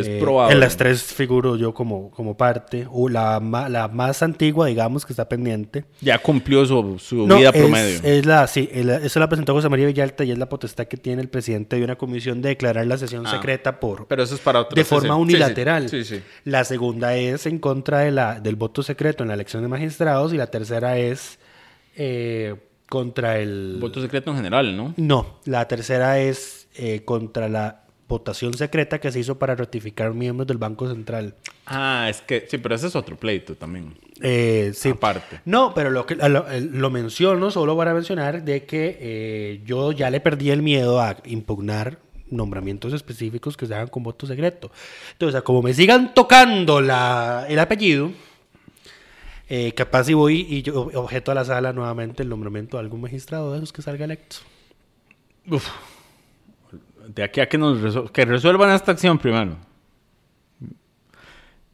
Es 0.00 0.08
Eh, 0.08 0.18
probable. 0.20 0.54
En 0.54 0.60
las 0.60 0.76
tres 0.76 1.02
figuro 1.02 1.56
yo 1.56 1.74
como, 1.74 2.10
como 2.10 2.36
parte. 2.36 2.86
O 2.90 3.08
la, 3.08 3.40
la 3.68 3.88
más 3.88 4.22
antigua, 4.22 4.66
digamos, 4.66 5.04
que 5.06 5.12
está 5.12 5.28
pendiente. 5.28 5.84
Ya 6.00 6.18
cumplió 6.18 6.64
su, 6.66 6.98
su 6.98 7.26
No, 7.26 7.36
vida 7.36 7.50
es, 7.50 7.60
promedio. 7.60 8.00
es 8.02 8.26
la, 8.26 8.46
sí, 8.46 8.68
es 8.72 8.84
la- 8.84 8.96
eso 8.96 9.20
la 9.20 9.28
presentó 9.28 9.52
José 9.54 9.68
María 9.68 9.86
Villalta 9.86 10.24
y 10.24 10.30
es 10.32 10.38
la 10.38 10.48
potestad 10.48 10.86
que 10.86 10.96
tiene 10.96 11.22
el 11.22 11.28
presidente 11.28 11.76
de 11.76 11.84
una 11.84 11.96
comisión 11.96 12.42
de 12.42 12.50
declarar 12.50 12.86
la 12.86 12.96
sesión 12.98 13.26
Ah, 13.26 13.30
secreta 13.32 13.80
por 13.80 14.06
pero 14.06 14.22
eso 14.22 14.34
es 14.34 14.40
para 14.40 14.60
otra 14.60 14.74
de 14.74 14.82
sesión. 14.82 15.00
forma 15.00 15.16
unilateral. 15.16 15.88
Sí, 15.88 16.04
sí. 16.04 16.20
La 16.44 16.64
segunda 16.64 17.16
es 17.16 17.46
en 17.46 17.58
contra 17.58 18.00
de 18.00 18.10
la, 18.10 18.40
del 18.40 18.56
voto 18.56 18.82
secreto 18.82 19.22
en 19.22 19.28
la 19.28 19.34
elección 19.34 19.62
de 19.62 19.68
magistrados 19.68 20.32
y 20.32 20.36
la 20.36 20.48
tercera 20.48 20.98
es 20.98 21.38
eh, 21.96 22.54
contra 22.88 23.38
el... 23.38 23.78
Voto 23.80 24.00
secreto 24.00 24.30
en 24.30 24.36
general, 24.38 24.76
¿no? 24.76 24.94
No, 24.96 25.40
la 25.44 25.66
tercera 25.68 26.18
es 26.20 26.68
eh, 26.74 27.02
contra 27.04 27.48
la 27.48 27.84
votación 28.08 28.54
secreta 28.54 28.98
que 28.98 29.12
se 29.12 29.20
hizo 29.20 29.38
para 29.38 29.54
ratificar 29.54 30.14
miembros 30.14 30.46
del 30.46 30.56
Banco 30.56 30.88
Central. 30.88 31.34
Ah, 31.66 32.06
es 32.08 32.22
que 32.22 32.46
sí, 32.48 32.58
pero 32.58 32.74
ese 32.74 32.86
es 32.86 32.96
otro 32.96 33.16
pleito 33.16 33.54
también. 33.54 33.94
Eh, 34.20 34.72
sí. 34.74 34.88
Aparte. 34.88 35.40
No, 35.44 35.74
pero 35.74 35.90
lo, 35.90 36.06
que, 36.06 36.16
lo, 36.16 36.48
eh, 36.50 36.60
lo 36.60 36.90
menciono 36.90 37.50
solo 37.50 37.76
para 37.76 37.92
mencionar 37.94 38.42
de 38.42 38.64
que 38.64 38.96
eh, 39.00 39.62
yo 39.64 39.92
ya 39.92 40.10
le 40.10 40.20
perdí 40.20 40.50
el 40.50 40.62
miedo 40.62 41.00
a 41.00 41.18
impugnar 41.26 41.98
nombramientos 42.30 42.92
específicos 42.92 43.56
que 43.56 43.66
se 43.66 43.74
hagan 43.74 43.88
con 43.88 44.02
voto 44.02 44.26
secreto. 44.26 44.70
Entonces, 45.12 45.42
como 45.42 45.62
me 45.62 45.74
sigan 45.74 46.14
tocando 46.14 46.80
la, 46.80 47.46
el 47.48 47.58
apellido, 47.58 48.10
eh, 49.48 49.72
capaz 49.72 50.04
si 50.04 50.14
voy 50.14 50.46
y 50.48 50.62
yo 50.62 50.90
objeto 50.94 51.30
a 51.30 51.34
la 51.34 51.44
sala 51.44 51.72
nuevamente 51.72 52.22
el 52.22 52.28
nombramiento 52.28 52.76
de 52.76 52.82
algún 52.82 53.00
magistrado 53.00 53.52
de 53.52 53.58
esos 53.58 53.72
que 53.72 53.82
salga 53.82 54.04
electo. 54.04 54.36
Uf. 55.50 55.68
De 57.08 57.22
aquí 57.24 57.40
a 57.40 57.48
que 57.48 57.56
nos 57.58 57.78
resol- 57.80 58.10
que 58.10 58.24
resuelvan 58.24 58.70
esta 58.70 58.92
acción 58.92 59.18
primero. 59.18 59.56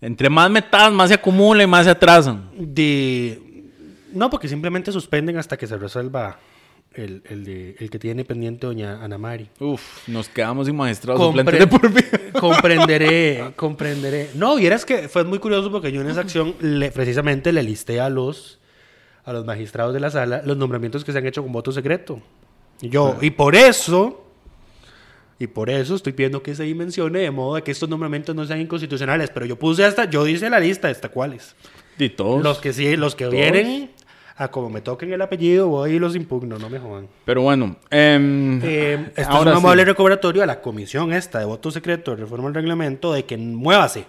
Entre 0.00 0.28
más 0.28 0.50
metadas, 0.50 0.92
más 0.92 1.08
se 1.08 1.14
acumula 1.14 1.62
y 1.62 1.66
más 1.66 1.84
se 1.84 1.90
atrasan. 1.90 2.50
De... 2.56 3.40
No, 4.12 4.30
porque 4.30 4.48
simplemente 4.48 4.92
suspenden 4.92 5.38
hasta 5.38 5.56
que 5.56 5.66
se 5.66 5.76
resuelva 5.76 6.38
el, 6.92 7.22
el, 7.28 7.44
de- 7.44 7.74
el 7.80 7.90
que 7.90 7.98
tiene 7.98 8.24
pendiente 8.24 8.66
doña 8.66 9.02
Ana 9.02 9.18
Mari. 9.18 9.48
Uf, 9.58 10.06
nos 10.06 10.28
quedamos 10.28 10.66
sin 10.66 10.76
magistrados 10.76 11.20
Compre- 11.20 11.38
suplentes 11.40 11.58
de 11.58 11.66
por 11.66 11.90
vida. 11.90 12.32
comprenderé, 12.40 13.52
comprenderé. 13.56 14.30
No, 14.34 14.56
vieras 14.56 14.84
que 14.84 15.08
fue 15.08 15.24
muy 15.24 15.38
curioso 15.38 15.70
porque 15.72 15.90
yo 15.90 16.00
en 16.02 16.08
esa 16.10 16.20
acción 16.20 16.54
le- 16.60 16.92
precisamente 16.92 17.50
le 17.52 17.62
listé 17.62 18.00
a 18.00 18.08
los, 18.10 18.60
a 19.24 19.32
los 19.32 19.44
magistrados 19.46 19.94
de 19.94 20.00
la 20.00 20.10
sala 20.10 20.42
los 20.44 20.56
nombramientos 20.56 21.02
que 21.02 21.10
se 21.12 21.18
han 21.18 21.26
hecho 21.26 21.42
con 21.42 21.50
voto 21.50 21.72
secreto. 21.72 22.20
Y 22.82 22.90
yo, 22.90 23.16
y 23.20 23.30
por 23.30 23.56
eso, 23.56 24.23
y 25.38 25.46
por 25.48 25.68
eso 25.70 25.94
estoy 25.96 26.12
pidiendo 26.12 26.42
que 26.42 26.54
se 26.54 26.62
dimensione 26.64 27.20
de 27.20 27.30
modo 27.30 27.56
de 27.56 27.62
que 27.62 27.70
estos 27.72 27.88
nombramientos 27.88 28.34
no 28.36 28.44
sean 28.44 28.60
inconstitucionales. 28.60 29.30
Pero 29.30 29.46
yo 29.46 29.56
puse 29.58 29.84
hasta, 29.84 30.04
yo 30.04 30.26
hice 30.26 30.48
la 30.50 30.60
lista 30.60 30.88
hasta 30.88 31.08
cuáles. 31.08 31.54
Y 31.98 32.08
todos. 32.10 32.42
Los 32.42 32.58
que 32.58 32.72
sí, 32.72 32.96
los 32.96 33.14
que 33.14 33.24
Todos. 33.24 33.36
vienen 33.36 33.90
a 34.36 34.48
como 34.48 34.68
me 34.68 34.80
toquen 34.80 35.12
el 35.12 35.22
apellido, 35.22 35.68
voy 35.68 35.92
y 35.92 35.98
los 36.00 36.16
impugno, 36.16 36.58
no 36.58 36.68
me 36.68 36.78
jodan. 36.80 37.06
Pero 37.24 37.42
bueno. 37.42 37.76
em, 37.90 38.60
Eh, 38.64 39.10
esto 39.14 39.30
ahora 39.32 39.50
es 39.52 39.56
un 39.56 39.60
sí. 39.62 39.66
amable 39.66 39.84
recobratorio 39.84 40.42
a 40.42 40.46
la 40.46 40.60
comisión 40.60 41.12
esta 41.12 41.38
de 41.38 41.44
voto 41.44 41.70
secreto 41.70 42.10
de 42.10 42.16
reforma 42.18 42.46
del 42.48 42.54
reglamento 42.56 43.12
de 43.12 43.24
que 43.24 43.36
muévase. 43.36 44.06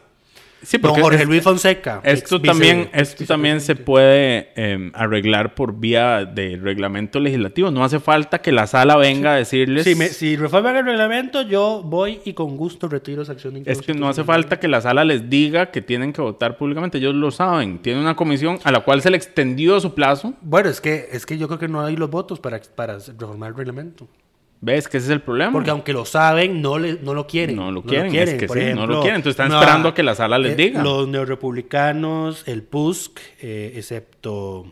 Sí, 0.65 0.77
Don 0.77 0.89
porque 0.89 1.01
Jorge 1.03 1.21
es- 1.23 1.27
Luis 1.27 1.43
Fonseca. 1.43 2.01
Esto 2.03 2.41
también, 2.41 2.89
esto 2.93 3.23
también 3.25 3.61
se 3.61 3.75
puede 3.75 4.49
em, 4.55 4.91
arreglar 4.95 5.53
por 5.55 5.79
vía 5.79 6.25
de 6.25 6.57
reglamento 6.61 7.19
legislativo. 7.19 7.69
No 7.71 7.83
hace 7.83 7.99
falta 7.99 8.39
que 8.39 8.51
la 8.51 8.65
sala 8.67 8.97
venga 8.97 9.33
a 9.33 9.35
decirles. 9.37 9.83
Si, 9.83 9.95
me- 9.95 10.07
si 10.09 10.35
reforman 10.35 10.75
el 10.77 10.85
reglamento, 10.85 11.43
yo 11.43 11.81
voy 11.85 12.19
y 12.25 12.33
con 12.33 12.57
gusto 12.57 12.87
retiro 12.87 13.21
esa 13.21 13.33
acción 13.33 13.53
de 13.63 13.71
Es 13.71 13.81
que 13.81 13.93
no 13.93 14.07
hace 14.07 14.23
falta 14.23 14.59
que 14.59 14.67
la 14.67 14.81
sala 14.81 15.05
les 15.05 15.29
diga 15.29 15.71
que 15.71 15.81
tienen 15.81 16.11
que 16.11 16.21
votar 16.21 16.57
públicamente. 16.57 16.97
Ellos 16.97 17.13
lo 17.15 17.29
saben. 17.31 17.79
Tiene 17.79 18.01
una 18.01 18.15
comisión 18.15 18.57
a 18.63 18.71
la 18.71 18.79
cual 18.81 19.01
se 19.01 19.09
le 19.11 19.17
extendió 19.17 19.79
su 19.79 19.93
plazo. 19.93 20.33
Bueno, 20.41 20.69
es 20.69 20.81
que, 20.81 21.09
es 21.11 21.25
que 21.25 21.37
yo 21.37 21.47
creo 21.47 21.59
que 21.59 21.67
no 21.67 21.81
hay 21.81 21.95
los 21.95 22.09
votos 22.09 22.39
para, 22.39 22.59
para 22.75 22.97
reformar 22.97 23.49
el 23.51 23.55
reglamento. 23.57 24.07
¿Ves 24.65 24.87
que 24.87 24.97
ese 24.97 25.05
es 25.05 25.11
el 25.11 25.21
problema? 25.21 25.51
Porque 25.51 25.69
aunque 25.69 25.93
lo 25.93 26.05
saben, 26.05 26.59
no, 26.59 26.79
le, 26.79 26.97
no 26.99 27.13
lo 27.13 27.27
quieren. 27.27 27.55
No 27.55 27.71
lo 27.71 27.83
quieren, 27.83 28.15
es 28.15 28.33
que 28.33 28.47
Por 28.47 28.57
sí, 28.57 28.73
no 28.73 28.87
lo 28.87 29.01
quieren. 29.01 29.17
Entonces 29.17 29.39
están 29.39 29.49
no, 29.49 29.59
esperando 29.59 29.89
a 29.89 29.93
que 29.93 30.01
la 30.01 30.15
sala 30.15 30.39
les 30.39 30.57
diga. 30.57 30.81
Los 30.81 31.07
neorepublicanos, 31.07 32.47
el 32.47 32.63
PUSC, 32.63 33.19
eh, 33.41 33.73
excepto 33.75 34.65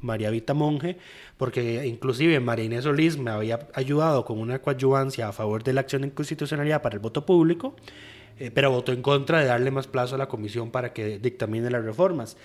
María 0.00 0.30
Vita 0.30 0.54
Monge, 0.54 0.96
porque 1.36 1.86
inclusive 1.86 2.40
María 2.40 2.64
Inés 2.64 2.82
Solís 2.82 3.16
me 3.16 3.30
había 3.30 3.60
ayudado 3.74 4.24
con 4.24 4.40
una 4.40 4.58
coadyuvancia 4.58 5.28
a 5.28 5.32
favor 5.32 5.62
de 5.62 5.72
la 5.72 5.82
acción 5.82 6.02
de 6.02 6.08
inconstitucionalidad 6.08 6.82
para 6.82 6.96
el 6.96 7.00
voto 7.00 7.24
público, 7.24 7.76
eh, 8.40 8.50
pero 8.52 8.72
votó 8.72 8.90
en 8.90 9.02
contra 9.02 9.38
de 9.38 9.46
darle 9.46 9.70
más 9.70 9.86
plazo 9.86 10.16
a 10.16 10.18
la 10.18 10.26
comisión 10.26 10.72
para 10.72 10.92
que 10.92 11.20
dictamine 11.20 11.70
las 11.70 11.84
reformas. 11.84 12.36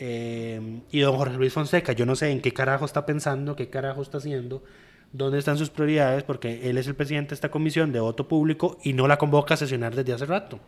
Eh, 0.00 0.80
y 0.90 0.98
don 0.98 1.16
Jorge 1.16 1.36
Luis 1.36 1.52
Fonseca, 1.52 1.92
yo 1.92 2.06
no 2.06 2.16
sé 2.16 2.30
en 2.30 2.40
qué 2.40 2.52
carajo 2.52 2.86
está 2.86 3.06
pensando, 3.06 3.54
qué 3.54 3.70
carajo 3.70 4.02
está 4.02 4.18
haciendo, 4.18 4.64
dónde 5.12 5.38
están 5.38 5.58
sus 5.58 5.70
prioridades, 5.70 6.22
porque 6.22 6.68
él 6.70 6.78
es 6.78 6.86
el 6.86 6.94
presidente 6.94 7.30
de 7.30 7.34
esta 7.34 7.50
comisión 7.50 7.92
de 7.92 8.00
voto 8.00 8.28
público 8.28 8.78
y 8.84 8.92
no 8.92 9.08
la 9.08 9.16
convoca 9.18 9.54
a 9.54 9.56
sesionar 9.56 9.94
desde 9.94 10.12
hace 10.12 10.26
rato. 10.26 10.58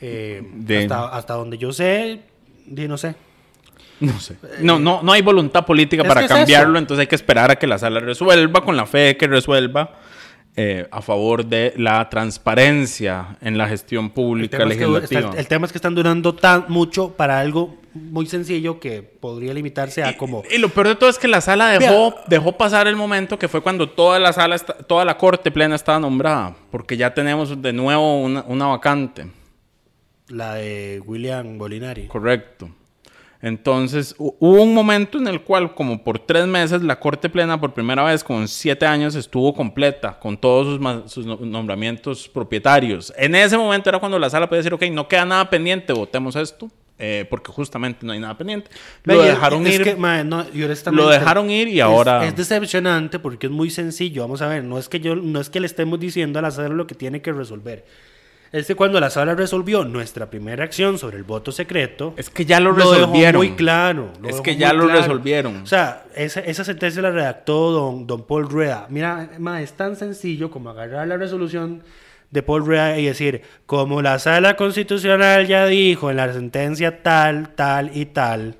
Eh, 0.00 0.42
De- 0.54 0.82
hasta, 0.82 1.08
hasta 1.08 1.34
donde 1.34 1.58
yo 1.58 1.72
sé, 1.72 2.20
no 2.66 2.98
sé. 2.98 3.14
No 3.98 4.18
sé. 4.20 4.36
No, 4.60 4.78
no, 4.78 5.02
no 5.02 5.12
hay 5.12 5.22
voluntad 5.22 5.64
política 5.64 6.04
para 6.04 6.20
es 6.22 6.28
cambiarlo, 6.28 6.74
eso. 6.74 6.78
entonces 6.80 7.00
hay 7.02 7.06
que 7.06 7.14
esperar 7.14 7.50
a 7.50 7.56
que 7.56 7.66
la 7.66 7.78
sala 7.78 8.00
resuelva 8.00 8.62
con 8.62 8.76
la 8.76 8.84
fe 8.84 8.98
de 8.98 9.16
que 9.16 9.26
resuelva. 9.26 9.94
Eh, 10.56 10.88
a 10.90 11.02
favor 11.02 11.44
de 11.44 11.74
la 11.76 12.08
transparencia 12.08 13.36
en 13.42 13.58
la 13.58 13.68
gestión 13.68 14.06
El 14.06 14.10
pública 14.12 14.56
es 14.56 14.62
que, 14.62 14.68
legislativa. 14.68 15.20
está- 15.20 15.40
el 15.40 15.46
tema 15.48 15.66
es 15.66 15.72
que 15.72 15.78
están 15.78 15.94
durando 15.94 16.34
tan 16.34 16.64
mucho 16.68 17.10
para 17.12 17.38
algo 17.40 17.76
muy 17.92 18.26
sencillo 18.26 18.78
que 18.80 19.02
podría 19.02 19.52
limitarse 19.54 20.02
a 20.04 20.16
como... 20.16 20.42
Y 20.50 20.58
lo 20.58 20.68
peor 20.68 20.88
de 20.88 20.94
todo 20.96 21.08
es 21.10 21.18
que 21.18 21.28
la 21.28 21.40
sala 21.40 21.68
dejó, 21.78 22.14
dejó 22.26 22.52
pasar 22.52 22.86
el 22.88 22.96
momento 22.96 23.38
que 23.38 23.48
fue 23.48 23.60
cuando 23.62 23.88
toda 23.90 24.18
la 24.18 24.32
sala, 24.32 24.54
está- 24.56 24.74
toda 24.74 25.04
la 25.04 25.16
corte 25.18 25.50
plena 25.50 25.74
estaba 25.74 25.98
nombrada, 25.98 26.56
porque 26.70 26.96
ya 26.96 27.12
tenemos 27.14 27.60
de 27.62 27.72
nuevo 27.72 28.20
una, 28.20 28.42
una 28.46 28.66
vacante. 28.66 29.26
La 30.28 30.54
de 30.54 31.00
William 31.06 31.56
Bolinari. 31.58 32.06
Correcto. 32.08 32.68
Entonces, 33.42 34.16
hu- 34.18 34.34
hubo 34.40 34.62
un 34.62 34.74
momento 34.74 35.18
en 35.18 35.28
el 35.28 35.42
cual, 35.42 35.74
como 35.74 36.02
por 36.02 36.18
tres 36.18 36.46
meses, 36.46 36.82
la 36.82 36.98
Corte 36.98 37.28
Plena, 37.28 37.60
por 37.60 37.74
primera 37.74 38.02
vez 38.04 38.24
con 38.24 38.48
siete 38.48 38.86
años, 38.86 39.14
estuvo 39.14 39.54
completa 39.54 40.18
con 40.18 40.36
todos 40.36 40.66
sus, 40.80 41.12
sus 41.12 41.26
no- 41.26 41.38
nombramientos 41.42 42.28
propietarios. 42.28 43.12
En 43.16 43.34
ese 43.34 43.56
momento 43.58 43.88
era 43.88 43.98
cuando 43.98 44.18
la 44.18 44.30
sala 44.30 44.48
podía 44.48 44.58
decir, 44.58 44.74
ok, 44.74 44.82
no 44.92 45.06
queda 45.08 45.24
nada 45.24 45.48
pendiente, 45.50 45.92
votemos 45.92 46.34
esto, 46.36 46.70
eh, 46.98 47.26
porque 47.28 47.52
justamente 47.52 48.06
no 48.06 48.12
hay 48.12 48.20
nada 48.20 48.38
pendiente. 48.38 48.70
Lo 49.04 49.22
dejaron 49.22 49.66
es 49.66 49.74
ir. 49.74 49.84
que, 49.84 49.94
no, 50.94 51.02
Lo 51.04 51.08
dejaron 51.10 51.50
ir 51.50 51.68
y 51.68 51.78
es- 51.78 51.82
ahora- 51.84 52.26
Es, 52.26 52.34
decepcionante 52.36 53.18
porque 53.18 53.46
es 53.48 53.52
muy 53.52 53.68
sencillo. 53.70 54.22
Vamos 54.22 54.40
a 54.40 54.48
ver, 54.48 54.64
no 54.64 54.78
es 54.78 54.88
que 54.88 54.98
yo, 55.00 55.14
no 55.14 55.40
es 55.40 55.50
que 55.50 55.60
le 55.60 55.66
estemos 55.66 56.00
diciendo 56.00 56.38
a 56.38 56.42
la 56.42 56.50
sala 56.50 56.70
lo 56.70 56.86
que 56.86 56.94
tiene 56.94 57.20
que 57.20 57.32
resolver. 57.32 57.84
Es 58.52 58.66
que 58.66 58.74
cuando 58.74 59.00
la 59.00 59.10
sala 59.10 59.34
resolvió 59.34 59.84
nuestra 59.84 60.30
primera 60.30 60.64
acción 60.64 60.98
sobre 60.98 61.16
el 61.16 61.24
voto 61.24 61.52
secreto, 61.52 62.14
Es 62.16 62.30
que 62.30 62.44
ya 62.44 62.60
lo 62.60 62.72
resolvieron. 62.72 63.36
muy 63.38 63.56
claro. 63.56 64.12
lo 64.20 64.28
Es 64.28 64.40
que 64.40 64.56
ya 64.56 64.72
lo 64.72 64.84
claro. 64.84 65.00
resolvieron. 65.00 65.56
O 65.62 65.66
sea, 65.66 66.04
esa, 66.14 66.40
esa 66.40 66.64
sentencia 66.64 67.02
la 67.02 67.10
redactó 67.10 67.72
don, 67.72 68.06
don 68.06 68.24
Paul 68.24 68.48
Rueda. 68.48 68.86
Mira, 68.88 69.30
ma, 69.38 69.60
es 69.62 69.72
tan 69.72 69.96
sencillo 69.96 70.50
como 70.50 70.70
agarrar 70.70 71.06
la 71.08 71.16
resolución 71.16 71.82
de 72.30 72.42
Paul 72.42 72.66
Rueda 72.66 72.98
y 72.98 73.06
decir, 73.06 73.42
como 73.66 74.02
la 74.02 74.18
sala 74.18 74.56
constitucional 74.56 75.46
ya 75.46 75.66
dijo 75.66 76.10
en 76.10 76.16
la 76.16 76.32
sentencia 76.32 77.02
tal, 77.02 77.50
tal 77.54 77.96
y 77.96 78.06
tal, 78.06 78.56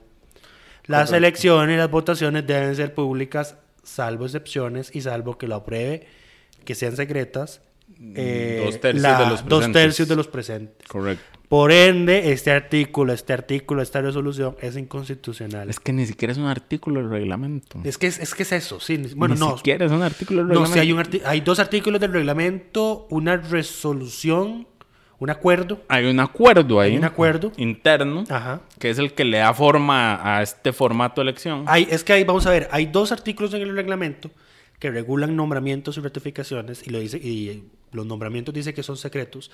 las 0.87 1.13
elecciones 1.13 1.75
y 1.75 1.79
las 1.79 1.91
votaciones 1.91 2.47
deben 2.47 2.77
ser 2.77 2.95
públicas, 2.95 3.57
salvo 3.83 4.25
excepciones 4.25 4.95
y 4.95 5.01
salvo 5.01 5.37
que 5.37 5.49
lo 5.49 5.57
apruebe, 5.57 6.07
que 6.65 6.75
sean 6.75 6.95
secretas. 6.97 7.61
Eh, 8.15 8.63
dos 8.65 8.81
tercios 8.81 9.03
la- 9.03 9.21
de 9.21 9.27
los 9.27 9.47
dos 9.49 9.71
tercios 9.73 10.09
de 10.09 10.17
los 10.17 10.29
presentes. 10.29 10.87
Correcto. 10.89 11.25
Por 11.49 11.71
ende, 11.71 12.33
este 12.33 12.51
artículo, 12.51 13.13
este 13.13 13.33
artículo, 13.33 13.81
esta 13.81 14.01
resolución 14.03 14.57
es 14.61 14.77
inconstitucional. 14.77 15.71
Es 15.71 15.79
que 15.79 15.93
ni 15.93 16.05
siquiera 16.05 16.33
es 16.33 16.39
un 16.39 16.47
artículo 16.47 17.01
del 17.01 17.09
reglamento. 17.09 17.79
Es 17.85 17.99
que 17.99 18.09
es, 18.09 18.19
es 18.19 18.35
que 18.35 18.43
es 18.43 18.51
eso, 18.51 18.81
sí. 18.81 18.99
ni- 18.99 19.15
Bueno, 19.15 19.35
ni 19.35 19.41
no. 19.41 19.57
siquiera 19.57 19.87
es 19.87 19.93
un 19.93 20.03
artículo 20.03 20.41
del 20.41 20.49
No, 20.49 20.65
reglamento. 20.65 20.75
sí, 20.75 20.81
hay, 20.81 20.93
un 20.93 21.27
hay 21.27 21.41
dos 21.43 21.61
artículos 21.61 22.01
del 22.01 22.13
reglamento, 22.13 23.07
una 23.11 23.37
resolución, 23.37 24.67
un 25.19 25.31
acuerdo. 25.31 25.83
Hay 25.89 26.07
un 26.07 26.19
acuerdo 26.19 26.81
ahí. 26.81 26.91
Hay 26.93 26.97
un 26.99 27.05
acuerdo. 27.05 27.53
Interno. 27.57 28.25
Ajá. 28.29 28.63
Que 28.81 28.91
es 28.91 28.99
el 28.99 29.13
que 29.15 29.25
le 29.25 29.39
da 29.39 29.55
forma 29.55 30.37
a 30.37 30.43
este 30.43 30.73
formato 30.73 31.21
de 31.23 31.31
elección. 31.31 31.63
Hay, 31.69 31.87
es 31.91 32.03
que 32.03 32.13
hay, 32.13 32.25
vamos 32.25 32.47
a 32.47 32.51
ver, 32.51 32.69
hay 32.73 32.87
dos 32.87 33.13
artículos 33.13 33.55
en 33.55 33.63
el 33.63 33.75
reglamento 33.77 34.31
que 34.81 34.91
regulan 34.91 35.35
nombramientos 35.37 35.97
y 35.97 36.01
ratificaciones 36.01 36.87
y, 36.87 36.91
lo 36.91 36.99
dice, 36.99 37.17
y 37.19 37.65
los 37.93 38.07
nombramientos 38.07 38.55
dice 38.55 38.75
que 38.75 38.83
son 38.83 38.97
secretos, 38.97 39.51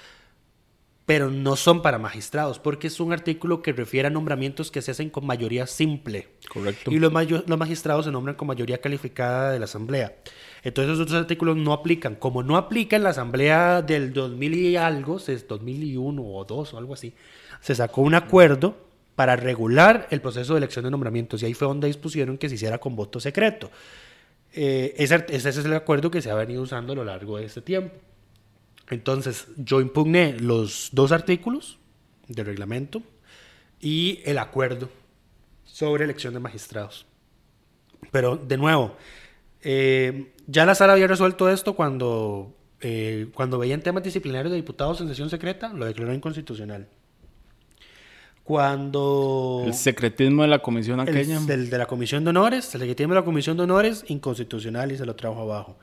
pero 1.05 1.31
no 1.31 1.57
son 1.57 1.83
para 1.83 1.99
magistrados, 1.99 2.61
porque 2.61 2.87
es 2.87 3.01
un 3.01 3.13
artículo 3.13 3.61
que 3.61 3.73
refiere 3.73 4.07
a 4.07 4.11
nombramientos 4.11 4.71
que 4.71 4.81
se 4.83 4.93
hacen 4.93 5.11
con 5.11 5.27
mayoría 5.27 5.67
simple. 5.67 6.29
Correcto. 6.49 6.93
Y 6.93 6.99
los, 7.01 7.13
los 7.13 7.59
magistrados 7.59 8.05
se 8.05 8.13
nombran 8.13 8.37
con 8.37 8.47
mayoría 8.47 8.81
calificada 8.81 9.51
de 9.51 9.59
la 9.59 9.65
Asamblea. 9.65 10.17
Entonces 10.63 10.93
esos 10.95 11.03
otros 11.07 11.21
artículos 11.21 11.57
no 11.57 11.73
aplican. 11.73 12.15
Como 12.15 12.45
no 12.45 12.57
aplica 12.57 12.95
en 12.95 13.03
la 13.03 13.11
Asamblea 13.11 13.83
del 13.83 14.13
2000 14.13 14.55
y 14.55 14.77
algo, 14.77 15.19
se- 15.19 15.37
2001 15.39 16.23
o 16.23 16.45
2 16.45 16.73
o 16.75 16.79
algo 16.79 16.95
así, 16.95 17.13
se 17.61 17.75
sacó 17.75 18.03
un 18.03 18.15
acuerdo 18.15 18.77
para 19.17 19.35
regular 19.35 20.07
el 20.11 20.21
proceso 20.21 20.55
de 20.55 20.59
elección 20.59 20.85
de 20.85 20.91
nombramientos 20.93 21.43
y 21.43 21.47
ahí 21.47 21.55
fue 21.55 21.67
donde 21.67 21.89
dispusieron 21.89 22.39
que 22.39 22.49
se 22.49 22.55
hiciera 22.55 22.79
con 22.79 22.95
voto 22.95 23.19
secreto. 23.19 23.71
Eh, 24.55 24.95
ese, 24.99 25.25
ese 25.31 25.49
es 25.49 25.59
el 25.59 25.75
acuerdo 25.75 26.11
que 26.13 26.23
se 26.23 26.31
ha 26.31 26.35
venido 26.35 26.63
usando 26.63 26.93
a 26.93 26.97
lo 26.97 27.05
largo 27.05 27.39
de 27.39 27.47
este 27.47 27.61
tiempo. 27.61 27.97
Entonces, 28.91 29.47
yo 29.57 29.81
impugné 29.81 30.37
los 30.39 30.91
dos 30.93 31.13
artículos 31.13 31.79
del 32.29 32.47
reglamento 32.47 33.03
y 33.81 34.21
el 34.25 34.39
acuerdo 34.39 34.89
sobre 35.65 36.05
elección 36.05 36.35
de 36.35 36.41
magistrados. 36.41 37.07
Pero, 38.11 38.37
de 38.37 38.57
nuevo, 38.59 38.95
eh, 39.63 40.33
ya 40.47 40.67
la 40.67 40.75
sala 40.75 40.93
había 40.95 41.07
resuelto 41.07 41.49
esto 41.49 41.75
cuando, 41.75 42.55
eh, 42.81 43.29
cuando 43.35 43.59
veían 43.59 43.81
temas 43.81 44.03
disciplinarios 44.03 44.51
de 44.51 44.57
diputados 44.57 45.01
en 45.01 45.09
sesión 45.09 45.31
secreta, 45.31 45.73
lo 45.73 45.87
declaró 45.87 46.13
inconstitucional. 46.13 46.89
Cuando... 48.45 49.63
El 49.65 49.73
secretismo 49.75 50.43
de 50.43 50.49
la 50.49 50.59
comisión 50.59 51.01
El, 51.01 51.09
aquella. 51.09 51.39
del- 51.41 51.71
de 51.71 51.79
la 51.79 51.87
Comisión 51.87 52.25
de 52.25 52.31
Honores, 52.31 52.75
el 52.75 52.81
legítimo 52.81 53.15
de 53.15 53.21
la 53.21 53.25
Comisión 53.25 53.57
de 53.57 53.63
Honores, 53.63 54.05
inconstitucional 54.09 54.91
y 54.91 54.99
se 54.99 55.07
lo 55.07 55.15
trajo 55.15 55.41
abajo. 55.41 55.79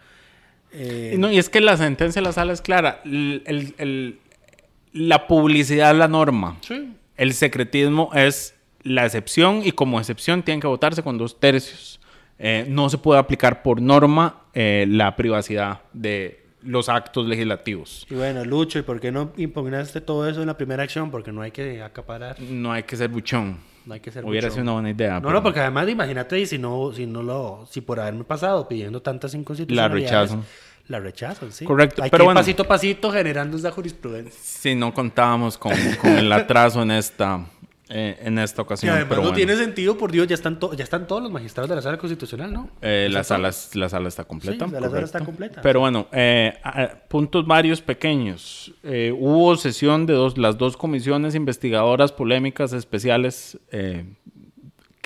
Eh, 0.71 1.15
No, 1.17 1.31
y 1.31 1.37
es 1.37 1.49
que 1.49 1.61
la 1.61 1.77
sentencia 1.77 2.21
de 2.21 2.27
la 2.27 2.31
sala 2.33 2.53
es 2.53 2.61
clara. 2.61 3.01
El- 3.05 3.43
el- 3.45 3.73
el- 3.77 4.19
la 4.93 5.27
publicidad 5.27 5.91
es 5.91 5.97
la 5.97 6.07
norma. 6.07 6.57
Sí. 6.61 6.93
El 7.17 7.33
secretismo 7.33 8.09
es 8.13 8.55
la 8.83 9.05
excepción 9.05 9.61
y 9.63 9.71
como 9.71 9.99
excepción 9.99 10.43
tienen 10.43 10.61
que 10.61 10.67
votarse 10.67 11.03
con 11.03 11.17
dos 11.17 11.39
tercios. 11.39 11.99
Eh, 12.37 12.65
no 12.69 12.89
se 12.89 12.97
puede 12.97 13.19
aplicar 13.19 13.61
por 13.63 13.81
norma 13.81 14.43
eh, 14.53 14.85
la 14.87 15.15
privacidad 15.15 15.81
de 15.93 16.45
los 16.63 16.89
actos 16.89 17.25
legislativos. 17.27 18.05
Y 18.09 18.15
bueno, 18.15 18.43
Lucho, 18.45 18.79
¿y 18.79 18.81
por 18.81 18.99
qué 18.99 19.11
no 19.11 19.31
impugnaste 19.37 20.01
todo 20.01 20.27
eso 20.27 20.41
en 20.41 20.47
la 20.47 20.57
primera 20.57 20.83
acción? 20.83 21.11
Porque 21.11 21.31
no 21.31 21.41
hay 21.41 21.51
que 21.51 21.81
acaparar, 21.81 22.39
No 22.41 22.71
hay 22.71 22.83
que 22.83 22.95
ser 22.97 23.09
buchón. 23.09 23.57
No 23.89 23.95
hay 23.95 23.99
que 24.01 24.11
ser 24.11 24.23
Hubiera 24.23 24.51
sido 24.51 24.61
una 24.61 24.73
buena 24.73 24.91
idea. 24.91 25.15
No, 25.15 25.21
pero 25.23 25.33
no, 25.33 25.43
porque 25.43 25.59
además 25.59 25.89
imagínate 25.89 26.39
y 26.39 26.45
si 26.45 26.59
no, 26.59 26.93
si 26.93 27.07
no 27.07 27.23
lo, 27.23 27.65
si 27.69 27.81
por 27.81 27.99
haberme 27.99 28.23
pasado 28.23 28.67
pidiendo 28.67 29.01
tantas 29.01 29.33
inconstitucionalidades, 29.33 30.29
rechazan. 30.31 30.45
La 30.87 30.99
rechazan, 30.99 31.51
sí. 31.51 31.65
Correcto, 31.65 32.03
Hay 32.03 32.11
pero 32.11 32.21
que 32.21 32.23
ir 32.23 32.27
bueno. 32.27 32.39
pasito 32.39 32.63
a 32.63 32.67
pasito 32.67 33.11
generando 33.11 33.57
esa 33.57 33.71
jurisprudencia. 33.71 34.39
Si 34.41 34.75
no 34.75 34.93
contábamos 34.93 35.57
con, 35.57 35.73
con 36.01 36.11
el 36.11 36.31
atraso 36.31 36.83
en 36.83 36.91
esta, 36.91 37.45
eh, 37.89 38.17
en 38.21 38.37
esta 38.37 38.61
ocasión. 38.61 38.91
además 38.91 39.09
pero 39.09 39.21
no 39.21 39.29
bueno. 39.29 39.35
tiene 39.35 39.55
sentido, 39.55 39.97
por 39.97 40.11
Dios, 40.11 40.27
ya 40.27 40.35
están, 40.35 40.59
ya 40.77 40.83
están 40.83 41.07
todos 41.07 41.23
los 41.23 41.31
magistrados 41.31 41.69
de 41.69 41.75
la 41.75 41.81
sala 41.81 41.97
constitucional, 41.97 42.53
¿no? 42.53 42.69
Eh, 42.81 43.07
¿Ya 43.09 43.17
la, 43.17 43.23
sala, 43.23 43.51
la 43.73 43.89
sala 43.89 44.07
está 44.07 44.23
completa. 44.23 44.65
Sí, 44.67 44.71
la 44.71 44.79
sala 44.79 44.87
está 44.87 45.19
correcto. 45.19 45.25
completa. 45.25 45.61
Pero 45.61 45.79
bueno, 45.79 46.07
eh, 46.11 46.53
puntos 47.07 47.47
varios 47.47 47.81
pequeños. 47.81 48.71
Eh, 48.83 49.11
hubo 49.17 49.55
sesión 49.55 50.05
de 50.05 50.13
dos, 50.13 50.37
las 50.37 50.57
dos 50.57 50.77
comisiones 50.77 51.35
investigadoras 51.35 52.11
polémicas 52.11 52.73
especiales 52.73 53.59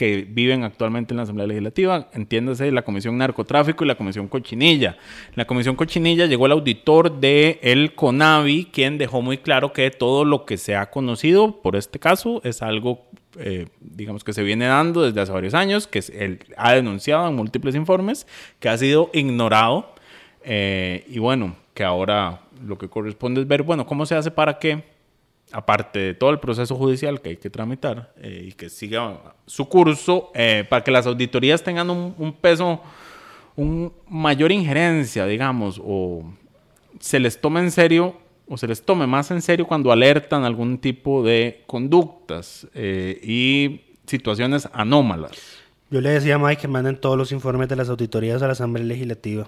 que 0.03 0.27
viven 0.27 0.65
actualmente 0.65 1.13
en 1.13 1.17
la 1.17 1.23
Asamblea 1.23 1.47
Legislativa. 1.47 2.09
Entiéndase, 2.11 2.71
la 2.73 2.81
Comisión 2.81 3.17
Narcotráfico 3.17 3.85
y 3.85 3.87
la 3.87 3.95
Comisión 3.95 4.27
Cochinilla. 4.27 4.97
La 5.35 5.45
Comisión 5.45 5.77
Cochinilla 5.77 6.25
llegó 6.25 6.45
el 6.45 6.51
auditor 6.51 7.21
de 7.21 7.57
el 7.61 7.95
CONAVI, 7.95 8.65
quien 8.65 8.97
dejó 8.97 9.21
muy 9.21 9.37
claro 9.37 9.71
que 9.71 9.89
todo 9.91 10.25
lo 10.25 10.43
que 10.43 10.57
se 10.57 10.75
ha 10.75 10.89
conocido 10.89 11.61
por 11.61 11.77
este 11.77 11.99
caso 11.99 12.41
es 12.43 12.61
algo, 12.61 13.05
eh, 13.39 13.67
digamos, 13.79 14.25
que 14.25 14.33
se 14.33 14.43
viene 14.43 14.65
dando 14.65 15.03
desde 15.03 15.21
hace 15.21 15.31
varios 15.31 15.53
años, 15.53 15.87
que 15.87 16.03
él 16.13 16.39
ha 16.57 16.73
denunciado 16.73 17.29
en 17.29 17.35
múltiples 17.35 17.73
informes, 17.73 18.27
que 18.59 18.67
ha 18.67 18.77
sido 18.77 19.09
ignorado. 19.13 19.93
eh, 20.43 21.05
y 21.07 21.19
bueno, 21.19 21.55
que 21.73 21.85
ahora 21.85 22.41
lo 22.67 22.77
que 22.77 22.89
corresponde 22.89 23.39
es 23.39 23.47
ver, 23.47 23.63
bueno, 23.63 23.85
cómo 23.85 24.05
se 24.05 24.15
hace 24.15 24.31
para 24.31 24.59
que 24.59 24.83
aparte 25.53 25.99
de 25.99 26.13
todo 26.15 26.31
el 26.31 26.39
proceso 26.39 26.75
judicial 26.75 27.21
que 27.21 27.29
hay 27.29 27.37
que 27.37 27.49
tramitar 27.49 28.11
eh, 28.17 28.47
y 28.49 28.51
que 28.53 28.69
siga 28.69 29.35
su 29.45 29.69
curso, 29.69 30.31
eh, 30.33 30.65
para 30.67 30.83
que 30.83 30.91
las 30.91 31.05
auditorías 31.05 31.63
tengan 31.63 31.89
un, 31.89 32.33
peso, 32.33 32.81
un 33.55 33.93
mayor 34.09 34.51
injerencia, 34.51 35.25
digamos, 35.25 35.79
o 35.83 36.25
se 36.99 37.19
les 37.19 37.39
tome 37.39 37.59
en 37.59 37.71
serio 37.71 38.15
o 38.47 38.57
se 38.57 38.67
les 38.67 38.81
tome 38.81 39.07
más 39.07 39.31
en 39.31 39.41
serio 39.41 39.67
cuando 39.67 39.91
alertan 39.91 40.43
algún 40.43 40.79
tipo 40.79 41.23
de 41.23 41.63
conductas 41.67 42.67
eh, 42.73 43.19
y 43.23 43.81
situaciones 44.05 44.67
anómalas. 44.73 45.31
Yo 45.89 46.01
le 46.01 46.09
decía 46.09 46.35
a 46.35 46.39
Mike 46.39 46.63
que 46.63 46.67
manden 46.67 46.97
todos 46.97 47.17
los 47.17 47.31
informes 47.31 47.69
de 47.69 47.75
las 47.75 47.89
auditorías 47.89 48.41
a 48.41 48.47
la 48.47 48.53
Asamblea 48.53 48.85
Legislativa. 48.85 49.47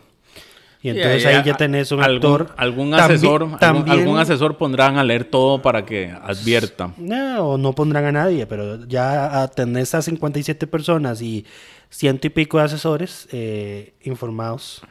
Y 0.86 0.90
entonces 0.90 1.24
Y 1.24 1.26
ahí 1.26 1.36
a- 1.38 1.44
ya 1.44 1.58
tenés 1.58 1.92
un 1.92 2.00
algún- 2.04 2.16
actor. 2.18 2.54
Algún 2.58 2.94
asesor, 2.94 3.42
algún- 3.42 3.58
también- 3.60 3.90
algún 3.90 4.20
asesor 4.20 4.56
pondrán 4.56 5.00
a 5.00 5.04
leer 5.04 5.24
todo 5.26 5.60
para 5.60 5.84
que 5.84 6.12
advierta. 6.12 6.92
No, 6.98 7.54
o 7.54 7.58
no 7.58 7.74
pondrán 7.74 8.06
a 8.06 8.12
nadie, 8.12 8.46
pero 8.46 8.86
ya 8.86 9.42
a 9.42 9.48
tener 9.48 9.82
esas 9.82 10.06
57 10.06 10.68
personas 10.68 11.24
y 11.24 11.44
ciento 11.90 12.28
y 12.28 12.30
pico 12.30 12.60
de 12.60 12.66
asesores 12.66 13.28
eh, 13.32 13.96
informados. 14.04 14.84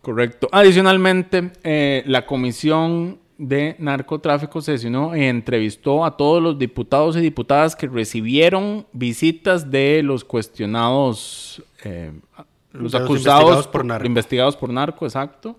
Correcto. 0.00 0.48
Adicionalmente, 0.52 1.50
eh, 1.64 2.02
la 2.06 2.24
Comisión 2.24 3.18
de 3.36 3.76
Narcotráfico 3.78 4.62
sesionó 4.62 5.14
e 5.14 5.28
entrevistó 5.28 6.06
a 6.06 6.16
todos 6.16 6.42
los 6.42 6.58
diputados 6.58 7.14
y 7.18 7.20
diputadas 7.20 7.76
que 7.76 7.86
recibieron 7.88 8.86
visitas 8.94 9.70
de 9.70 10.00
los 10.02 10.24
cuestionados, 10.24 11.62
eh, 11.84 12.12
los 12.76 12.92
De 12.92 12.98
acusados 12.98 13.42
investigados 13.42 13.66
por 13.68 13.84
narco. 13.84 14.06
investigados 14.06 14.56
por 14.56 14.70
narco, 14.70 15.06
exacto. 15.06 15.56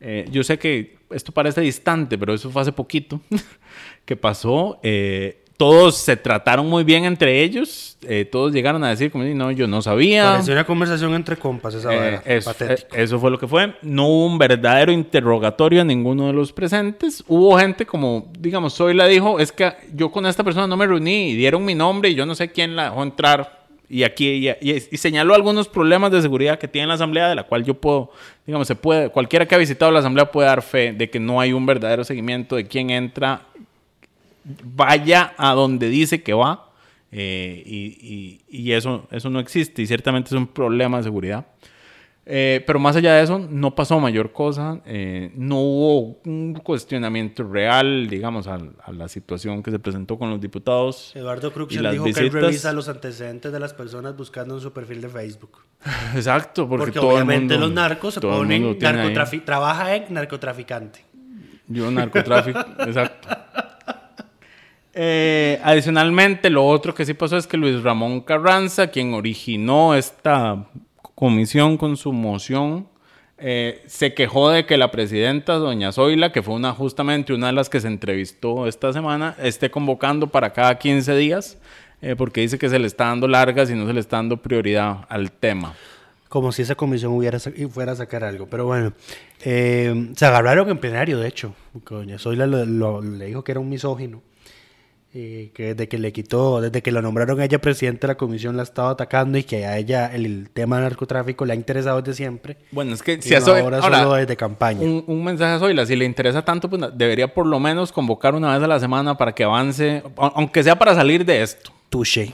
Eh, 0.00 0.26
yo 0.30 0.44
sé 0.44 0.58
que 0.58 0.96
esto 1.10 1.32
parece 1.32 1.60
distante, 1.60 2.16
pero 2.16 2.32
eso 2.34 2.50
fue 2.50 2.62
hace 2.62 2.72
poquito 2.72 3.20
que 4.04 4.16
pasó. 4.16 4.78
Eh, 4.82 5.42
todos 5.56 5.96
se 5.96 6.16
trataron 6.16 6.68
muy 6.68 6.84
bien 6.84 7.04
entre 7.04 7.42
ellos. 7.42 7.96
eh, 8.02 8.24
todos 8.24 8.52
llegaron 8.52 8.84
a 8.84 8.90
decir, 8.90 9.10
como, 9.10 9.24
no, 9.24 9.50
yo 9.50 9.66
no 9.66 9.82
sabía. 9.82 10.30
Pareció 10.30 10.52
una 10.52 10.64
conversación 10.64 11.14
entre 11.14 11.36
compas 11.36 11.74
esa 11.74 11.92
Eh, 11.92 12.20
eso, 12.26 12.54
eh, 12.60 12.76
eso 12.94 13.18
fue 13.18 13.28
lo 13.32 13.40
que 13.40 13.48
fue. 13.48 13.74
No 13.82 14.06
hubo 14.06 14.26
un 14.26 14.38
verdadero 14.38 14.92
interrogatorio 14.92 15.80
a 15.80 15.84
ninguno 15.84 16.28
de 16.28 16.32
los 16.32 16.52
presentes. 16.52 17.24
Hubo 17.26 17.58
gente 17.58 17.84
como, 17.84 18.30
digamos, 18.38 18.72
Soy 18.72 18.94
la 18.94 19.06
dijo, 19.06 19.40
es 19.40 19.50
que 19.50 19.72
yo 19.92 20.12
con 20.12 20.26
esta 20.26 20.44
persona 20.44 20.68
no 20.68 20.76
me 20.76 20.86
reuní 20.86 21.30
y 21.30 21.34
dieron 21.36 21.64
mi 21.64 21.74
nombre 21.74 22.10
y 22.10 22.14
yo 22.14 22.24
no 22.24 22.36
sé 22.36 22.52
quién 22.52 22.76
la 22.76 22.84
dejó 22.84 23.02
entrar. 23.02 23.57
Y 23.90 24.02
aquí 24.02 24.50
y, 24.60 24.80
señaló 24.98 25.34
algunos 25.34 25.66
problemas 25.68 26.10
de 26.12 26.20
seguridad 26.20 26.58
que 26.58 26.68
tiene 26.68 26.88
la 26.88 26.94
asamblea, 26.94 27.28
de 27.28 27.34
la 27.34 27.44
cual 27.44 27.64
yo 27.64 27.74
puedo, 27.74 28.10
digamos, 28.46 28.68
se 28.68 28.74
puede, 28.74 29.08
cualquiera 29.08 29.46
que 29.46 29.54
ha 29.54 29.58
visitado 29.58 29.90
la 29.90 30.00
asamblea 30.00 30.30
puede 30.30 30.46
dar 30.48 30.60
fe 30.62 30.92
de 30.92 31.08
que 31.08 31.18
no 31.18 31.40
hay 31.40 31.52
un 31.54 31.64
verdadero 31.64 32.04
seguimiento 32.04 32.56
de 32.56 32.66
quién 32.66 32.90
entra, 32.90 33.42
vaya 34.44 35.34
a 35.36 35.52
donde 35.54 35.88
dice 35.88 36.22
que 36.22 36.32
va. 36.34 36.64
eh, 37.10 37.62
y- 37.64 38.40
y 38.50 38.72
eso, 38.72 39.06
eso 39.10 39.30
no 39.30 39.40
existe 39.40 39.80
y 39.80 39.86
ciertamente 39.86 40.28
es 40.28 40.32
un 40.34 40.46
problema 40.46 40.98
de 40.98 41.04
seguridad. 41.04 41.46
Eh, 42.30 42.62
pero 42.66 42.78
más 42.78 42.94
allá 42.94 43.14
de 43.14 43.22
eso, 43.22 43.38
no 43.38 43.74
pasó 43.74 43.98
mayor 43.98 44.32
cosa. 44.32 44.82
eh, 44.84 45.32
no 45.34 45.56
hubo 45.60 46.20
un 46.26 46.52
cuestionamiento 46.62 47.42
real, 47.42 48.06
digamos, 48.06 48.46
a, 48.46 48.58
la 48.92 49.08
situación 49.08 49.62
que 49.62 49.70
se 49.70 49.78
presentó 49.78 50.18
con 50.18 50.28
los 50.28 50.38
diputados. 50.38 51.16
Eduardo 51.16 51.50
Cruxel 51.50 51.90
dijo 51.90 52.04
que 52.04 52.20
él 52.20 52.30
revisa 52.30 52.74
los 52.74 52.90
antecedentes 52.90 53.50
de 53.50 53.58
las 53.58 53.72
personas 53.72 54.14
buscando 54.14 54.56
en 54.56 54.60
su 54.60 54.74
perfil 54.74 55.00
de 55.00 55.08
Facebook. 55.08 55.58
Exacto, 56.14 56.68
porque, 56.68 56.86
Porque, 56.86 57.00
todo 57.00 57.12
el 57.12 57.16
obviamente 57.16 57.54
mundo- 57.54 57.66
los 57.68 57.74
narcos 57.74 58.14
se 58.14 58.20
el 58.20 58.26
ponen 58.26 58.78
trabaja 59.46 59.96
en 59.96 60.12
narcotraficante. 60.12 61.06
Yo 61.66 61.90
narcotráfico, 61.90 62.60
exacto. 62.80 63.28
Eh, 64.92 65.60
adicionalmente, 65.62 66.50
lo 66.50 66.66
otro 66.66 66.94
que 66.94 67.06
sí 67.06 67.14
pasó 67.14 67.38
es 67.38 67.46
que 67.46 67.56
Luis 67.56 67.82
Ramón 67.82 68.20
Carranza, 68.20 68.88
quien 68.88 69.14
originó 69.14 69.94
esta 69.94 70.66
comisión 71.18 71.78
con 71.78 71.96
su 71.96 72.12
moción, 72.12 72.86
eh, 73.38 73.82
se 73.88 74.14
quejó 74.14 74.50
de 74.50 74.66
que 74.66 74.76
la 74.76 74.92
presidenta, 74.92 75.54
doña 75.54 75.90
Zoila, 75.90 76.30
que 76.30 76.44
fue 76.44 76.54
una, 76.54 76.72
justamente 76.72 77.32
una 77.32 77.48
de 77.48 77.54
las 77.54 77.68
que 77.68 77.80
se 77.80 77.88
entrevistó 77.88 78.68
esta 78.68 78.92
semana, 78.92 79.34
esté 79.42 79.68
convocando 79.68 80.28
para 80.28 80.52
cada 80.52 80.78
15 80.78 81.16
días, 81.16 81.58
eh, 82.02 82.14
porque 82.16 82.42
dice 82.42 82.56
que 82.56 82.68
se 82.68 82.78
le 82.78 82.86
está 82.86 83.06
dando 83.06 83.26
largas 83.26 83.68
y 83.68 83.74
no 83.74 83.84
se 83.88 83.94
le 83.94 83.98
está 83.98 84.18
dando 84.18 84.36
prioridad 84.36 85.06
al 85.08 85.32
tema. 85.32 85.74
Como 86.28 86.52
si 86.52 86.62
esa 86.62 86.76
comisión 86.76 87.10
hubiera 87.14 87.40
fuera 87.40 87.92
a 87.92 87.96
sacar 87.96 88.22
algo. 88.22 88.46
Pero 88.46 88.66
bueno, 88.66 88.92
eh, 89.44 90.12
se 90.14 90.24
agarraron 90.24 90.70
en 90.70 90.78
plenario, 90.78 91.18
de 91.18 91.26
hecho. 91.26 91.52
Doña 91.90 92.20
Zoila 92.20 92.46
le 92.46 93.26
dijo 93.26 93.42
que 93.42 93.50
era 93.50 93.60
un 93.60 93.68
misógino. 93.68 94.22
Eh, 95.14 95.50
que 95.54 95.74
desde 95.74 95.88
que 95.88 95.96
le 95.98 96.12
quitó, 96.12 96.60
desde 96.60 96.82
que 96.82 96.92
lo 96.92 97.00
nombraron 97.00 97.40
a 97.40 97.44
ella 97.46 97.58
presidente 97.58 98.02
de 98.06 98.08
la 98.08 98.16
comisión 98.16 98.56
la 98.56 98.62
ha 98.62 98.64
estado 98.64 98.88
atacando 98.88 99.38
y 99.38 99.42
que 99.44 99.64
a 99.64 99.78
ella 99.78 100.14
el, 100.14 100.26
el 100.26 100.50
tema 100.50 100.76
del 100.76 100.84
narcotráfico 100.84 101.46
le 101.46 101.54
ha 101.54 101.56
interesado 101.56 102.02
desde 102.02 102.14
siempre. 102.16 102.58
Bueno, 102.72 102.92
es 102.94 103.02
que 103.02 103.20
si 103.22 103.30
no 103.34 103.40
Zoila- 103.40 103.60
ahora 103.62 103.78
ahora, 103.78 103.98
solo 104.00 104.14
desde 104.14 104.36
campaña. 104.36 104.80
Un, 104.82 105.04
un 105.06 105.24
mensaje 105.24 105.54
a 105.54 105.58
Zoila, 105.58 105.86
si 105.86 105.96
le 105.96 106.04
interesa 106.04 106.42
tanto, 106.44 106.68
pues 106.68 106.82
debería 106.94 107.32
por 107.32 107.46
lo 107.46 107.58
menos 107.58 107.90
convocar 107.90 108.34
una 108.34 108.52
vez 108.54 108.62
a 108.62 108.66
la 108.68 108.78
semana 108.78 109.16
para 109.16 109.32
que 109.34 109.44
avance, 109.44 110.02
aunque 110.16 110.62
sea 110.62 110.78
para 110.78 110.94
salir 110.94 111.24
de 111.24 111.42
esto. 111.42 111.72
Touché. 111.88 112.32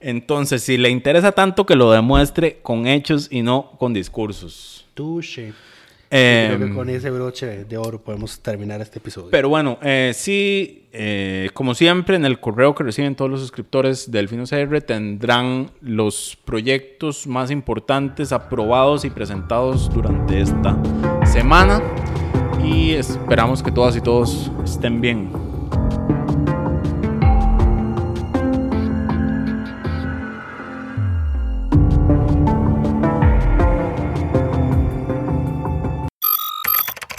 Entonces, 0.00 0.62
si 0.62 0.76
le 0.76 0.90
interesa 0.90 1.32
tanto, 1.32 1.66
que 1.66 1.74
lo 1.74 1.90
demuestre 1.90 2.58
con 2.62 2.86
hechos 2.86 3.28
y 3.30 3.42
no 3.42 3.72
con 3.78 3.92
discursos. 3.94 4.86
Touché. 4.94 5.52
Eh, 6.10 6.54
Creo 6.56 6.68
que 6.68 6.74
con 6.74 6.88
ese 6.88 7.10
broche 7.10 7.64
de 7.64 7.76
oro 7.76 8.00
podemos 8.00 8.40
terminar 8.40 8.80
este 8.80 8.98
episodio. 8.98 9.28
pero 9.30 9.50
bueno, 9.50 9.78
eh, 9.82 10.12
sí, 10.14 10.88
eh, 10.92 11.50
como 11.52 11.74
siempre, 11.74 12.16
en 12.16 12.24
el 12.24 12.40
correo 12.40 12.74
que 12.74 12.82
reciben 12.82 13.14
todos 13.14 13.30
los 13.30 13.40
suscriptores 13.40 14.10
del 14.10 14.28
Fino 14.28 14.44
CR 14.44 14.80
tendrán 14.80 15.70
los 15.82 16.38
proyectos 16.44 17.26
más 17.26 17.50
importantes 17.50 18.32
aprobados 18.32 19.04
y 19.04 19.10
presentados 19.10 19.90
durante 19.92 20.40
esta 20.40 20.78
semana. 21.26 21.82
Y 22.64 22.92
esperamos 22.92 23.62
que 23.62 23.70
todas 23.70 23.94
y 23.96 24.00
todos 24.00 24.50
estén 24.64 25.00
bien. 25.00 25.30